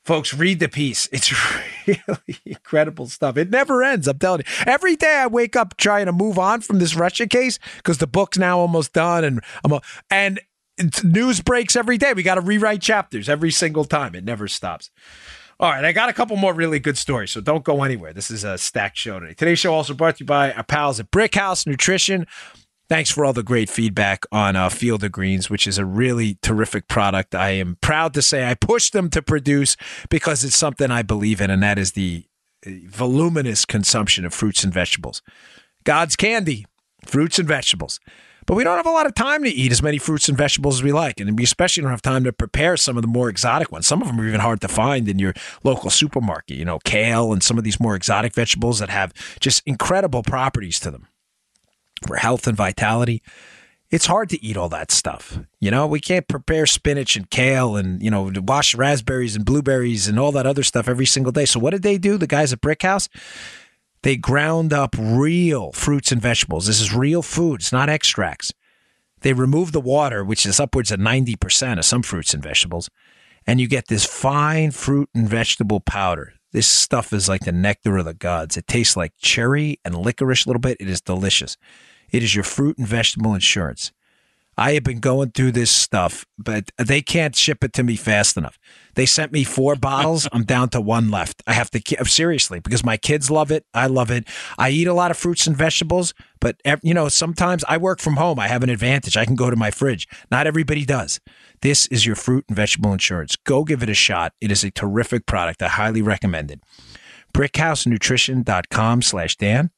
Folks, 0.03 0.33
read 0.33 0.59
the 0.59 0.67
piece. 0.67 1.07
It's 1.11 1.31
really 1.87 2.37
incredible 2.45 3.07
stuff. 3.07 3.37
It 3.37 3.51
never 3.51 3.83
ends. 3.83 4.07
I'm 4.07 4.17
telling 4.17 4.41
you. 4.41 4.63
Every 4.65 4.95
day 4.95 5.17
I 5.17 5.27
wake 5.27 5.55
up 5.55 5.77
trying 5.77 6.07
to 6.07 6.11
move 6.11 6.39
on 6.39 6.61
from 6.61 6.79
this 6.79 6.95
Russia 6.95 7.27
case 7.27 7.59
because 7.77 7.99
the 7.99 8.07
book's 8.07 8.37
now 8.37 8.57
almost 8.57 8.93
done, 8.93 9.23
and 9.23 9.41
I'm 9.63 9.73
a, 9.73 9.81
and 10.09 10.39
news 11.03 11.41
breaks 11.41 11.75
every 11.75 11.97
day. 11.99 12.13
We 12.13 12.23
got 12.23 12.35
to 12.35 12.41
rewrite 12.41 12.81
chapters 12.81 13.29
every 13.29 13.51
single 13.51 13.85
time. 13.85 14.15
It 14.15 14.23
never 14.23 14.47
stops. 14.47 14.89
All 15.61 15.69
right, 15.69 15.85
I 15.85 15.91
got 15.91 16.09
a 16.09 16.13
couple 16.13 16.35
more 16.37 16.55
really 16.55 16.79
good 16.79 16.97
stories, 16.97 17.29
so 17.29 17.39
don't 17.39 17.63
go 17.63 17.83
anywhere. 17.83 18.13
This 18.13 18.31
is 18.31 18.43
a 18.43 18.57
stacked 18.57 18.97
show 18.97 19.19
today. 19.19 19.35
Today's 19.35 19.59
show 19.59 19.75
also 19.75 19.93
brought 19.93 20.15
to 20.15 20.23
you 20.23 20.25
by 20.25 20.51
our 20.53 20.63
pals 20.63 20.99
at 20.99 21.11
Brick 21.11 21.35
House 21.35 21.67
Nutrition. 21.67 22.25
Thanks 22.89 23.11
for 23.11 23.23
all 23.23 23.31
the 23.31 23.43
great 23.43 23.69
feedback 23.69 24.25
on 24.31 24.55
uh, 24.55 24.69
Field 24.69 25.03
of 25.03 25.11
Greens, 25.11 25.51
which 25.51 25.67
is 25.67 25.77
a 25.77 25.85
really 25.85 26.39
terrific 26.41 26.87
product. 26.87 27.35
I 27.35 27.51
am 27.51 27.77
proud 27.79 28.15
to 28.15 28.23
say 28.23 28.49
I 28.49 28.55
pushed 28.55 28.93
them 28.93 29.11
to 29.11 29.21
produce 29.21 29.77
because 30.09 30.43
it's 30.43 30.55
something 30.55 30.89
I 30.89 31.03
believe 31.03 31.39
in, 31.39 31.51
and 31.51 31.61
that 31.61 31.77
is 31.77 31.91
the 31.91 32.25
uh, 32.65 32.71
voluminous 32.87 33.63
consumption 33.63 34.25
of 34.25 34.33
fruits 34.33 34.63
and 34.63 34.73
vegetables. 34.73 35.21
God's 35.83 36.15
candy, 36.15 36.65
fruits 37.05 37.37
and 37.37 37.47
vegetables. 37.47 37.99
But 38.45 38.55
we 38.55 38.63
don't 38.63 38.77
have 38.77 38.87
a 38.87 38.91
lot 38.91 39.05
of 39.05 39.13
time 39.13 39.43
to 39.43 39.49
eat 39.49 39.71
as 39.71 39.83
many 39.83 39.97
fruits 39.97 40.27
and 40.27 40.37
vegetables 40.37 40.79
as 40.79 40.83
we 40.83 40.91
like. 40.91 41.19
And 41.19 41.37
we 41.37 41.43
especially 41.43 41.81
don't 41.81 41.91
have 41.91 42.01
time 42.01 42.23
to 42.23 42.33
prepare 42.33 42.75
some 42.77 42.97
of 42.97 43.01
the 43.01 43.07
more 43.07 43.29
exotic 43.29 43.71
ones. 43.71 43.87
Some 43.87 44.01
of 44.01 44.07
them 44.07 44.19
are 44.19 44.27
even 44.27 44.41
hard 44.41 44.61
to 44.61 44.67
find 44.67 45.07
in 45.07 45.19
your 45.19 45.33
local 45.63 45.89
supermarket, 45.89 46.57
you 46.57 46.65
know, 46.65 46.79
kale 46.79 47.31
and 47.33 47.43
some 47.43 47.57
of 47.57 47.63
these 47.63 47.79
more 47.79 47.95
exotic 47.95 48.33
vegetables 48.33 48.79
that 48.79 48.89
have 48.89 49.13
just 49.39 49.61
incredible 49.65 50.23
properties 50.23 50.79
to 50.81 50.91
them 50.91 51.07
for 52.07 52.15
health 52.17 52.47
and 52.47 52.57
vitality. 52.57 53.21
It's 53.91 54.05
hard 54.05 54.29
to 54.29 54.43
eat 54.43 54.55
all 54.55 54.69
that 54.69 54.89
stuff. 54.89 55.39
You 55.59 55.69
know, 55.69 55.85
we 55.85 55.99
can't 55.99 56.27
prepare 56.27 56.65
spinach 56.65 57.17
and 57.17 57.29
kale 57.29 57.75
and, 57.75 58.01
you 58.01 58.09
know, 58.09 58.31
wash 58.35 58.73
raspberries 58.73 59.35
and 59.35 59.45
blueberries 59.45 60.07
and 60.07 60.17
all 60.17 60.31
that 60.31 60.47
other 60.47 60.63
stuff 60.63 60.87
every 60.87 61.05
single 61.05 61.33
day. 61.33 61.45
So 61.45 61.59
what 61.59 61.71
did 61.71 61.83
they 61.83 61.97
do? 61.97 62.17
The 62.17 62.25
guys 62.25 62.53
at 62.53 62.61
Brick 62.61 62.83
House? 62.83 63.09
They 64.03 64.17
ground 64.17 64.73
up 64.73 64.95
real 64.97 65.71
fruits 65.73 66.11
and 66.11 66.21
vegetables. 66.21 66.67
This 66.67 66.81
is 66.81 66.93
real 66.93 67.21
food, 67.21 67.61
it's 67.61 67.71
not 67.71 67.89
extracts. 67.89 68.51
They 69.21 69.33
remove 69.33 69.71
the 69.71 69.81
water, 69.81 70.23
which 70.23 70.45
is 70.45 70.59
upwards 70.59 70.91
of 70.91 70.99
90% 70.99 71.77
of 71.77 71.85
some 71.85 72.01
fruits 72.01 72.33
and 72.33 72.41
vegetables, 72.41 72.89
and 73.45 73.61
you 73.61 73.67
get 73.67 73.87
this 73.87 74.05
fine 74.05 74.71
fruit 74.71 75.09
and 75.13 75.29
vegetable 75.29 75.79
powder. 75.79 76.33
This 76.51 76.67
stuff 76.67 77.13
is 77.13 77.29
like 77.29 77.41
the 77.41 77.51
nectar 77.51 77.97
of 77.97 78.05
the 78.05 78.13
gods. 78.13 78.57
It 78.57 78.67
tastes 78.67 78.97
like 78.97 79.13
cherry 79.21 79.79
and 79.85 79.95
licorice 79.95 80.45
a 80.45 80.49
little 80.49 80.59
bit. 80.59 80.77
It 80.79 80.89
is 80.89 80.99
delicious. 80.99 81.55
It 82.11 82.23
is 82.23 82.35
your 82.35 82.43
fruit 82.43 82.77
and 82.77 82.87
vegetable 82.87 83.33
insurance. 83.33 83.91
I 84.57 84.73
have 84.73 84.83
been 84.83 84.99
going 84.99 85.31
through 85.31 85.53
this 85.53 85.71
stuff, 85.71 86.25
but 86.37 86.71
they 86.77 87.01
can't 87.01 87.35
ship 87.35 87.63
it 87.63 87.73
to 87.73 87.83
me 87.83 87.95
fast 87.95 88.37
enough. 88.37 88.59
They 88.95 89.05
sent 89.05 89.31
me 89.31 89.43
four 89.43 89.75
bottles. 89.77 90.27
I'm 90.31 90.43
down 90.43 90.69
to 90.69 90.81
one 90.81 91.09
left. 91.09 91.41
I 91.47 91.53
have 91.53 91.71
to 91.71 91.81
uh, 91.97 92.03
seriously 92.03 92.59
because 92.59 92.83
my 92.83 92.97
kids 92.97 93.31
love 93.31 93.51
it. 93.51 93.65
I 93.73 93.87
love 93.87 94.11
it. 94.11 94.27
I 94.57 94.69
eat 94.69 94.87
a 94.87 94.93
lot 94.93 95.11
of 95.11 95.17
fruits 95.17 95.47
and 95.47 95.55
vegetables, 95.55 96.13
but 96.39 96.57
you 96.83 96.93
know, 96.93 97.07
sometimes 97.07 97.63
I 97.67 97.77
work 97.77 97.99
from 97.99 98.17
home. 98.17 98.39
I 98.39 98.47
have 98.47 98.63
an 98.63 98.69
advantage. 98.69 99.15
I 99.15 99.25
can 99.25 99.35
go 99.35 99.49
to 99.49 99.55
my 99.55 99.71
fridge. 99.71 100.07
Not 100.29 100.47
everybody 100.47 100.85
does. 100.85 101.19
This 101.61 101.87
is 101.87 102.05
your 102.05 102.15
fruit 102.15 102.45
and 102.47 102.57
vegetable 102.57 102.91
insurance. 102.91 103.35
Go 103.35 103.63
give 103.63 103.83
it 103.83 103.89
a 103.89 103.93
shot. 103.93 104.33
It 104.41 104.51
is 104.51 104.63
a 104.63 104.71
terrific 104.71 105.25
product. 105.25 105.61
I 105.61 105.69
highly 105.69 106.01
recommend 106.01 106.51
it. 106.51 106.59
BrickhouseNutrition.com 107.33 109.01
slash 109.01 109.37
Dan. 109.37 109.71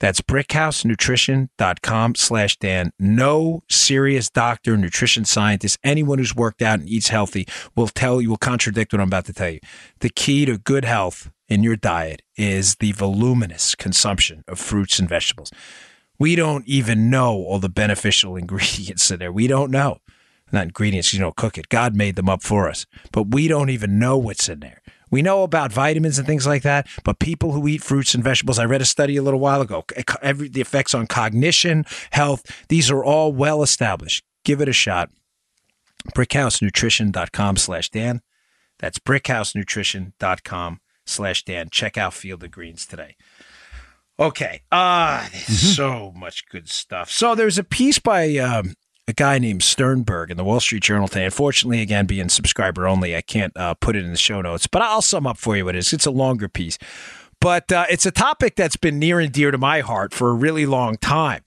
That's 0.00 0.20
brickhousenutrition.com 0.20 2.14
slash 2.16 2.56
Dan. 2.58 2.92
No 2.98 3.62
serious 3.68 4.28
doctor, 4.28 4.76
nutrition 4.76 5.24
scientist, 5.24 5.78
anyone 5.84 6.18
who's 6.18 6.34
worked 6.34 6.62
out 6.62 6.80
and 6.80 6.88
eats 6.88 7.08
healthy 7.08 7.46
will 7.76 7.88
tell 7.88 8.20
you, 8.20 8.30
will 8.30 8.36
contradict 8.36 8.92
what 8.92 9.00
I'm 9.00 9.08
about 9.08 9.26
to 9.26 9.32
tell 9.32 9.50
you. 9.50 9.60
The 10.00 10.10
key 10.10 10.44
to 10.46 10.58
good 10.58 10.84
health 10.84 11.30
in 11.48 11.62
your 11.62 11.76
diet 11.76 12.22
is 12.36 12.76
the 12.76 12.92
voluminous 12.92 13.74
consumption 13.74 14.44
of 14.48 14.58
fruits 14.58 14.98
and 14.98 15.08
vegetables. 15.08 15.50
We 16.18 16.36
don't 16.36 16.66
even 16.66 17.10
know 17.10 17.34
all 17.34 17.58
the 17.58 17.68
beneficial 17.68 18.36
ingredients 18.42 19.10
in 19.10 19.18
there. 19.18 19.32
We 19.32 19.46
don't 19.46 19.70
know. 19.70 19.98
Not 20.52 20.64
ingredients, 20.64 21.12
you 21.12 21.20
know, 21.20 21.32
cook 21.32 21.58
it. 21.58 21.68
God 21.68 21.96
made 21.96 22.16
them 22.16 22.28
up 22.28 22.42
for 22.42 22.68
us. 22.68 22.86
But 23.12 23.28
we 23.34 23.48
don't 23.48 23.70
even 23.70 23.98
know 23.98 24.16
what's 24.18 24.48
in 24.48 24.60
there. 24.60 24.82
We 25.14 25.22
know 25.22 25.44
about 25.44 25.72
vitamins 25.72 26.18
and 26.18 26.26
things 26.26 26.44
like 26.44 26.62
that, 26.62 26.88
but 27.04 27.20
people 27.20 27.52
who 27.52 27.68
eat 27.68 27.84
fruits 27.84 28.16
and 28.16 28.24
vegetables, 28.24 28.58
I 28.58 28.64
read 28.64 28.82
a 28.82 28.84
study 28.84 29.16
a 29.16 29.22
little 29.22 29.38
while 29.38 29.60
ago, 29.60 29.84
every, 30.20 30.48
the 30.48 30.60
effects 30.60 30.92
on 30.92 31.06
cognition, 31.06 31.84
health, 32.10 32.66
these 32.66 32.90
are 32.90 33.04
all 33.04 33.32
well 33.32 33.62
established. 33.62 34.24
Give 34.44 34.60
it 34.60 34.68
a 34.68 34.72
shot. 34.72 35.10
BrickhouseNutrition.com 36.16 37.56
slash 37.58 37.90
Dan. 37.90 38.22
That's 38.80 38.98
BrickhouseNutrition.com 38.98 40.80
slash 41.06 41.44
Dan. 41.44 41.68
Check 41.70 41.96
out 41.96 42.12
Field 42.12 42.42
of 42.42 42.50
Greens 42.50 42.84
today. 42.84 43.14
Okay. 44.18 44.62
Ah, 44.72 45.26
uh, 45.26 45.28
mm-hmm. 45.28 45.52
so 45.52 46.12
much 46.16 46.48
good 46.48 46.68
stuff. 46.68 47.08
So 47.08 47.36
there's 47.36 47.56
a 47.56 47.62
piece 47.62 48.00
by 48.00 48.36
um, 48.38 48.74
a 49.06 49.12
guy 49.12 49.38
named 49.38 49.62
Sternberg 49.62 50.30
in 50.30 50.36
the 50.36 50.44
Wall 50.44 50.60
Street 50.60 50.82
Journal 50.82 51.08
today. 51.08 51.26
Unfortunately, 51.26 51.80
again, 51.82 52.06
being 52.06 52.28
subscriber 52.28 52.86
only, 52.86 53.14
I 53.14 53.20
can't 53.20 53.54
uh, 53.56 53.74
put 53.74 53.96
it 53.96 54.04
in 54.04 54.10
the 54.10 54.16
show 54.16 54.40
notes, 54.40 54.66
but 54.66 54.82
I'll 54.82 55.02
sum 55.02 55.26
up 55.26 55.36
for 55.36 55.56
you 55.56 55.64
what 55.66 55.74
it 55.74 55.78
is. 55.78 55.92
It's 55.92 56.06
a 56.06 56.10
longer 56.10 56.48
piece, 56.48 56.78
but 57.40 57.70
uh, 57.70 57.84
it's 57.90 58.06
a 58.06 58.10
topic 58.10 58.56
that's 58.56 58.76
been 58.76 58.98
near 58.98 59.20
and 59.20 59.32
dear 59.32 59.50
to 59.50 59.58
my 59.58 59.80
heart 59.80 60.14
for 60.14 60.30
a 60.30 60.34
really 60.34 60.64
long 60.64 60.96
time. 60.96 61.42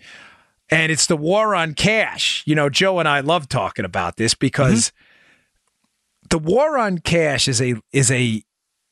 And 0.70 0.92
it's 0.92 1.08
the 1.08 1.18
war 1.18 1.56
on 1.56 1.74
cash. 1.74 2.44
You 2.46 2.54
know, 2.54 2.70
Joe 2.70 3.00
and 3.00 3.08
I 3.08 3.22
love 3.22 3.48
talking 3.48 3.86
about 3.86 4.18
this 4.18 4.36
because 4.36 4.92
mm-hmm. 4.92 6.28
the 6.30 6.40
war 6.40 6.78
on 6.78 7.00
cash 7.00 7.48
is 7.48 7.62
a 7.62 7.76
is 7.94 8.12
a 8.12 8.44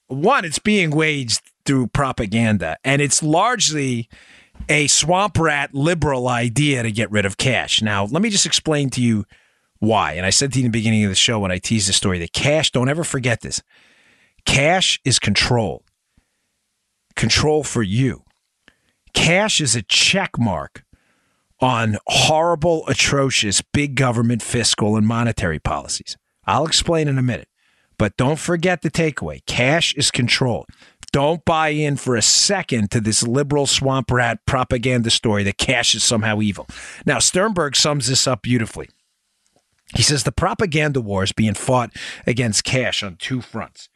one. 0.08 0.46
It's 0.46 0.58
being 0.58 0.90
waged 0.90 1.42
through 1.66 1.88
propaganda, 1.88 2.78
and 2.86 3.02
it's 3.02 3.22
largely 3.22 4.08
a 4.70 4.88
swamp 4.88 5.38
rat 5.38 5.74
liberal 5.74 6.28
idea 6.28 6.84
to 6.84 6.92
get 6.92 7.12
rid 7.12 7.26
of 7.26 7.38
cash. 7.38 7.82
Now, 7.82 8.06
let 8.06 8.22
me 8.22 8.30
just 8.30 8.46
explain 8.46 8.90
to 8.92 9.02
you 9.02 9.26
why. 9.80 10.14
And 10.14 10.26
I 10.26 10.30
said 10.30 10.54
to 10.54 10.60
you 10.60 10.66
in 10.66 10.72
the 10.72 10.78
beginning 10.78 11.04
of 11.04 11.10
the 11.10 11.16
show 11.16 11.40
when 11.40 11.52
I 11.52 11.58
teased 11.58 11.90
the 11.90 11.94
story 11.94 12.20
that 12.20 12.34
cash, 12.34 12.72
don't 12.72 12.90
ever 12.90 13.04
forget 13.04 13.42
this 13.42 13.62
cash 14.46 15.00
is 15.04 15.20
control, 15.20 15.84
control 17.16 17.64
for 17.64 17.84
you. 17.84 18.24
Cash 19.14 19.62
is 19.62 19.76
a 19.76 19.82
check 19.82 20.38
mark 20.38 20.84
on 21.62 21.98
horrible, 22.08 22.86
atrocious 22.88 23.62
big 23.62 23.96
government 23.96 24.42
fiscal 24.42 24.98
and 24.98 25.08
monetary 25.08 25.60
policies. 25.60 26.18
I'll 26.46 26.66
explain 26.66 27.08
in 27.08 27.18
a 27.18 27.24
minute. 27.24 27.48
But 27.98 28.18
don't 28.18 28.40
forget 28.40 28.82
the 28.82 28.92
takeaway 28.92 29.46
cash 29.46 29.94
is 29.96 30.12
control. 30.12 30.66
Don't 31.16 31.46
buy 31.46 31.70
in 31.70 31.96
for 31.96 32.18
a 32.18 32.22
second 32.22 32.92
to 32.92 33.00
this 33.00 33.24
liberal 33.24 33.68
swamp 33.68 34.12
rat 34.12 34.46
propaganda 34.46 35.10
story 35.10 35.44
that 35.44 35.58
cash 35.58 35.96
is 35.96 36.04
somehow 36.04 36.42
evil. 36.42 36.68
Now, 37.06 37.20
Sternberg 37.20 37.78
sums 37.78 38.08
this 38.08 38.28
up 38.28 38.42
beautifully. 38.42 38.90
He 39.96 40.04
says 40.04 40.26
the 40.26 40.34
propaganda 40.34 41.00
war 41.00 41.24
is 41.24 41.32
being 41.32 41.54
fought 41.54 41.96
against 42.28 42.66
cash 42.66 43.02
on 43.02 43.16
two 43.16 43.40
fronts. 43.40 43.88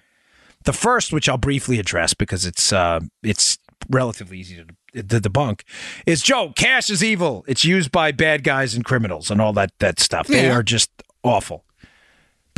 The 0.63 0.72
first, 0.72 1.11
which 1.11 1.28
I'll 1.28 1.38
briefly 1.38 1.78
address 1.78 2.13
because 2.13 2.45
it's 2.45 2.72
uh, 2.72 3.01
it's 3.22 3.57
relatively 3.89 4.39
easy 4.39 4.63
to, 4.93 5.03
to 5.03 5.20
debunk, 5.20 5.63
is 6.05 6.22
Joe. 6.22 6.53
Cash 6.55 6.89
is 6.89 7.03
evil. 7.03 7.43
It's 7.49 7.65
used 7.65 7.91
by 7.91 8.13
bad 8.13 8.45
guys 8.45 8.76
and 8.76 8.86
criminals 8.86 9.30
and 9.30 9.41
all 9.41 9.51
that 9.51 9.72
that 9.80 9.99
stuff. 9.99 10.30
Yeah. 10.30 10.43
They 10.43 10.51
are 10.51 10.63
just 10.63 10.89
awful. 11.22 11.65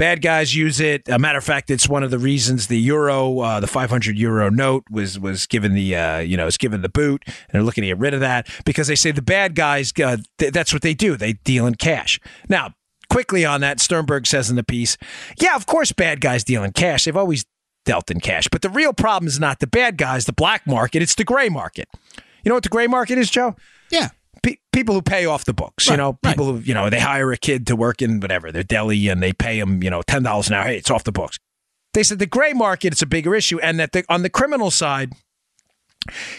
Bad 0.01 0.23
guys 0.23 0.55
use 0.55 0.79
it. 0.79 1.07
A 1.09 1.19
matter 1.19 1.37
of 1.37 1.43
fact, 1.43 1.69
it's 1.69 1.87
one 1.87 2.01
of 2.01 2.09
the 2.09 2.17
reasons 2.17 2.65
the 2.65 2.79
euro, 2.79 3.37
uh, 3.41 3.59
the 3.59 3.67
500 3.67 4.17
euro 4.17 4.49
note 4.49 4.83
was 4.89 5.19
was 5.19 5.45
given 5.45 5.75
the 5.75 5.95
uh, 5.95 6.17
you 6.17 6.35
know 6.35 6.45
was 6.45 6.57
given 6.57 6.81
the 6.81 6.89
boot, 6.89 7.21
and 7.27 7.35
they're 7.51 7.61
looking 7.61 7.83
to 7.83 7.89
get 7.89 7.99
rid 7.99 8.15
of 8.15 8.19
that 8.19 8.49
because 8.65 8.87
they 8.87 8.95
say 8.95 9.11
the 9.11 9.21
bad 9.21 9.53
guys 9.53 9.93
uh, 10.03 10.17
th- 10.39 10.53
that's 10.53 10.73
what 10.73 10.81
they 10.81 10.95
do. 10.95 11.17
They 11.17 11.33
deal 11.33 11.67
in 11.67 11.75
cash. 11.75 12.19
Now, 12.49 12.73
quickly 13.11 13.45
on 13.45 13.61
that, 13.61 13.79
Sternberg 13.79 14.25
says 14.25 14.49
in 14.49 14.55
the 14.55 14.63
piece, 14.63 14.97
yeah, 15.39 15.55
of 15.55 15.67
course, 15.67 15.91
bad 15.91 16.19
guys 16.19 16.43
deal 16.43 16.63
in 16.63 16.71
cash. 16.71 17.05
They've 17.05 17.15
always 17.15 17.45
dealt 17.85 18.09
in 18.09 18.21
cash. 18.21 18.47
But 18.51 18.63
the 18.63 18.71
real 18.71 18.93
problem 18.93 19.27
is 19.27 19.39
not 19.39 19.59
the 19.59 19.67
bad 19.67 19.97
guys, 19.97 20.25
the 20.25 20.33
black 20.33 20.65
market, 20.65 21.03
it's 21.03 21.13
the 21.13 21.23
gray 21.23 21.47
market. 21.47 21.87
You 22.43 22.49
know 22.49 22.55
what 22.55 22.63
the 22.63 22.69
gray 22.69 22.87
market 22.87 23.19
is, 23.19 23.29
Joe? 23.29 23.55
Yeah. 23.91 24.09
Pe- 24.43 24.57
people 24.73 24.95
who 24.95 25.01
pay 25.01 25.25
off 25.25 25.45
the 25.45 25.53
books, 25.53 25.85
you 25.85 25.91
Right, 25.91 25.97
know, 25.97 26.17
right. 26.23 26.31
people 26.31 26.45
who, 26.53 26.59
you 26.59 26.73
know, 26.73 26.89
they 26.89 26.99
hire 26.99 27.31
a 27.31 27.37
kid 27.37 27.67
to 27.67 27.75
work 27.75 28.01
in 28.01 28.19
whatever, 28.19 28.51
their 28.51 28.63
deli 28.63 29.07
and 29.07 29.21
they 29.21 29.33
pay 29.33 29.59
him, 29.59 29.83
you 29.83 29.89
know, 29.89 30.01
$10 30.01 30.47
an 30.47 30.53
hour. 30.53 30.63
Hey, 30.63 30.77
it's 30.77 30.89
off 30.89 31.03
the 31.03 31.11
books. 31.11 31.37
They 31.93 32.03
said 32.03 32.19
the 32.19 32.25
gray 32.25 32.53
market 32.53 32.93
is 32.93 33.01
a 33.01 33.05
bigger 33.05 33.35
issue 33.35 33.59
and 33.59 33.79
that 33.79 33.91
the, 33.91 34.03
on 34.09 34.23
the 34.23 34.29
criminal 34.29 34.71
side, 34.71 35.11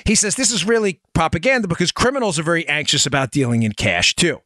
he 0.04 0.14
says 0.14 0.34
this 0.34 0.50
is 0.50 0.64
really 0.64 1.00
propaganda 1.14 1.68
because 1.68 1.92
criminals 1.92 2.38
are 2.38 2.42
very 2.42 2.66
anxious 2.68 3.06
about 3.06 3.30
dealing 3.30 3.62
in 3.62 3.72
cash 3.72 4.14
too. 4.14 4.40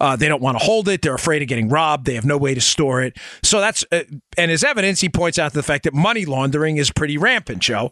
Uh, 0.00 0.16
they 0.16 0.28
don't 0.28 0.42
want 0.42 0.58
to 0.58 0.64
hold 0.64 0.88
it. 0.88 1.02
They're 1.02 1.14
afraid 1.14 1.42
of 1.42 1.48
getting 1.48 1.68
robbed. 1.68 2.06
They 2.06 2.14
have 2.14 2.24
no 2.24 2.36
way 2.38 2.54
to 2.54 2.60
store 2.60 3.02
it. 3.02 3.16
So 3.42 3.60
that's, 3.60 3.84
uh, 3.92 4.02
and 4.38 4.50
as 4.50 4.64
evidence, 4.64 5.00
he 5.00 5.08
points 5.10 5.38
out 5.38 5.52
the 5.52 5.62
fact 5.62 5.84
that 5.84 5.92
money 5.94 6.24
laundering 6.24 6.78
is 6.78 6.90
pretty 6.90 7.16
rampant, 7.18 7.58
Joe. 7.60 7.90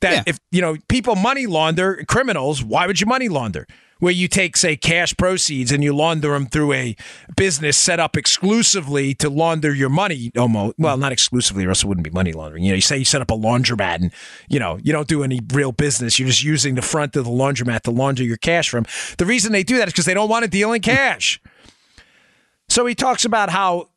That 0.00 0.12
Yeah. 0.12 0.22
if, 0.26 0.38
you 0.50 0.60
know, 0.62 0.76
people 0.88 1.16
money 1.16 1.46
launder, 1.46 2.02
criminals, 2.08 2.62
why 2.62 2.86
would 2.86 3.00
you 3.00 3.06
money 3.06 3.28
launder? 3.28 3.66
Where 4.04 4.12
you 4.12 4.28
take, 4.28 4.54
say, 4.58 4.76
cash 4.76 5.16
proceeds 5.16 5.72
and 5.72 5.82
you 5.82 5.96
launder 5.96 6.32
them 6.32 6.44
through 6.44 6.74
a 6.74 6.94
business 7.38 7.78
set 7.78 7.98
up 7.98 8.18
exclusively 8.18 9.14
to 9.14 9.30
launder 9.30 9.72
your 9.72 9.88
money. 9.88 10.30
Almost, 10.36 10.74
well, 10.76 10.98
not 10.98 11.10
exclusively, 11.10 11.64
or 11.64 11.70
else 11.70 11.84
it 11.84 11.86
wouldn't 11.86 12.04
be 12.04 12.10
money 12.10 12.34
laundering. 12.34 12.64
You 12.64 12.72
know, 12.72 12.74
you 12.74 12.82
say 12.82 12.98
you 12.98 13.06
set 13.06 13.22
up 13.22 13.30
a 13.30 13.34
laundromat 13.34 14.02
and, 14.02 14.12
you 14.46 14.60
know, 14.60 14.78
you 14.82 14.92
don't 14.92 15.08
do 15.08 15.24
any 15.24 15.40
real 15.54 15.72
business. 15.72 16.18
You're 16.18 16.28
just 16.28 16.44
using 16.44 16.74
the 16.74 16.82
front 16.82 17.16
of 17.16 17.24
the 17.24 17.30
laundromat 17.30 17.80
to 17.84 17.90
launder 17.92 18.22
your 18.22 18.36
cash 18.36 18.68
from. 18.68 18.84
The 19.16 19.24
reason 19.24 19.52
they 19.52 19.62
do 19.62 19.78
that 19.78 19.88
is 19.88 19.94
because 19.94 20.04
they 20.04 20.12
don't 20.12 20.28
want 20.28 20.44
to 20.44 20.50
deal 20.50 20.74
in 20.74 20.82
cash. 20.82 21.40
So 22.68 22.84
he 22.84 22.94
talks 22.94 23.24
about 23.24 23.48
how, 23.48 23.88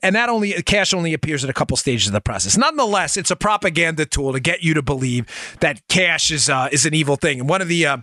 and 0.00 0.14
that 0.14 0.28
only 0.28 0.52
cash 0.62 0.94
only 0.94 1.12
appears 1.12 1.42
at 1.42 1.50
a 1.50 1.54
couple 1.54 1.76
stages 1.76 2.06
of 2.06 2.12
the 2.12 2.20
process. 2.20 2.56
Nonetheless, 2.56 3.16
it's 3.16 3.32
a 3.32 3.36
propaganda 3.36 4.06
tool 4.06 4.32
to 4.32 4.38
get 4.38 4.62
you 4.62 4.74
to 4.74 4.82
believe 4.82 5.26
that 5.58 5.82
cash 5.88 6.30
is 6.30 6.48
uh, 6.48 6.68
is 6.70 6.86
an 6.86 6.94
evil 6.94 7.16
thing. 7.16 7.40
And 7.40 7.48
one 7.48 7.62
of 7.62 7.66
the 7.66 7.84
uh, 7.84 7.96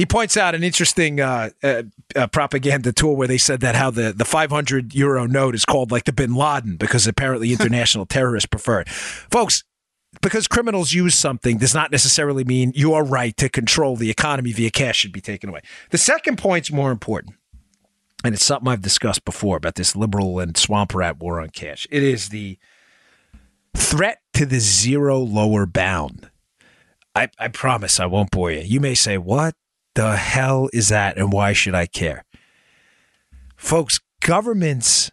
he 0.00 0.06
points 0.06 0.38
out 0.38 0.54
an 0.54 0.64
interesting 0.64 1.20
uh, 1.20 1.50
uh, 1.62 1.82
uh, 2.16 2.26
propaganda 2.28 2.90
tool 2.90 3.16
where 3.16 3.28
they 3.28 3.36
said 3.36 3.60
that 3.60 3.74
how 3.74 3.90
the, 3.90 4.14
the 4.16 4.24
500 4.24 4.94
euro 4.94 5.26
note 5.26 5.54
is 5.54 5.66
called 5.66 5.92
like 5.92 6.04
the 6.04 6.12
Bin 6.12 6.34
Laden 6.34 6.76
because 6.76 7.06
apparently 7.06 7.52
international 7.52 8.06
terrorists 8.06 8.46
prefer 8.46 8.80
it. 8.80 8.88
Folks, 8.88 9.62
because 10.22 10.48
criminals 10.48 10.94
use 10.94 11.14
something 11.14 11.58
does 11.58 11.74
not 11.74 11.90
necessarily 11.90 12.44
mean 12.44 12.72
your 12.74 13.04
right 13.04 13.36
to 13.36 13.50
control 13.50 13.94
the 13.94 14.08
economy 14.08 14.52
via 14.52 14.70
cash 14.70 14.96
should 14.96 15.12
be 15.12 15.20
taken 15.20 15.50
away. 15.50 15.60
The 15.90 15.98
second 15.98 16.38
point's 16.38 16.72
more 16.72 16.92
important. 16.92 17.34
And 18.24 18.34
it's 18.34 18.42
something 18.42 18.68
I've 18.68 18.80
discussed 18.80 19.26
before 19.26 19.58
about 19.58 19.74
this 19.74 19.94
liberal 19.94 20.40
and 20.40 20.56
swamp 20.56 20.94
rat 20.94 21.18
war 21.18 21.42
on 21.42 21.50
cash. 21.50 21.86
It 21.90 22.02
is 22.02 22.30
the 22.30 22.56
threat 23.76 24.22
to 24.32 24.46
the 24.46 24.60
zero 24.60 25.18
lower 25.18 25.66
bound. 25.66 26.30
I, 27.14 27.28
I 27.38 27.48
promise 27.48 28.00
I 28.00 28.06
won't 28.06 28.30
bore 28.30 28.50
you. 28.50 28.60
You 28.60 28.80
may 28.80 28.94
say, 28.94 29.18
What 29.18 29.54
the 30.00 30.16
hell 30.16 30.70
is 30.72 30.88
that 30.88 31.18
and 31.18 31.30
why 31.30 31.52
should 31.52 31.74
I 31.74 31.84
care? 31.84 32.24
Folks, 33.54 34.00
governments, 34.22 35.10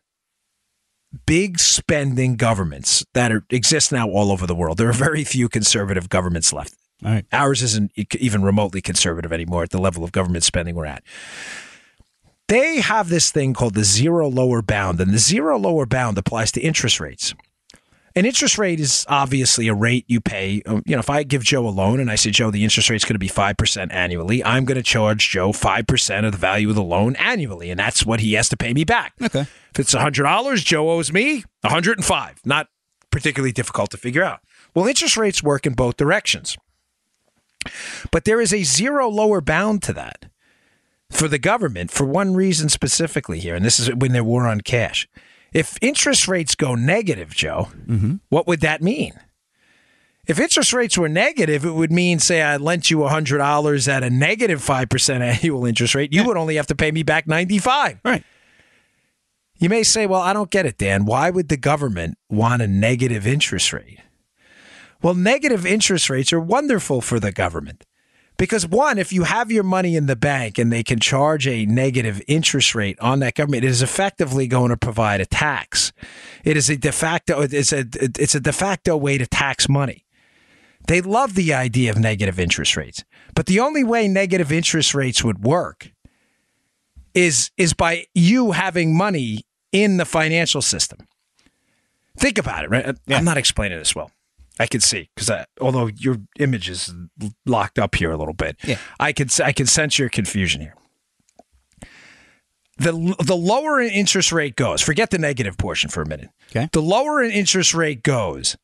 big 1.26 1.60
spending 1.60 2.38
governments 2.38 3.06
that 3.14 3.30
are, 3.34 3.44
exist 3.50 3.92
now 3.92 4.08
all 4.08 4.32
over 4.32 4.48
the 4.48 4.56
world, 4.56 4.78
there 4.78 4.88
are 4.88 4.94
very 4.94 5.26
few 5.26 5.50
conservative 5.50 6.08
governments 6.08 6.54
left. 6.54 6.74
Right. 7.04 7.26
Ours 7.34 7.62
isn't 7.64 7.92
even 8.16 8.44
remotely 8.44 8.82
conservative 8.82 9.34
anymore 9.34 9.64
at 9.64 9.72
the 9.72 9.78
level 9.78 10.06
of 10.06 10.14
government 10.14 10.46
spending 10.46 10.74
we're 10.74 10.86
at. 10.86 11.04
They 12.48 12.80
have 12.80 13.10
this 13.10 13.30
thing 13.30 13.54
called 13.54 13.74
the 13.74 13.84
zero 13.84 14.30
lower 14.30 14.62
bound, 14.62 15.02
and 15.02 15.14
the 15.14 15.18
zero 15.18 15.60
lower 15.60 15.86
bound 15.86 16.18
applies 16.18 16.50
to 16.54 16.62
interest 16.62 17.02
rates. 17.02 17.36
An 18.18 18.26
interest 18.26 18.58
rate 18.58 18.80
is 18.80 19.06
obviously 19.08 19.68
a 19.68 19.76
rate 19.76 20.04
you 20.08 20.20
pay. 20.20 20.64
Um, 20.66 20.82
You 20.88 20.96
know, 20.96 21.00
if 21.00 21.10
I 21.10 21.22
give 21.22 21.44
Joe 21.44 21.68
a 21.68 21.70
loan 21.70 22.00
and 22.00 22.10
I 22.10 22.16
say, 22.16 22.32
Joe, 22.32 22.50
the 22.50 22.64
interest 22.64 22.90
rate's 22.90 23.06
going 23.06 23.14
to 23.14 23.20
be 23.20 23.30
5% 23.30 23.94
annually, 23.94 24.44
I'm 24.44 24.66
going 24.66 24.78
to 24.78 24.82
charge 24.84 25.30
Joe 25.30 25.52
5% 25.52 26.26
of 26.26 26.32
the 26.32 26.38
value 26.38 26.70
of 26.70 26.76
the 26.76 26.82
loan 26.82 27.16
annually, 27.18 27.70
and 27.70 27.80
that's 27.80 28.08
what 28.08 28.20
he 28.20 28.34
has 28.34 28.50
to 28.50 28.58
pay 28.58 28.74
me 28.74 28.84
back. 28.84 29.14
Okay. 29.22 29.42
If 29.42 29.80
it's 29.80 29.94
$100, 29.94 30.66
Joe 30.66 30.90
owes 30.90 31.14
me 31.14 31.44
105. 31.62 32.42
Not 32.44 32.70
particularly 33.12 33.52
difficult 33.52 33.92
to 33.92 33.98
figure 33.98 34.24
out. 34.24 34.40
Well, 34.74 34.88
interest 34.88 35.16
rates 35.16 35.44
work 35.44 35.68
in 35.68 35.74
both 35.74 35.96
directions. 35.96 36.58
But 38.12 38.26
there 38.26 38.42
is 38.42 38.52
a 38.52 38.64
zero 38.64 39.08
lower 39.10 39.42
bound 39.42 39.84
to 39.84 39.94
that 39.94 40.26
for 41.12 41.28
the 41.28 41.38
government 41.40 41.92
for 41.92 42.06
one 42.06 42.34
reason 42.34 42.70
specifically 42.70 43.40
here, 43.40 43.54
and 43.54 43.64
this 43.64 43.80
is 43.80 43.94
when 43.94 44.12
they're 44.12 44.24
war 44.24 44.48
on 44.48 44.62
cash. 44.62 45.08
If 45.54 45.78
interest 45.82 46.28
rates 46.28 46.56
go 46.56 46.76
negative, 46.76 47.34
Joe, 47.34 47.70
what 48.30 48.48
would 48.48 48.62
that 48.62 48.82
mean? 48.82 49.14
If 50.28 50.40
interest 50.40 50.74
rates 50.74 50.98
were 50.98 51.08
negative, 51.08 51.64
it 51.64 51.72
would 51.72 51.92
mean, 51.92 52.20
say, 52.20 52.42
I 52.42 52.58
lent 52.58 52.92
you 52.92 52.98
$100 52.98 53.88
at 53.88 54.04
a 54.04 54.10
negative 54.10 54.60
5% 54.62 55.20
annual 55.22 55.66
interest 55.66 55.96
rate. 55.96 56.12
You 56.12 56.26
would 56.26 56.36
only 56.36 56.58
have 56.58 56.68
to 56.68 56.76
pay 56.76 56.92
me 56.92 57.04
back 57.04 57.28
95 57.28 58.00
Right. 58.04 58.24
You 59.60 59.70
may 59.70 59.84
say, 59.84 60.06
well, 60.06 60.22
I 60.22 60.34
don't 60.34 60.52
get 60.52 60.66
it, 60.68 60.78
Dan. 60.78 61.06
Why 61.06 61.30
would 61.32 61.50
the 61.50 61.58
government 61.58 62.18
want 62.30 62.62
a 62.62 62.68
negative 62.68 63.26
interest 63.26 63.74
rate? 63.74 64.00
Well, 65.02 65.16
negative 65.16 65.66
interest 65.66 66.10
rates 66.10 66.32
are 66.32 66.40
wonderful 66.40 67.02
for 67.02 67.20
the 67.20 67.32
government. 67.32 67.84
Because 68.38 68.68
one, 68.68 69.00
if 69.00 69.12
you 69.12 69.24
have 69.24 69.52
your 69.52 69.64
money 69.64 69.96
in 69.96 70.06
the 70.06 70.16
bank 70.16 70.60
and 70.60 70.72
they 70.72 70.84
can 70.84 71.00
charge 71.00 71.48
a 71.48 71.66
negative 71.66 72.22
interest 72.28 72.76
rate 72.76 73.00
on 73.00 73.20
that 73.20 73.34
government, 73.34 73.64
it 73.64 73.68
is 73.68 73.82
effectively 73.82 74.48
going 74.48 74.70
to 74.70 74.78
provide 74.78 75.22
a 75.22 75.26
tax. 75.26 75.92
It 76.44 76.56
is 76.56 76.70
a 76.70 76.78
de 76.78 76.92
facto 76.92 77.42
it's 77.42 77.74
a 77.74 77.86
it's 77.94 78.36
a 78.36 78.40
de 78.40 78.54
facto 78.54 78.96
way 78.96 79.18
to 79.18 79.26
tax 79.26 79.68
money. 79.68 80.06
They 80.88 81.02
love 81.02 81.34
the 81.34 81.54
idea 81.54 81.92
of 81.92 81.98
negative 81.98 82.40
interest 82.40 82.78
rates. 82.78 83.04
But 83.36 83.48
the 83.48 83.60
only 83.60 83.84
way 83.84 84.08
negative 84.08 84.52
interest 84.52 84.94
rates 84.94 85.24
would 85.24 85.44
work 85.44 85.92
is 87.14 87.50
is 87.58 87.74
by 87.74 88.06
you 88.14 88.52
having 88.52 88.96
money 88.96 89.46
in 89.72 89.98
the 89.98 90.06
financial 90.06 90.62
system. 90.62 91.00
Think 92.18 92.38
about 92.38 92.64
it, 92.64 92.70
right? 92.70 92.96
I'm 93.10 93.26
not 93.26 93.38
explaining 93.38 93.80
this 93.80 93.96
well. 93.96 94.12
I 94.60 94.68
can 94.68 94.82
see 94.82 95.10
because 95.16 95.46
although 95.62 95.88
your 95.88 96.18
image 96.40 96.70
is 96.70 96.94
locked 97.46 97.80
up 97.80 97.96
here 97.96 98.12
a 98.12 98.18
little 98.18 98.34
bit, 98.34 98.58
Yeah. 98.64 98.78
I 99.00 99.14
can 99.14 99.30
I 99.44 99.52
can 99.52 99.66
sense 99.66 100.00
your 100.00 100.10
confusion 100.10 100.62
here. 100.62 100.76
The 102.78 103.16
the 103.20 103.36
lower 103.36 103.80
an 103.80 103.90
interest 103.90 104.32
rate 104.32 104.56
goes, 104.56 104.82
forget 104.82 105.10
the 105.10 105.18
negative 105.18 105.58
portion 105.58 105.90
for 105.90 106.02
a 106.02 106.08
minute. 106.08 106.30
Okay. 106.52 106.70
The 106.72 106.82
lower 106.82 107.22
an 107.22 107.32
interest 107.32 107.74
rate 107.74 108.04
goes, 108.04 108.56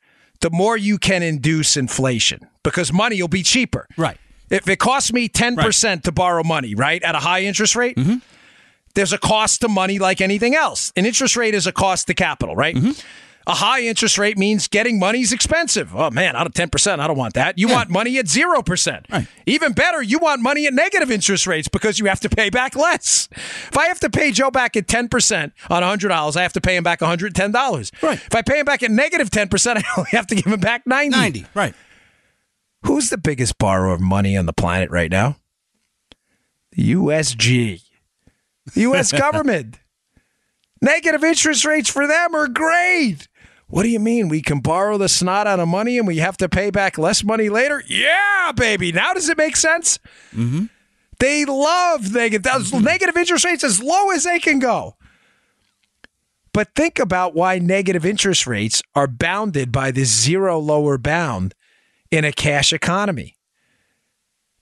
the 0.42 0.50
more 0.52 0.78
you 0.78 0.98
can 0.98 1.24
induce 1.24 1.76
inflation 1.78 2.48
because 2.64 2.94
money 2.94 3.22
will 3.22 3.28
be 3.28 3.44
cheaper. 3.44 3.88
Right. 3.98 4.18
If 4.50 4.68
it 4.68 4.78
costs 4.78 5.12
me 5.12 5.30
10% 5.30 6.04
to 6.04 6.12
borrow 6.12 6.44
money, 6.44 6.76
right, 6.76 7.02
at 7.02 7.16
a 7.16 7.20
high 7.20 7.42
interest 7.42 7.76
rate, 7.76 7.96
mm-hmm. 7.98 8.18
there's 8.94 9.14
a 9.14 9.18
cost 9.18 9.62
to 9.62 9.68
money 9.68 9.98
like 9.98 10.22
anything 10.22 10.54
else. 10.54 10.92
An 10.96 11.08
interest 11.08 11.36
rate 11.36 11.56
is 11.56 11.66
a 11.66 11.72
cost 11.72 12.06
to 12.08 12.14
capital, 12.14 12.56
right? 12.56 12.76
Mm-hmm. 12.76 12.92
A 13.46 13.54
high 13.56 13.82
interest 13.82 14.18
rate 14.18 14.38
means 14.38 14.68
getting 14.68 15.00
money 15.00 15.22
is 15.22 15.34
expensive. 15.34 15.94
Oh 15.96 16.10
man, 16.10 16.36
out 16.36 16.48
of 16.48 16.54
10%, 16.54 17.00
I 17.00 17.08
don't 17.08 17.18
want 17.18 17.34
that. 17.34 17.58
You 17.58 17.68
want 17.68 17.90
money 17.90 18.18
at 18.18 18.26
0%. 18.26 19.12
Right. 19.12 19.28
Even 19.46 19.74
better, 19.74 20.02
you 20.02 20.18
want 20.18 20.42
money 20.42 20.66
at 20.66 20.74
negative 20.74 21.12
interest 21.12 21.46
rates 21.46 21.68
because 21.68 22.00
you 22.00 22.06
have 22.06 22.22
to 22.22 22.30
pay 22.30 22.50
back 22.50 22.76
less. 22.76 23.28
If 23.32 23.78
I 23.78 23.88
have 23.88 24.00
to 24.02 24.10
pay 24.10 24.32
Joe 24.32 24.50
back 24.50 24.78
at 24.78 24.88
10% 24.88 25.52
on 25.70 25.84
$100, 25.84 26.38
I 26.38 26.42
have 26.42 26.54
to 26.54 26.62
pay 26.62 26.78
him 26.78 26.84
back 26.84 27.02
$110. 27.02 28.02
Right. 28.02 28.18
If 28.18 28.34
I 28.34 28.42
pay 28.42 28.60
him 28.60 28.66
back 28.66 28.82
at 28.82 28.92
negative 28.92 29.30
10%, 29.30 29.78
I 29.78 29.84
only 29.98 30.10
have 30.12 30.28
to 30.28 30.36
give 30.36 30.46
him 30.46 30.60
back 30.60 30.88
90. 30.88 31.18
90. 31.18 31.46
Right. 31.54 31.74
Who's 32.86 33.10
the 33.10 33.18
biggest 33.18 33.58
borrower 33.58 33.94
of 33.94 34.02
money 34.02 34.38
on 34.38 34.46
the 34.46 34.54
planet 34.54 34.90
right 34.90 35.12
now? 35.12 35.38
The 36.72 36.94
USG. 36.94 37.82
The 38.74 38.82
U.S. 38.82 39.12
government. 39.18 39.80
Negative 40.82 41.24
interest 41.24 41.64
rates 41.66 41.90
for 41.90 42.08
them 42.08 42.36
are 42.36 42.48
great. 42.48 43.28
What 43.74 43.82
do 43.82 43.90
you 43.90 44.00
mean? 44.00 44.30
We 44.30 44.44
can 44.44 44.60
borrow 44.60 45.00
the 45.00 45.10
snot 45.10 45.48
out 45.48 45.60
of 45.60 45.68
money 45.68 45.98
and 45.98 46.06
we 46.06 46.18
have 46.18 46.38
to 46.38 46.48
pay 46.48 46.70
back 46.70 47.00
less 47.00 47.24
money 47.24 47.50
later? 47.50 47.84
Yeah, 47.88 48.52
baby. 48.56 48.92
Now 48.92 49.14
does 49.14 49.30
it 49.30 49.36
make 49.36 49.56
sense? 49.56 49.98
Mm-hmm. 50.32 50.66
They 51.18 51.44
love 51.46 52.14
negative, 52.14 52.44
mm-hmm. 52.44 52.84
negative 52.84 53.18
interest 53.18 53.44
rates 53.44 53.64
as 53.64 53.82
low 53.82 54.12
as 54.12 54.26
they 54.26 54.38
can 54.38 54.60
go. 54.60 54.96
But 56.54 56.76
think 56.76 57.00
about 57.00 57.34
why 57.34 57.58
negative 57.58 58.06
interest 58.06 58.46
rates 58.46 58.84
are 58.94 59.08
bounded 59.08 59.72
by 59.72 59.90
this 59.90 60.10
zero 60.10 60.60
lower 60.60 61.00
bound 61.00 61.56
in 62.12 62.24
a 62.24 62.32
cash 62.32 62.74
economy. 62.74 63.38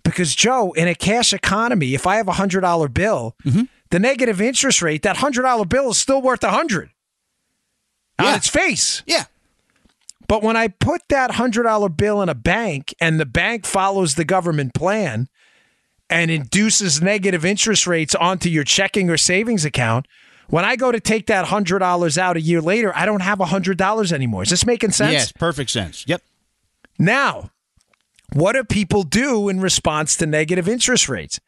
Because, 0.05 0.33
Joe, 0.33 0.71
in 0.71 0.87
a 0.87 0.95
cash 0.95 1.33
economy, 1.33 1.95
if 1.95 2.07
I 2.07 2.15
have 2.15 2.29
a 2.29 2.33
$100 2.33 2.93
bill, 2.93 3.35
mm-hmm. 3.43 3.63
the 3.89 3.99
negative 3.99 4.39
interest 4.39 4.81
rate, 4.81 5.01
that 5.01 5.17
$100 5.17 5.67
bill 5.67 5.89
is 5.89 5.97
still 5.97 6.21
worth 6.21 6.43
100 6.43 6.91
yeah. 8.21 8.29
on 8.29 8.35
its 8.35 8.47
face. 8.47 9.03
Yeah. 9.05 9.25
But 10.27 10.43
when 10.43 10.55
I 10.55 10.69
put 10.69 11.01
that 11.09 11.31
$100 11.31 11.97
bill 11.97 12.21
in 12.21 12.29
a 12.29 12.35
bank 12.35 12.93
and 13.01 13.19
the 13.19 13.25
bank 13.25 13.65
follows 13.65 14.15
the 14.15 14.23
government 14.23 14.73
plan 14.73 15.27
and 16.09 16.31
induces 16.31 17.01
negative 17.01 17.43
interest 17.43 17.85
rates 17.85 18.15
onto 18.15 18.49
your 18.49 18.63
checking 18.63 19.09
or 19.09 19.17
savings 19.17 19.65
account, 19.65 20.07
when 20.47 20.65
I 20.65 20.75
go 20.75 20.91
to 20.91 20.99
take 20.99 21.27
that 21.27 21.45
$100 21.45 22.17
out 22.17 22.37
a 22.37 22.41
year 22.41 22.61
later, 22.61 22.95
I 22.95 23.05
don't 23.05 23.21
have 23.21 23.39
$100 23.39 24.11
anymore. 24.11 24.43
Is 24.43 24.49
this 24.49 24.65
making 24.65 24.91
sense? 24.91 25.13
Yes, 25.13 25.31
perfect 25.31 25.69
sense. 25.69 26.05
Yep. 26.07 26.21
Now, 26.99 27.51
what 28.33 28.53
do 28.53 28.63
people 28.63 29.03
do 29.03 29.49
in 29.49 29.59
response 29.59 30.15
to 30.17 30.25
negative 30.25 30.69
interest 30.69 31.09
rates? 31.09 31.39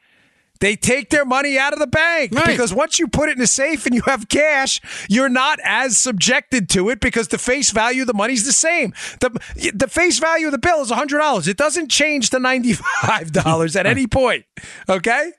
They 0.63 0.77
take 0.77 1.09
their 1.09 1.25
money 1.25 1.59
out 1.59 1.73
of 1.73 1.79
the 1.79 1.87
bank 1.87 2.31
Right. 2.33 2.45
because 2.47 2.73
once 2.73 2.97
you 2.97 3.09
put 3.09 3.27
it 3.27 3.35
in 3.35 3.43
a 3.43 3.47
safe 3.47 3.85
and 3.85 3.93
you 3.93 4.01
have 4.05 4.29
cash, 4.29 4.79
you're 5.09 5.27
not 5.27 5.59
as 5.61 5.97
subjected 5.97 6.69
to 6.69 6.89
it 6.89 7.01
because 7.01 7.27
the 7.27 7.37
face 7.37 7.71
value 7.71 8.03
of 8.03 8.07
the 8.07 8.13
money's 8.13 8.45
the 8.45 8.53
same. 8.53 8.93
The, 9.19 9.29
the 9.75 9.89
face 9.89 10.19
value 10.19 10.45
of 10.45 10.53
the 10.53 10.57
bill 10.57 10.81
is 10.81 10.89
$100. 10.89 11.49
It 11.49 11.57
doesn't 11.57 11.89
change 11.89 12.29
to 12.29 12.37
$95 12.37 13.75
at 13.75 13.85
any 13.85 14.07
point. 14.07 14.45
Okay? 14.87 15.33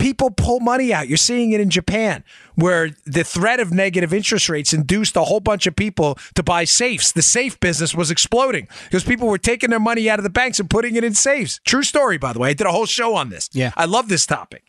People 0.00 0.30
pull 0.30 0.60
money 0.60 0.94
out. 0.94 1.08
You're 1.08 1.18
seeing 1.18 1.52
it 1.52 1.60
in 1.60 1.68
Japan, 1.68 2.24
where 2.54 2.90
the 3.04 3.22
threat 3.22 3.60
of 3.60 3.70
negative 3.70 4.14
interest 4.14 4.48
rates 4.48 4.72
induced 4.72 5.14
a 5.14 5.24
whole 5.24 5.40
bunch 5.40 5.66
of 5.66 5.76
people 5.76 6.18
to 6.36 6.42
buy 6.42 6.64
safes. 6.64 7.12
The 7.12 7.20
safe 7.20 7.60
business 7.60 7.94
was 7.94 8.10
exploding 8.10 8.66
because 8.84 9.04
people 9.04 9.28
were 9.28 9.36
taking 9.36 9.68
their 9.68 9.78
money 9.78 10.08
out 10.08 10.18
of 10.18 10.22
the 10.22 10.30
banks 10.30 10.58
and 10.58 10.70
putting 10.70 10.96
it 10.96 11.04
in 11.04 11.12
safes. 11.12 11.60
True 11.66 11.82
story, 11.82 12.16
by 12.16 12.32
the 12.32 12.38
way. 12.38 12.48
I 12.48 12.54
did 12.54 12.66
a 12.66 12.72
whole 12.72 12.86
show 12.86 13.14
on 13.14 13.28
this. 13.28 13.50
Yeah. 13.52 13.72
I 13.76 13.84
love 13.84 14.08
this 14.08 14.24
topic. 14.24 14.64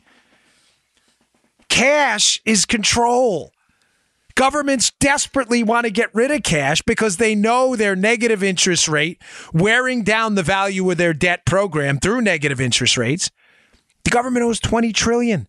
Cash 1.70 2.42
is 2.44 2.66
control. 2.66 3.54
Governments 4.36 4.92
desperately 5.00 5.64
want 5.64 5.86
to 5.86 5.92
get 5.92 6.14
rid 6.14 6.32
of 6.32 6.44
cash 6.44 6.82
because 6.82 7.16
they 7.18 7.36
know 7.36 7.78
their 7.78 7.96
negative 7.96 8.44
interest 8.44 8.90
rate 8.90 9.22
wearing 9.54 10.04
down 10.04 10.36
the 10.36 10.44
value 10.44 10.92
of 10.92 10.98
their 10.98 11.14
debt 11.14 11.46
program 11.46 12.00
through 12.00 12.20
negative 12.20 12.60
interest 12.60 12.98
rates. 12.98 13.32
The 14.04 14.10
government 14.10 14.44
owes 14.44 14.60
20 14.60 14.94
trillion. 14.94 15.48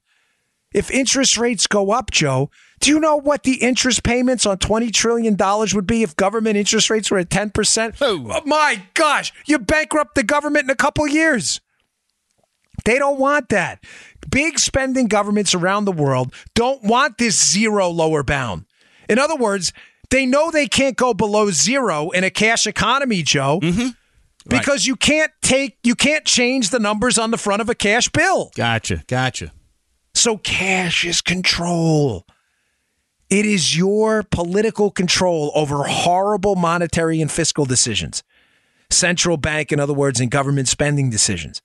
If 0.74 0.90
interest 0.90 1.36
rates 1.36 1.66
go 1.66 1.90
up, 1.90 2.10
Joe, 2.10 2.50
do 2.80 2.90
you 2.90 2.98
know 2.98 3.16
what 3.16 3.42
the 3.42 3.62
interest 3.62 4.02
payments 4.02 4.46
on 4.46 4.58
20 4.58 4.90
trillion 4.90 5.36
dollars 5.36 5.74
would 5.74 5.86
be 5.86 6.02
if 6.02 6.16
government 6.16 6.56
interest 6.56 6.88
rates 6.90 7.10
were 7.10 7.18
at 7.18 7.28
10%? 7.28 7.96
Oh. 8.00 8.40
my 8.46 8.82
gosh, 8.94 9.32
you 9.46 9.58
bankrupt 9.58 10.14
the 10.14 10.22
government 10.22 10.64
in 10.64 10.70
a 10.70 10.76
couple 10.76 11.06
years. 11.06 11.60
They 12.84 12.98
don't 12.98 13.18
want 13.18 13.50
that. 13.50 13.84
Big 14.30 14.58
spending 14.58 15.06
governments 15.06 15.54
around 15.54 15.84
the 15.84 15.92
world 15.92 16.32
don't 16.54 16.82
want 16.82 17.18
this 17.18 17.52
zero 17.52 17.88
lower 17.88 18.22
bound. 18.22 18.64
In 19.08 19.18
other 19.18 19.36
words, 19.36 19.72
they 20.10 20.26
know 20.26 20.50
they 20.50 20.66
can't 20.66 20.96
go 20.96 21.14
below 21.14 21.50
zero 21.50 22.10
in 22.10 22.24
a 22.24 22.30
cash 22.30 22.66
economy, 22.66 23.22
Joe. 23.22 23.60
Mm-hmm. 23.62 23.88
Because 24.46 24.86
you 24.86 24.96
can't 24.96 25.32
take 25.42 25.78
you 25.82 25.94
can't 25.94 26.24
change 26.24 26.70
the 26.70 26.78
numbers 26.78 27.18
on 27.18 27.30
the 27.30 27.38
front 27.38 27.62
of 27.62 27.68
a 27.68 27.74
cash 27.74 28.08
bill. 28.08 28.50
Gotcha. 28.54 29.02
Gotcha. 29.06 29.52
So 30.14 30.36
cash 30.36 31.04
is 31.04 31.20
control. 31.20 32.26
It 33.30 33.46
is 33.46 33.76
your 33.76 34.22
political 34.24 34.90
control 34.90 35.52
over 35.54 35.84
horrible 35.84 36.54
monetary 36.54 37.20
and 37.22 37.30
fiscal 37.30 37.64
decisions. 37.64 38.22
Central 38.90 39.38
bank, 39.38 39.72
in 39.72 39.80
other 39.80 39.94
words, 39.94 40.20
and 40.20 40.30
government 40.30 40.68
spending 40.68 41.08
decisions. 41.08 41.62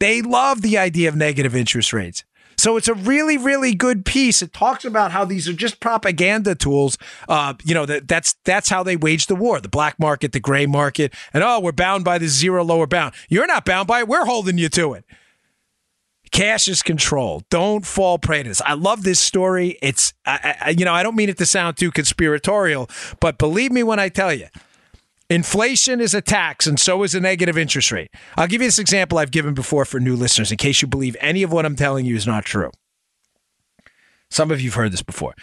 They 0.00 0.20
love 0.20 0.60
the 0.60 0.76
idea 0.76 1.08
of 1.08 1.16
negative 1.16 1.56
interest 1.56 1.94
rates. 1.94 2.24
So 2.62 2.76
it's 2.76 2.86
a 2.86 2.94
really, 2.94 3.36
really 3.36 3.74
good 3.74 4.04
piece. 4.04 4.40
It 4.40 4.52
talks 4.52 4.84
about 4.84 5.10
how 5.10 5.24
these 5.24 5.48
are 5.48 5.52
just 5.52 5.80
propaganda 5.80 6.54
tools. 6.54 6.96
Uh, 7.28 7.54
you 7.64 7.74
know, 7.74 7.84
that 7.86 8.06
that's 8.06 8.36
that's 8.44 8.68
how 8.68 8.84
they 8.84 8.94
wage 8.94 9.26
the 9.26 9.34
war: 9.34 9.60
the 9.60 9.68
black 9.68 9.98
market, 9.98 10.30
the 10.30 10.38
gray 10.38 10.64
market, 10.66 11.12
and 11.34 11.42
oh, 11.42 11.58
we're 11.58 11.72
bound 11.72 12.04
by 12.04 12.18
the 12.18 12.28
zero 12.28 12.62
lower 12.62 12.86
bound. 12.86 13.14
You're 13.28 13.48
not 13.48 13.64
bound 13.64 13.88
by 13.88 14.02
it. 14.02 14.06
We're 14.06 14.26
holding 14.26 14.58
you 14.58 14.68
to 14.68 14.92
it. 14.92 15.04
Cash 16.30 16.68
is 16.68 16.84
control. 16.84 17.42
Don't 17.50 17.84
fall 17.84 18.20
prey 18.20 18.44
to 18.44 18.48
this. 18.50 18.62
I 18.64 18.74
love 18.74 19.02
this 19.02 19.18
story. 19.18 19.76
It's, 19.82 20.14
I, 20.24 20.54
I, 20.60 20.70
you 20.70 20.84
know, 20.84 20.94
I 20.94 21.02
don't 21.02 21.16
mean 21.16 21.30
it 21.30 21.38
to 21.38 21.46
sound 21.46 21.76
too 21.76 21.90
conspiratorial, 21.90 22.88
but 23.18 23.38
believe 23.38 23.72
me 23.72 23.82
when 23.82 23.98
I 23.98 24.08
tell 24.08 24.32
you, 24.32 24.46
inflation 25.32 26.00
is 26.00 26.14
a 26.14 26.20
tax, 26.20 26.66
and 26.66 26.78
so 26.78 27.02
is 27.02 27.14
a 27.14 27.20
negative 27.20 27.58
interest 27.58 27.90
rate. 27.90 28.10
I'll 28.36 28.46
give 28.46 28.62
you 28.62 28.68
this 28.68 28.78
example 28.78 29.18
I've 29.18 29.30
given 29.30 29.54
before 29.54 29.84
for 29.84 29.98
new 29.98 30.16
listeners, 30.16 30.50
in 30.50 30.58
case 30.58 30.82
you 30.82 30.88
believe 30.88 31.16
any 31.20 31.42
of 31.42 31.52
what 31.52 31.66
I'm 31.66 31.76
telling 31.76 32.06
you 32.06 32.14
is 32.14 32.26
not 32.26 32.44
true. 32.44 32.70
Some 34.30 34.50
of 34.50 34.60
you've 34.60 34.74
heard 34.74 34.92
this 34.92 35.02
before. 35.02 35.34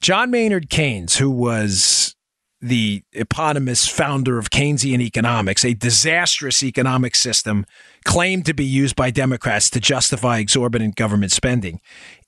John 0.00 0.30
Maynard 0.30 0.68
Keynes, 0.70 1.16
who 1.16 1.30
was 1.30 2.14
the 2.60 3.02
eponymous 3.12 3.88
founder 3.88 4.38
of 4.38 4.50
Keynesian 4.50 5.00
economics, 5.00 5.64
a 5.64 5.74
disastrous 5.74 6.62
economic 6.62 7.16
system 7.16 7.66
claimed 8.04 8.46
to 8.46 8.54
be 8.54 8.64
used 8.64 8.94
by 8.94 9.10
Democrats 9.10 9.68
to 9.70 9.80
justify 9.80 10.38
exorbitant 10.38 10.94
government 10.94 11.32
spending. 11.32 11.80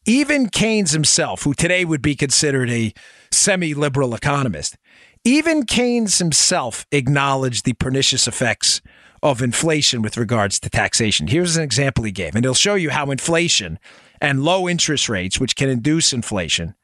Even 0.07 0.49
Keynes 0.49 0.91
himself, 0.91 1.45
who 1.45 1.55
today 1.55 1.85
would 1.85 2.03
be 2.03 2.17
considered 2.17 2.69
a 2.71 2.93
semi 3.31 3.75
liberal 3.75 4.15
economist, 4.15 4.77
even 5.25 5.65
Keynes 5.65 6.19
himself 6.19 6.87
acknowledged 6.93 7.65
the 7.65 7.73
pernicious 7.73 8.29
effects 8.29 8.81
of 9.23 9.41
inflation 9.41 10.03
with 10.03 10.19
regards 10.19 10.61
to 10.61 10.71
taxation. 10.71 11.27
Here's 11.27 11.57
an 11.57 11.63
example 11.63 12.05
he 12.05 12.13
gave, 12.13 12.37
and 12.37 12.45
it'll 12.45 12.55
show 12.55 12.75
you 12.75 12.91
how 12.91 13.11
inflation 13.11 13.79
and 14.21 14.45
low 14.45 14.69
interest 14.69 15.09
rates, 15.09 15.41
which 15.41 15.57
can 15.57 15.71
induce 15.71 16.13
inflation 16.13 16.75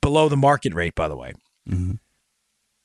below 0.00 0.28
the 0.28 0.36
market 0.36 0.74
rate, 0.74 0.94
by 0.94 1.06
the 1.06 1.16
way, 1.16 1.32
mm-hmm. 1.68 1.92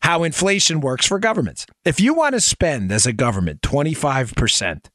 how 0.01 0.23
inflation 0.23 0.81
works 0.81 1.05
for 1.05 1.19
governments. 1.19 1.65
If 1.85 1.99
you 2.01 2.13
want 2.13 2.33
to 2.33 2.41
spend 2.41 2.91
as 2.91 3.05
a 3.05 3.13
government 3.13 3.61
25% 3.61 4.87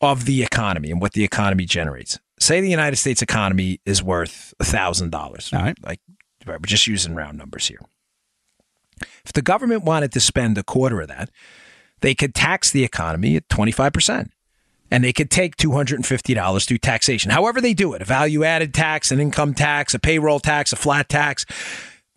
of 0.00 0.26
the 0.26 0.42
economy 0.42 0.90
and 0.90 1.00
what 1.00 1.12
the 1.12 1.24
economy 1.24 1.64
generates, 1.64 2.18
say 2.38 2.60
the 2.60 2.70
United 2.70 2.96
States 2.96 3.22
economy 3.22 3.80
is 3.86 4.02
worth 4.02 4.52
$1,000. 4.62 5.54
All 5.54 5.62
right. 5.62 5.76
Like, 5.82 6.00
we're 6.46 6.58
just 6.58 6.86
using 6.86 7.14
round 7.14 7.38
numbers 7.38 7.66
here. 7.68 7.80
If 9.24 9.32
the 9.32 9.42
government 9.42 9.84
wanted 9.84 10.12
to 10.12 10.20
spend 10.20 10.58
a 10.58 10.62
quarter 10.62 11.00
of 11.00 11.08
that, 11.08 11.30
they 12.00 12.14
could 12.14 12.34
tax 12.34 12.70
the 12.70 12.84
economy 12.84 13.36
at 13.36 13.48
25%. 13.48 14.30
And 14.90 15.02
they 15.02 15.12
could 15.12 15.30
take 15.30 15.56
$250 15.56 16.66
through 16.66 16.78
taxation. 16.78 17.30
However, 17.30 17.60
they 17.60 17.74
do 17.74 17.94
it 17.94 18.02
a 18.02 18.04
value 18.04 18.44
added 18.44 18.74
tax, 18.74 19.10
an 19.10 19.18
income 19.18 19.54
tax, 19.54 19.94
a 19.94 19.98
payroll 19.98 20.38
tax, 20.38 20.72
a 20.72 20.76
flat 20.76 21.08
tax, 21.08 21.46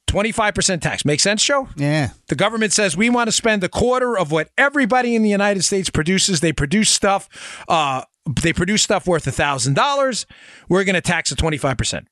25% 0.07 0.81
tax. 0.81 1.05
Make 1.05 1.19
sense, 1.19 1.43
Joe? 1.43 1.69
Yeah. 1.75 2.09
The 2.27 2.35
government 2.35 2.73
says 2.73 2.95
we 2.95 3.09
want 3.09 3.27
to 3.29 3.31
spend 3.31 3.63
a 3.63 3.69
quarter 3.69 4.17
of 4.17 4.31
what 4.31 4.49
everybody 4.57 5.15
in 5.15 5.23
the 5.23 5.29
United 5.29 5.63
States 5.63 5.89
produces. 5.89 6.39
They 6.41 6.53
produce 6.53 6.89
stuff. 6.89 7.29
Uh, 7.67 8.03
they 8.41 8.53
produce 8.53 8.83
stuff 8.83 9.07
worth 9.07 9.23
thousand 9.23 9.75
dollars. 9.75 10.25
We're 10.69 10.83
going 10.83 10.95
to 10.95 11.01
tax 11.01 11.31
it 11.31 11.37
twenty 11.37 11.57
five 11.57 11.77
percent. 11.77 12.07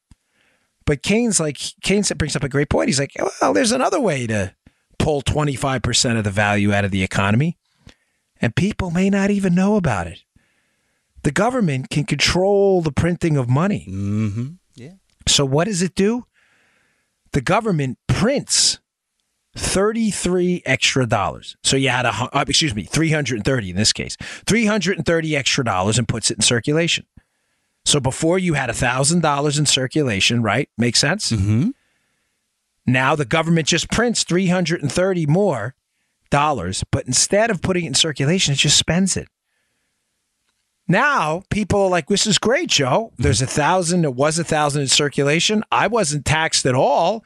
But 0.86 1.04
Keynes, 1.04 1.40
like 1.40 1.58
Keynes, 1.82 2.12
brings 2.14 2.36
up 2.36 2.44
a 2.44 2.50
great 2.50 2.70
point. 2.70 2.90
He's 2.90 3.00
like, 3.00 3.14
well, 3.42 3.54
there's 3.54 3.72
another 3.72 4.00
way 4.00 4.28
to 4.28 4.54
pull 5.06 5.22
twenty 5.22 5.56
five 5.56 5.84
percent 5.84 6.18
of 6.18 6.24
the 6.24 6.32
value 6.32 6.74
out 6.74 6.84
of 6.84 6.90
the 6.90 7.04
economy, 7.04 7.60
and 8.42 8.56
people 8.56 8.90
may 8.90 9.08
not 9.08 9.30
even 9.30 9.54
know 9.54 9.76
about 9.76 10.08
it. 10.08 10.24
The 11.22 11.32
government 11.32 11.92
can 11.92 12.06
control 12.06 12.82
the 12.82 12.92
printing 12.92 13.38
of 13.38 13.48
money. 13.48 13.88
Mm-hmm. 13.88 14.48
Yeah. 14.74 14.94
So 15.28 15.46
what 15.46 15.66
does 15.66 15.84
it 15.84 15.94
do? 15.94 16.26
The 17.34 17.42
government 17.42 18.00
prints 18.08 18.80
33 19.56 20.64
extra 20.66 21.06
dollars. 21.06 21.56
So 21.64 21.78
you 21.78 21.90
had 21.90 22.08
a 22.08 22.10
uh, 22.10 22.44
excuse 22.48 22.74
me, 22.74 22.84
330 22.84 23.70
in 23.70 23.76
this 23.76 23.94
case. 23.94 24.18
330 24.48 25.36
extra 25.36 25.64
dollars 25.64 26.00
and 26.00 26.08
puts 26.08 26.32
it 26.32 26.38
in 26.38 26.42
circulation. 26.42 27.06
So 27.86 28.00
before 28.00 28.40
you 28.40 28.56
had 28.56 28.72
$1,000 28.72 29.60
in 29.60 29.66
circulation, 29.68 30.42
right? 30.42 30.68
Makes 30.80 31.00
sense? 31.00 31.32
Mm-hmm. 31.32 31.70
Now 32.86 33.16
the 33.16 33.26
government 33.26 33.68
just 33.68 33.90
prints 33.90 34.24
330 34.24 35.26
more 35.26 35.76
dollars, 36.30 36.84
but 36.92 37.06
instead 37.08 37.50
of 37.50 37.62
putting 37.62 37.86
it 37.86 37.90
in 37.90 37.94
circulation, 37.94 38.54
it 38.54 38.58
just 38.58 38.78
spends 38.78 39.18
it. 39.18 39.28
Now 40.88 41.44
people 41.50 41.82
are 41.84 41.90
like, 41.90 42.08
this 42.08 42.28
is 42.28 42.38
great, 42.38 42.70
Joe. 42.70 43.12
Mm-hmm. 43.14 43.24
There's 43.24 43.42
a 43.42 43.48
thousand, 43.48 44.02
there 44.02 44.12
was 44.12 44.38
a 44.38 44.44
thousand 44.44 44.84
in 44.84 44.88
circulation. 44.88 45.64
I 45.72 45.88
wasn't 45.88 46.26
taxed 46.26 46.66
at 46.66 46.76
all. 46.76 47.24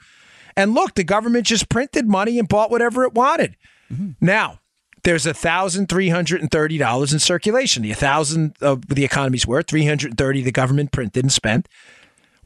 And 0.56 0.74
look, 0.74 0.96
the 0.96 1.04
government 1.04 1.46
just 1.46 1.70
printed 1.70 2.08
money 2.08 2.40
and 2.40 2.48
bought 2.48 2.72
whatever 2.72 3.04
it 3.04 3.14
wanted. 3.14 3.56
Mm-hmm. 3.92 4.12
Now, 4.22 4.60
there's 5.04 5.26
a 5.26 5.34
thousand 5.34 5.88
three 5.88 6.10
hundred 6.10 6.42
and 6.42 6.52
thirty 6.52 6.78
dollars 6.78 7.14
in 7.14 7.20
circulation. 7.20 7.84
The 7.84 7.94
thousand 7.94 8.56
of 8.62 8.88
the 8.88 9.06
economy's 9.06 9.48
worth, 9.48 9.68
three 9.68 9.86
hundred 9.86 10.12
and 10.12 10.18
thirty 10.18 10.42
the 10.42 10.52
government 10.52 10.92
printed 10.92 11.24
and 11.24 11.32
spent. 11.32 11.68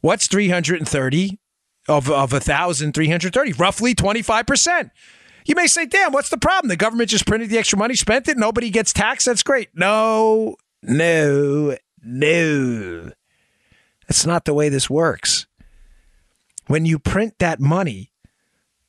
What's 0.00 0.28
three 0.28 0.48
hundred 0.48 0.78
and 0.78 0.88
thirty 0.88 1.40
of 1.88 2.10
of 2.10 2.32
a 2.32 2.40
thousand 2.40 2.94
three 2.94 3.08
hundred 3.08 3.34
thirty? 3.34 3.52
Roughly 3.52 3.94
twenty 3.94 4.22
five 4.22 4.46
percent. 4.46 4.90
You 5.46 5.54
may 5.54 5.66
say, 5.66 5.86
"Damn, 5.86 6.12
what's 6.12 6.30
the 6.30 6.38
problem? 6.38 6.68
The 6.68 6.76
government 6.76 7.10
just 7.10 7.26
printed 7.26 7.50
the 7.50 7.58
extra 7.58 7.78
money, 7.78 7.94
spent 7.94 8.28
it, 8.28 8.36
nobody 8.38 8.70
gets 8.70 8.92
taxed. 8.92 9.26
That's 9.26 9.42
great." 9.42 9.68
No, 9.74 10.56
no, 10.82 11.76
no. 12.02 13.10
That's 14.08 14.26
not 14.26 14.44
the 14.44 14.54
way 14.54 14.68
this 14.68 14.88
works. 14.90 15.46
When 16.66 16.86
you 16.86 16.98
print 16.98 17.34
that 17.38 17.60
money, 17.60 18.10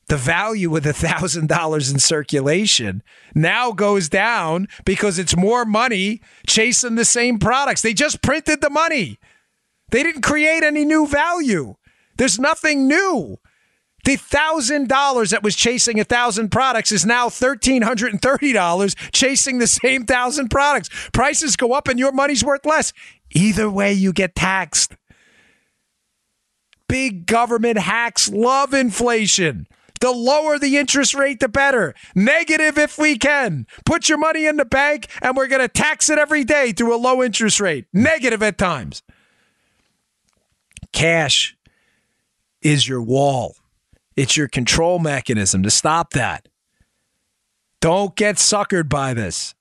the 0.08 0.18
value 0.18 0.76
of 0.76 0.84
the 0.84 0.94
thousand 0.94 1.48
dollars 1.50 1.92
in 1.92 2.00
circulation 2.00 3.02
now 3.34 3.72
goes 3.72 4.08
down 4.08 4.68
because 4.86 5.20
it's 5.20 5.36
more 5.36 5.66
money 5.66 6.22
chasing 6.48 6.96
the 6.96 7.06
same 7.06 7.40
products. 7.40 7.82
They 7.82 7.94
just 7.94 8.22
printed 8.22 8.62
the 8.62 8.70
money. 8.70 9.20
They 9.92 10.04
didn't 10.04 10.22
create 10.22 10.64
any 10.64 10.86
new 10.86 11.08
value. 11.08 11.76
There's 12.18 12.40
nothing 12.40 12.88
new. 12.88 13.38
The 14.06 14.18
thousand 14.18 14.88
dollars 14.88 15.32
that 15.32 15.42
was 15.42 15.56
chasing 15.56 16.00
a 16.00 16.04
thousand 16.04 16.50
products 16.50 16.92
is 16.92 17.06
now 17.06 17.28
thirteen 17.28 17.82
hundred 17.82 18.14
and 18.14 18.22
thirty 18.22 18.54
dollars 18.54 18.96
chasing 19.12 19.58
the 19.58 19.68
same 19.68 20.06
thousand 20.06 20.50
products. 20.50 20.90
Prices 21.12 21.56
go 21.56 21.74
up 21.74 21.88
and 21.88 21.98
your 21.98 22.12
money's 22.12 22.44
worth 22.44 22.66
less. 22.66 22.94
Either 23.32 23.70
way, 23.70 23.94
you 23.94 24.14
get 24.14 24.36
taxed. 24.36 24.96
Big 26.88 27.26
government 27.26 27.80
hacks 27.80 28.30
love 28.30 28.76
inflation. 28.76 29.68
The 30.02 30.12
lower 30.12 30.60
the 30.60 30.78
interest 30.78 31.16
rate, 31.16 31.40
the 31.40 31.48
better. 31.48 31.96
Negative 32.14 32.78
if 32.78 33.00
we 33.00 33.18
can. 33.18 33.66
Put 33.86 34.08
your 34.08 34.20
money 34.20 34.46
in 34.46 34.58
the 34.58 34.66
bank 34.66 35.08
and 35.20 35.36
we're 35.36 35.48
going 35.48 35.62
to 35.62 35.68
tax 35.68 36.12
it 36.12 36.20
every 36.20 36.44
day 36.44 36.74
through 36.74 36.96
a 36.96 36.98
low 36.98 37.24
interest 37.24 37.60
rate. 37.60 37.86
Negative 37.92 38.44
at 38.44 38.60
times. 38.60 39.02
Cash 40.92 41.55
is 42.66 42.88
your 42.88 43.02
wall, 43.02 43.56
it's 44.18 44.36
your 44.36 44.48
control 44.48 44.98
mechanism 45.00 45.62
to 45.64 45.70
stop 45.70 46.12
that. 46.12 46.48
Don't 47.80 48.16
get 48.16 48.38
suckered 48.38 48.90
by 48.90 49.14
this. 49.14 49.54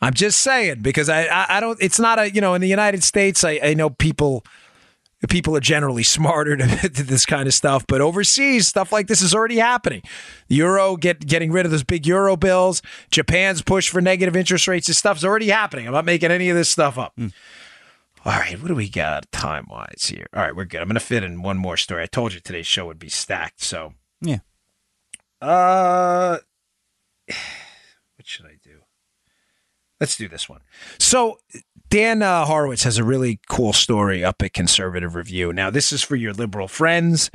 I'm 0.00 0.14
just 0.14 0.40
saying 0.40 0.82
because 0.82 1.08
I, 1.08 1.24
I, 1.26 1.56
I 1.56 1.60
don't. 1.60 1.80
It's 1.80 1.98
not 1.98 2.18
a 2.18 2.30
you 2.32 2.40
know 2.40 2.54
in 2.54 2.60
the 2.60 2.68
United 2.68 3.02
States. 3.04 3.44
I, 3.44 3.60
I 3.62 3.74
know 3.74 3.90
people 3.90 4.44
people 5.28 5.56
are 5.56 5.60
generally 5.60 6.02
smarter 6.04 6.56
to, 6.56 6.88
to, 6.88 7.02
this 7.02 7.26
kind 7.26 7.46
of 7.46 7.54
stuff, 7.54 7.84
but 7.86 8.00
overseas 8.00 8.68
stuff 8.68 8.92
like 8.92 9.08
this 9.08 9.22
is 9.22 9.34
already 9.34 9.58
happening. 9.58 10.02
Euro 10.48 10.96
get 10.96 11.26
getting 11.26 11.52
rid 11.52 11.64
of 11.64 11.70
those 11.70 11.84
big 11.84 12.06
euro 12.06 12.36
bills. 12.36 12.82
Japan's 13.10 13.62
push 13.62 13.88
for 13.88 14.00
negative 14.00 14.36
interest 14.36 14.66
rates. 14.68 14.86
This 14.86 14.98
stuff's 14.98 15.24
already 15.24 15.48
happening. 15.48 15.86
I'm 15.86 15.92
not 15.92 16.04
making 16.04 16.30
any 16.30 16.48
of 16.50 16.56
this 16.56 16.68
stuff 16.68 16.98
up. 16.98 17.14
Mm. 17.16 17.32
All 18.24 18.32
right, 18.32 18.60
what 18.60 18.68
do 18.68 18.74
we 18.74 18.88
got 18.88 19.30
time 19.32 19.66
wise 19.70 20.06
here? 20.10 20.26
All 20.34 20.42
right, 20.42 20.54
we're 20.54 20.64
good. 20.64 20.80
I'm 20.80 20.88
going 20.88 20.94
to 20.94 21.00
fit 21.00 21.22
in 21.22 21.42
one 21.42 21.56
more 21.56 21.76
story. 21.76 22.02
I 22.02 22.06
told 22.06 22.34
you 22.34 22.40
today's 22.40 22.66
show 22.66 22.86
would 22.86 22.98
be 22.98 23.08
stacked, 23.08 23.62
so 23.62 23.94
yeah. 24.20 24.38
Uh, 25.40 26.38
what 27.26 28.26
should 28.26 28.46
I 28.46 28.58
do? 28.62 28.80
Let's 30.00 30.16
do 30.16 30.28
this 30.28 30.48
one. 30.48 30.60
So 30.98 31.38
Dan 31.90 32.22
uh, 32.22 32.44
Horowitz 32.44 32.84
has 32.84 32.98
a 32.98 33.04
really 33.04 33.40
cool 33.48 33.72
story 33.72 34.24
up 34.24 34.42
at 34.42 34.52
Conservative 34.52 35.14
Review. 35.14 35.52
Now, 35.52 35.70
this 35.70 35.92
is 35.92 36.02
for 36.02 36.16
your 36.16 36.32
liberal 36.32 36.68
friends. 36.68 37.30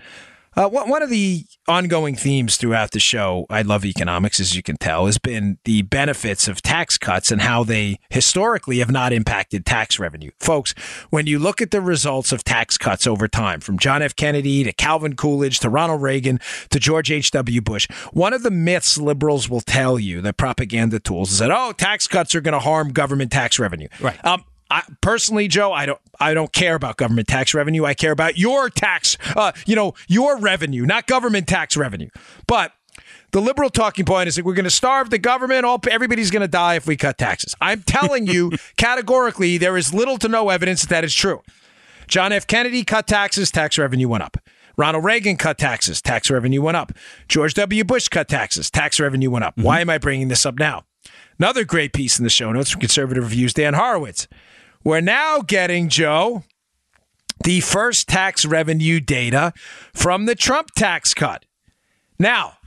Uh, 0.56 0.70
one 0.70 1.01
of 1.01 1.10
the 1.10 1.45
ongoing 1.68 2.16
themes 2.16 2.58
throughout 2.58 2.91
the 2.91 2.99
show, 2.99 3.45
I 3.49 3.64
love 3.64 3.86
economics, 3.86 4.39
as 4.39 4.56
you 4.56 4.62
can 4.62 4.78
tell, 4.78 5.08
has 5.08 5.18
been 5.18 5.58
the 5.66 5.82
benefits 5.84 6.47
of 6.47 6.62
tax 6.62 6.97
cuts 6.97 7.32
and 7.32 7.41
how 7.41 7.64
they 7.64 7.99
historically 8.10 8.80
have 8.80 8.91
not 8.91 9.14
impacted 9.14 9.66
tax 9.66 9.97
revenue. 9.97 10.32
Folks, 10.39 10.74
when 11.10 11.26
you 11.26 11.39
look 11.39 11.62
at 11.62 11.72
the 11.72 11.82
results 11.82 12.32
of 12.32 12.43
tax 12.43 12.78
cuts 12.78 13.08
over 13.08 13.28
time, 13.28 13.62
from 13.62 13.80
John 13.80 14.01
F. 14.01 14.16
Kennedy 14.16 14.64
to 14.64 14.74
Calvin 14.74 15.16
Coolidge 15.16 15.60
to 15.60 15.70
Ronald 15.70 16.01
Reagan 16.01 16.39
to 16.70 16.80
George 16.80 17.12
H.W. 17.12 17.62
Bush, 17.62 17.88
one 18.12 18.34
of 18.34 18.43
the 18.43 18.51
myths 18.51 18.97
liberals 18.97 19.49
will 19.49 19.62
tell 19.62 19.99
you, 19.99 20.22
the 20.22 20.34
propaganda 20.34 20.99
tools, 20.99 21.32
is 21.32 21.39
that, 21.39 21.51
oh, 21.51 21.72
tax 21.72 22.08
cuts 22.08 22.36
are 22.36 22.41
going 22.41 22.54
to 22.54 22.60
harm 22.60 22.91
government 22.91 23.32
tax 23.32 23.58
revenue. 23.58 23.88
Right. 23.99 24.24
Um, 24.24 24.43
I, 24.70 24.84
personally, 25.01 25.47
Joe, 25.47 25.72
I 25.72 25.86
don't, 25.86 25.99
I 26.20 26.34
don't 26.34 26.51
care 26.51 26.76
about 26.76 26.97
government 26.97 27.28
tax 27.28 27.53
revenue. 27.53 27.86
I 27.86 27.93
care 27.93 28.11
about 28.11 28.38
your 28.38 28.70
tax, 28.70 29.18
uh, 29.36 29.51
you 29.66 29.76
know, 29.76 29.93
your 30.07 30.38
revenue, 30.39 30.86
not 30.86 31.07
government 31.07 31.47
tax 31.47 31.78
revenue. 31.78 32.09
But 32.47 32.72
the 33.32 33.41
liberal 33.41 33.70
talking 33.70 34.05
point 34.05 34.28
is 34.28 34.36
that 34.36 34.45
we're 34.45 34.53
going 34.53 34.64
to 34.64 34.70
starve 34.70 35.09
the 35.09 35.18
government. 35.18 35.66
All 35.66 35.80
everybody's 35.89 36.32
going 36.32 36.41
to 36.41 36.47
die 36.47 36.76
if 36.76 36.88
we 36.88 36.95
cut 36.95 37.18
taxes. 37.18 37.55
I'm 37.59 37.82
telling 37.82 38.28
you 38.28 38.51
categorically, 38.78 39.57
there 39.57 39.76
is 39.76 39.93
little 39.93 40.18
to 40.20 40.28
no 40.28 40.49
evidence 40.49 40.82
that 40.82 40.89
that 40.89 41.03
is 41.03 41.14
true. 41.14 41.41
John 42.07 42.32
F. 42.32 42.45
Kennedy 42.45 42.84
cut 42.84 43.07
taxes, 43.07 43.49
tax 43.49 43.78
revenue 43.78 44.07
went 44.07 44.24
up. 44.24 44.38
Ronald 44.78 45.03
Reagan 45.03 45.38
cut 45.38 45.57
taxes, 45.57 46.01
tax 46.01 46.30
revenue 46.30 46.61
went 46.61 46.78
up. 46.78 46.91
George 47.28 47.53
W. 47.55 47.84
Bush 47.84 48.07
cut 48.07 48.28
taxes, 48.28 48.70
tax 48.70 48.99
revenue 48.99 49.30
went 49.30 49.45
up. 49.45 49.55
Mm-hmm. 49.55 49.64
Why 49.64 49.82
am 49.82 49.89
I 49.89 49.97
bringing 49.97 50.28
this 50.28 50.45
up 50.45 50.57
now? 50.57 50.84
Another 51.39 51.64
great 51.64 51.93
piece 51.93 52.20
in 52.20 52.24
the 52.24 52.30
show 52.30 52.51
notes 52.51 52.70
from 52.70 52.82
Conservative 52.82 53.24
Review's, 53.24 53.53
Dan 53.53 53.74
Horowitz. 53.74 54.28
We're 54.84 55.01
now 55.01 55.41
getting, 55.41 55.89
Joe, 55.89 56.43
the 57.43 57.61
first 57.61 58.07
tax 58.07 58.45
revenue 58.45 58.99
data 58.99 59.53
from 59.93 60.25
the 60.25 60.36
Trump 60.36 60.71
tax 60.75 61.13
cut. 61.13 61.45
Now, 62.19 62.57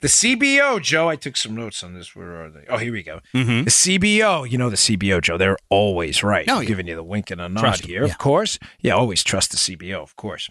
the 0.00 0.08
CBO, 0.08 0.80
Joe, 0.80 1.08
I 1.08 1.16
took 1.16 1.36
some 1.36 1.56
notes 1.56 1.82
on 1.82 1.92
this. 1.92 2.14
Where 2.14 2.44
are 2.44 2.50
they? 2.50 2.64
Oh, 2.68 2.76
here 2.76 2.92
we 2.92 3.02
go. 3.02 3.20
Mm-hmm. 3.34 3.64
The 3.64 3.70
CBO, 3.70 4.48
you 4.48 4.56
know 4.56 4.70
the 4.70 4.76
CBO, 4.76 5.20
Joe, 5.20 5.36
they're 5.36 5.56
always 5.70 6.22
right. 6.22 6.46
No, 6.46 6.58
I'm 6.58 6.66
giving 6.66 6.86
you 6.86 6.94
the 6.94 7.02
wink 7.02 7.30
and 7.30 7.40
a 7.40 7.48
nod 7.48 7.60
trust 7.60 7.84
here, 7.84 8.04
yeah. 8.04 8.10
of 8.10 8.18
course. 8.18 8.58
Yeah, 8.80 8.92
always 8.92 9.24
trust 9.24 9.50
the 9.50 9.56
CBO, 9.56 10.00
of 10.00 10.14
course. 10.14 10.48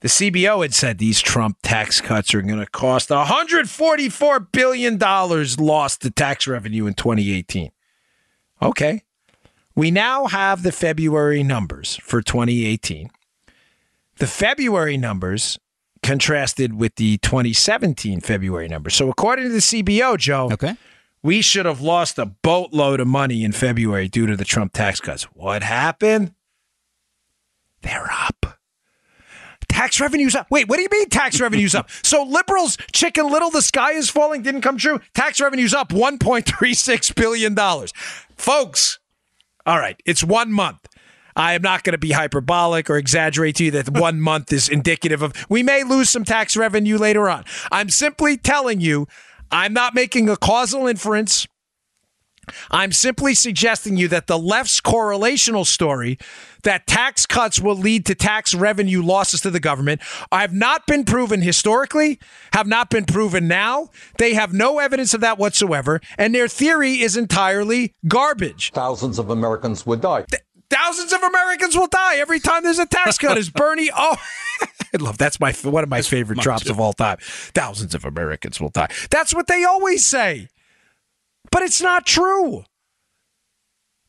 The 0.00 0.08
CBO 0.08 0.62
had 0.62 0.74
said 0.74 0.98
these 0.98 1.20
Trump 1.20 1.58
tax 1.62 2.00
cuts 2.00 2.34
are 2.34 2.42
going 2.42 2.60
to 2.60 2.66
cost 2.66 3.08
$144 3.08 4.52
billion 4.52 4.98
lost 4.98 6.02
to 6.02 6.10
tax 6.10 6.46
revenue 6.46 6.86
in 6.86 6.94
2018. 6.94 7.70
Okay. 8.62 9.02
We 9.74 9.90
now 9.90 10.26
have 10.26 10.62
the 10.62 10.72
February 10.72 11.42
numbers 11.42 11.96
for 12.02 12.22
2018. 12.22 13.10
The 14.16 14.26
February 14.26 14.96
numbers 14.96 15.58
contrasted 16.02 16.74
with 16.74 16.96
the 16.96 17.18
2017 17.18 18.20
February 18.20 18.68
numbers. 18.68 18.94
So, 18.94 19.08
according 19.10 19.46
to 19.46 19.52
the 19.52 19.58
CBO, 19.58 20.18
Joe, 20.18 20.50
okay. 20.52 20.76
we 21.22 21.40
should 21.42 21.66
have 21.66 21.80
lost 21.80 22.18
a 22.18 22.26
boatload 22.26 23.00
of 23.00 23.06
money 23.06 23.44
in 23.44 23.52
February 23.52 24.08
due 24.08 24.26
to 24.26 24.36
the 24.36 24.44
Trump 24.44 24.72
tax 24.72 25.00
cuts. 25.00 25.24
What 25.24 25.62
happened? 25.62 26.34
They're 27.82 28.10
up. 28.10 28.58
Tax 29.68 30.00
revenues 30.00 30.34
up. 30.34 30.50
Wait, 30.50 30.68
what 30.68 30.76
do 30.76 30.82
you 30.82 30.88
mean 30.90 31.08
tax 31.08 31.40
revenues 31.40 31.74
up? 31.74 31.88
So 32.02 32.24
liberals, 32.24 32.76
chicken 32.92 33.30
little, 33.30 33.50
the 33.50 33.62
sky 33.62 33.92
is 33.92 34.10
falling, 34.10 34.42
didn't 34.42 34.62
come 34.62 34.76
true. 34.76 35.00
Tax 35.14 35.40
revenues 35.40 35.72
up 35.72 35.90
$1.36 35.90 37.14
billion. 37.14 37.56
Folks, 38.36 38.98
all 39.66 39.78
right, 39.78 40.00
it's 40.04 40.24
one 40.24 40.52
month. 40.52 40.86
I 41.36 41.54
am 41.54 41.62
not 41.62 41.84
going 41.84 41.92
to 41.92 41.98
be 41.98 42.12
hyperbolic 42.12 42.90
or 42.90 42.96
exaggerate 42.96 43.56
to 43.56 43.64
you 43.64 43.70
that 43.72 43.88
one 43.88 44.20
month 44.30 44.52
is 44.52 44.68
indicative 44.68 45.22
of 45.22 45.32
we 45.48 45.62
may 45.62 45.84
lose 45.84 46.10
some 46.10 46.24
tax 46.24 46.56
revenue 46.56 46.98
later 46.98 47.28
on. 47.28 47.44
I'm 47.70 47.88
simply 47.88 48.36
telling 48.36 48.80
you, 48.80 49.06
I'm 49.50 49.72
not 49.72 49.94
making 49.94 50.28
a 50.28 50.36
causal 50.36 50.86
inference. 50.86 51.46
I'm 52.70 52.92
simply 52.92 53.34
suggesting 53.34 53.96
you 53.96 54.08
that 54.08 54.26
the 54.26 54.38
left's 54.38 54.80
correlational 54.80 55.64
story 55.64 56.18
that 56.62 56.86
tax 56.86 57.26
cuts 57.26 57.60
will 57.60 57.76
lead 57.76 58.06
to 58.06 58.14
tax 58.14 58.54
revenue 58.54 59.02
losses 59.02 59.40
to 59.42 59.50
the 59.50 59.60
government 59.60 60.00
I've 60.32 60.52
not 60.52 60.86
been 60.86 61.04
proven 61.04 61.40
historically, 61.42 62.18
have 62.52 62.66
not 62.66 62.90
been 62.90 63.04
proven 63.04 63.48
now. 63.48 63.90
They 64.18 64.34
have 64.34 64.52
no 64.52 64.78
evidence 64.78 65.14
of 65.14 65.20
that 65.20 65.38
whatsoever, 65.38 66.00
and 66.18 66.34
their 66.34 66.48
theory 66.48 67.00
is 67.00 67.16
entirely 67.16 67.94
garbage. 68.06 68.72
Thousands 68.72 69.18
of 69.18 69.30
Americans 69.30 69.86
would 69.86 70.00
die. 70.00 70.24
Th- 70.30 70.42
thousands 70.70 71.12
of 71.12 71.22
Americans 71.22 71.76
will 71.76 71.88
die 71.88 72.16
every 72.16 72.40
time 72.40 72.62
there's 72.62 72.78
a 72.78 72.86
tax 72.86 73.18
cut. 73.18 73.36
Is 73.36 73.50
Bernie? 73.50 73.90
Oh. 73.96 74.16
I 74.92 74.96
love 74.98 75.18
that's 75.18 75.38
my 75.40 75.52
one 75.52 75.84
of 75.84 75.88
my 75.88 76.02
favorite 76.02 76.40
drops 76.40 76.68
of 76.68 76.80
all 76.80 76.92
time. 76.92 77.18
Thousands 77.20 77.94
of 77.94 78.04
Americans 78.04 78.60
will 78.60 78.68
die. 78.70 78.88
That's 79.10 79.32
what 79.34 79.46
they 79.46 79.64
always 79.64 80.06
say. 80.06 80.48
But 81.50 81.62
it's 81.62 81.80
not 81.80 82.06
true. 82.06 82.64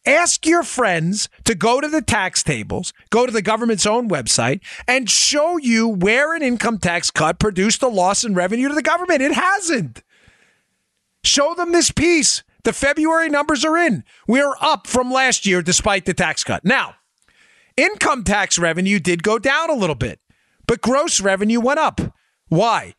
Ask 0.06 0.48
your 0.48 0.64
friends 0.64 1.30
to 1.44 1.54
go 1.54 1.80
to 1.80 1.88
the 1.88 2.02
tax 2.02 2.42
tables, 2.42 2.92
go 3.12 3.28
to 3.28 3.32
the 3.32 3.44
government's 3.44 3.86
own 3.86 4.10
website, 4.10 4.62
and 4.88 5.10
show 5.10 5.58
you 5.58 5.88
where 5.88 6.34
an 6.34 6.42
income 6.42 6.80
tax 6.80 7.12
cut 7.12 7.38
produced 7.38 7.84
a 7.84 7.88
loss 7.88 8.24
in 8.24 8.34
revenue 8.34 8.68
to 8.68 8.74
the 8.74 8.82
government. 8.82 9.22
It 9.22 9.34
hasn't. 9.34 10.02
Show 11.24 11.54
them 11.54 11.72
this 11.72 11.92
piece. 11.92 12.44
The 12.64 12.74
February 12.74 13.30
numbers 13.30 13.64
are 13.64 13.78
in. 13.78 14.04
We're 14.28 14.56
up 14.60 14.88
from 14.88 15.12
last 15.12 15.46
year 15.46 15.62
despite 15.62 16.06
the 16.06 16.14
tax 16.16 16.44
cut. 16.44 16.66
Now, 16.66 16.96
income 17.78 18.24
tax 18.24 18.58
revenue 18.58 19.00
did 19.00 19.22
go 19.22 19.38
down 19.38 19.70
a 19.70 19.76
little 19.76 19.96
bit, 19.96 20.20
but 20.66 20.82
gross 20.82 21.20
revenue 21.20 21.60
went 21.60 21.80
up. 21.80 22.02
Why? 22.50 22.96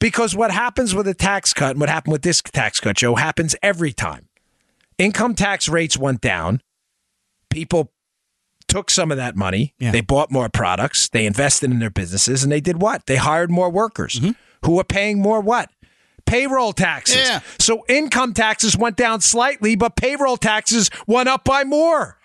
Because 0.00 0.34
what 0.34 0.50
happens 0.50 0.94
with 0.94 1.06
a 1.06 1.14
tax 1.14 1.52
cut 1.52 1.72
and 1.72 1.80
what 1.80 1.88
happened 1.88 2.12
with 2.12 2.22
this 2.22 2.40
tax 2.40 2.80
cut, 2.80 2.96
Joe, 2.96 3.14
happens 3.16 3.54
every 3.62 3.92
time. 3.92 4.29
Income 5.00 5.34
tax 5.34 5.68
rates 5.68 5.96
went 5.96 6.20
down. 6.20 6.60
People 7.48 7.92
took 8.68 8.90
some 8.90 9.10
of 9.10 9.16
that 9.16 9.34
money. 9.34 9.74
Yeah. 9.78 9.90
They 9.90 10.00
bought 10.00 10.30
more 10.30 10.48
products. 10.48 11.08
They 11.08 11.26
invested 11.26 11.70
in 11.70 11.78
their 11.80 11.90
businesses 11.90 12.42
and 12.42 12.52
they 12.52 12.60
did 12.60 12.80
what? 12.80 13.06
They 13.06 13.16
hired 13.16 13.50
more 13.50 13.70
workers 13.70 14.14
Mm-hmm. 14.20 14.30
who 14.66 14.76
were 14.76 14.84
paying 14.84 15.20
more 15.20 15.40
what? 15.40 15.70
Payroll 16.26 16.72
taxes. 16.72 17.16
Yeah. 17.28 17.40
So 17.58 17.84
income 17.88 18.34
taxes 18.34 18.76
went 18.76 18.96
down 18.96 19.20
slightly, 19.22 19.74
but 19.74 19.96
payroll 19.96 20.36
taxes 20.36 20.90
went 21.06 21.28
up 21.28 21.44
by 21.44 21.64
more. 21.64 22.18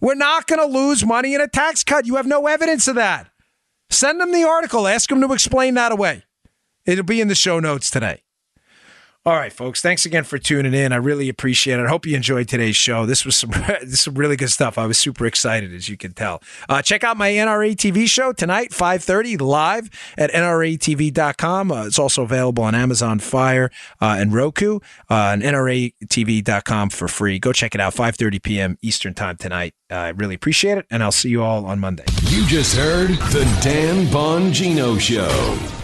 We're 0.00 0.14
not 0.14 0.46
going 0.46 0.60
to 0.60 0.66
lose 0.66 1.04
money 1.04 1.34
in 1.34 1.40
a 1.40 1.48
tax 1.48 1.82
cut. 1.82 2.06
You 2.06 2.16
have 2.16 2.26
no 2.26 2.46
evidence 2.46 2.86
of 2.86 2.94
that. 2.96 3.30
Send 3.90 4.20
them 4.20 4.32
the 4.32 4.44
article. 4.44 4.86
Ask 4.86 5.08
them 5.08 5.20
to 5.22 5.32
explain 5.32 5.74
that 5.74 5.92
away. 5.92 6.24
It'll 6.84 7.04
be 7.04 7.20
in 7.22 7.28
the 7.28 7.34
show 7.34 7.58
notes 7.58 7.90
today. 7.90 8.22
All 9.26 9.36
right, 9.36 9.54
folks. 9.54 9.80
Thanks 9.80 10.04
again 10.04 10.24
for 10.24 10.36
tuning 10.36 10.74
in. 10.74 10.92
I 10.92 10.96
really 10.96 11.30
appreciate 11.30 11.80
it. 11.80 11.86
I 11.86 11.88
hope 11.88 12.04
you 12.04 12.14
enjoyed 12.14 12.46
today's 12.46 12.76
show. 12.76 13.06
This 13.06 13.24
was 13.24 13.34
some 13.34 13.50
this 13.80 13.94
is 13.94 14.00
some 14.00 14.16
really 14.16 14.36
good 14.36 14.50
stuff. 14.50 14.76
I 14.76 14.84
was 14.84 14.98
super 14.98 15.24
excited, 15.24 15.72
as 15.72 15.88
you 15.88 15.96
can 15.96 16.12
tell. 16.12 16.42
Uh, 16.68 16.82
check 16.82 17.04
out 17.04 17.16
my 17.16 17.30
NRA 17.30 17.74
TV 17.74 18.06
show 18.06 18.34
tonight, 18.34 18.72
5.30, 18.72 19.40
live 19.40 19.88
at 20.18 20.30
NRATV.com. 20.30 21.72
Uh, 21.72 21.86
it's 21.86 21.98
also 21.98 22.22
available 22.22 22.64
on 22.64 22.74
Amazon 22.74 23.18
Fire 23.18 23.70
uh, 23.98 24.16
and 24.18 24.34
Roku 24.34 24.80
uh, 25.08 25.32
and 25.32 25.42
NRATV.com 25.42 26.90
for 26.90 27.08
free. 27.08 27.38
Go 27.38 27.54
check 27.54 27.74
it 27.74 27.80
out, 27.80 27.94
5.30 27.94 28.42
p.m. 28.42 28.78
Eastern 28.82 29.14
Time 29.14 29.38
tonight. 29.38 29.72
I 29.88 30.10
really 30.10 30.34
appreciate 30.34 30.76
it, 30.76 30.86
and 30.90 31.02
I'll 31.02 31.12
see 31.12 31.30
you 31.30 31.42
all 31.42 31.64
on 31.64 31.80
Monday. 31.80 32.04
You 32.24 32.44
just 32.46 32.76
heard 32.76 33.08
the 33.08 33.44
Dan 33.62 34.04
Bongino 34.08 35.00
Show. 35.00 35.83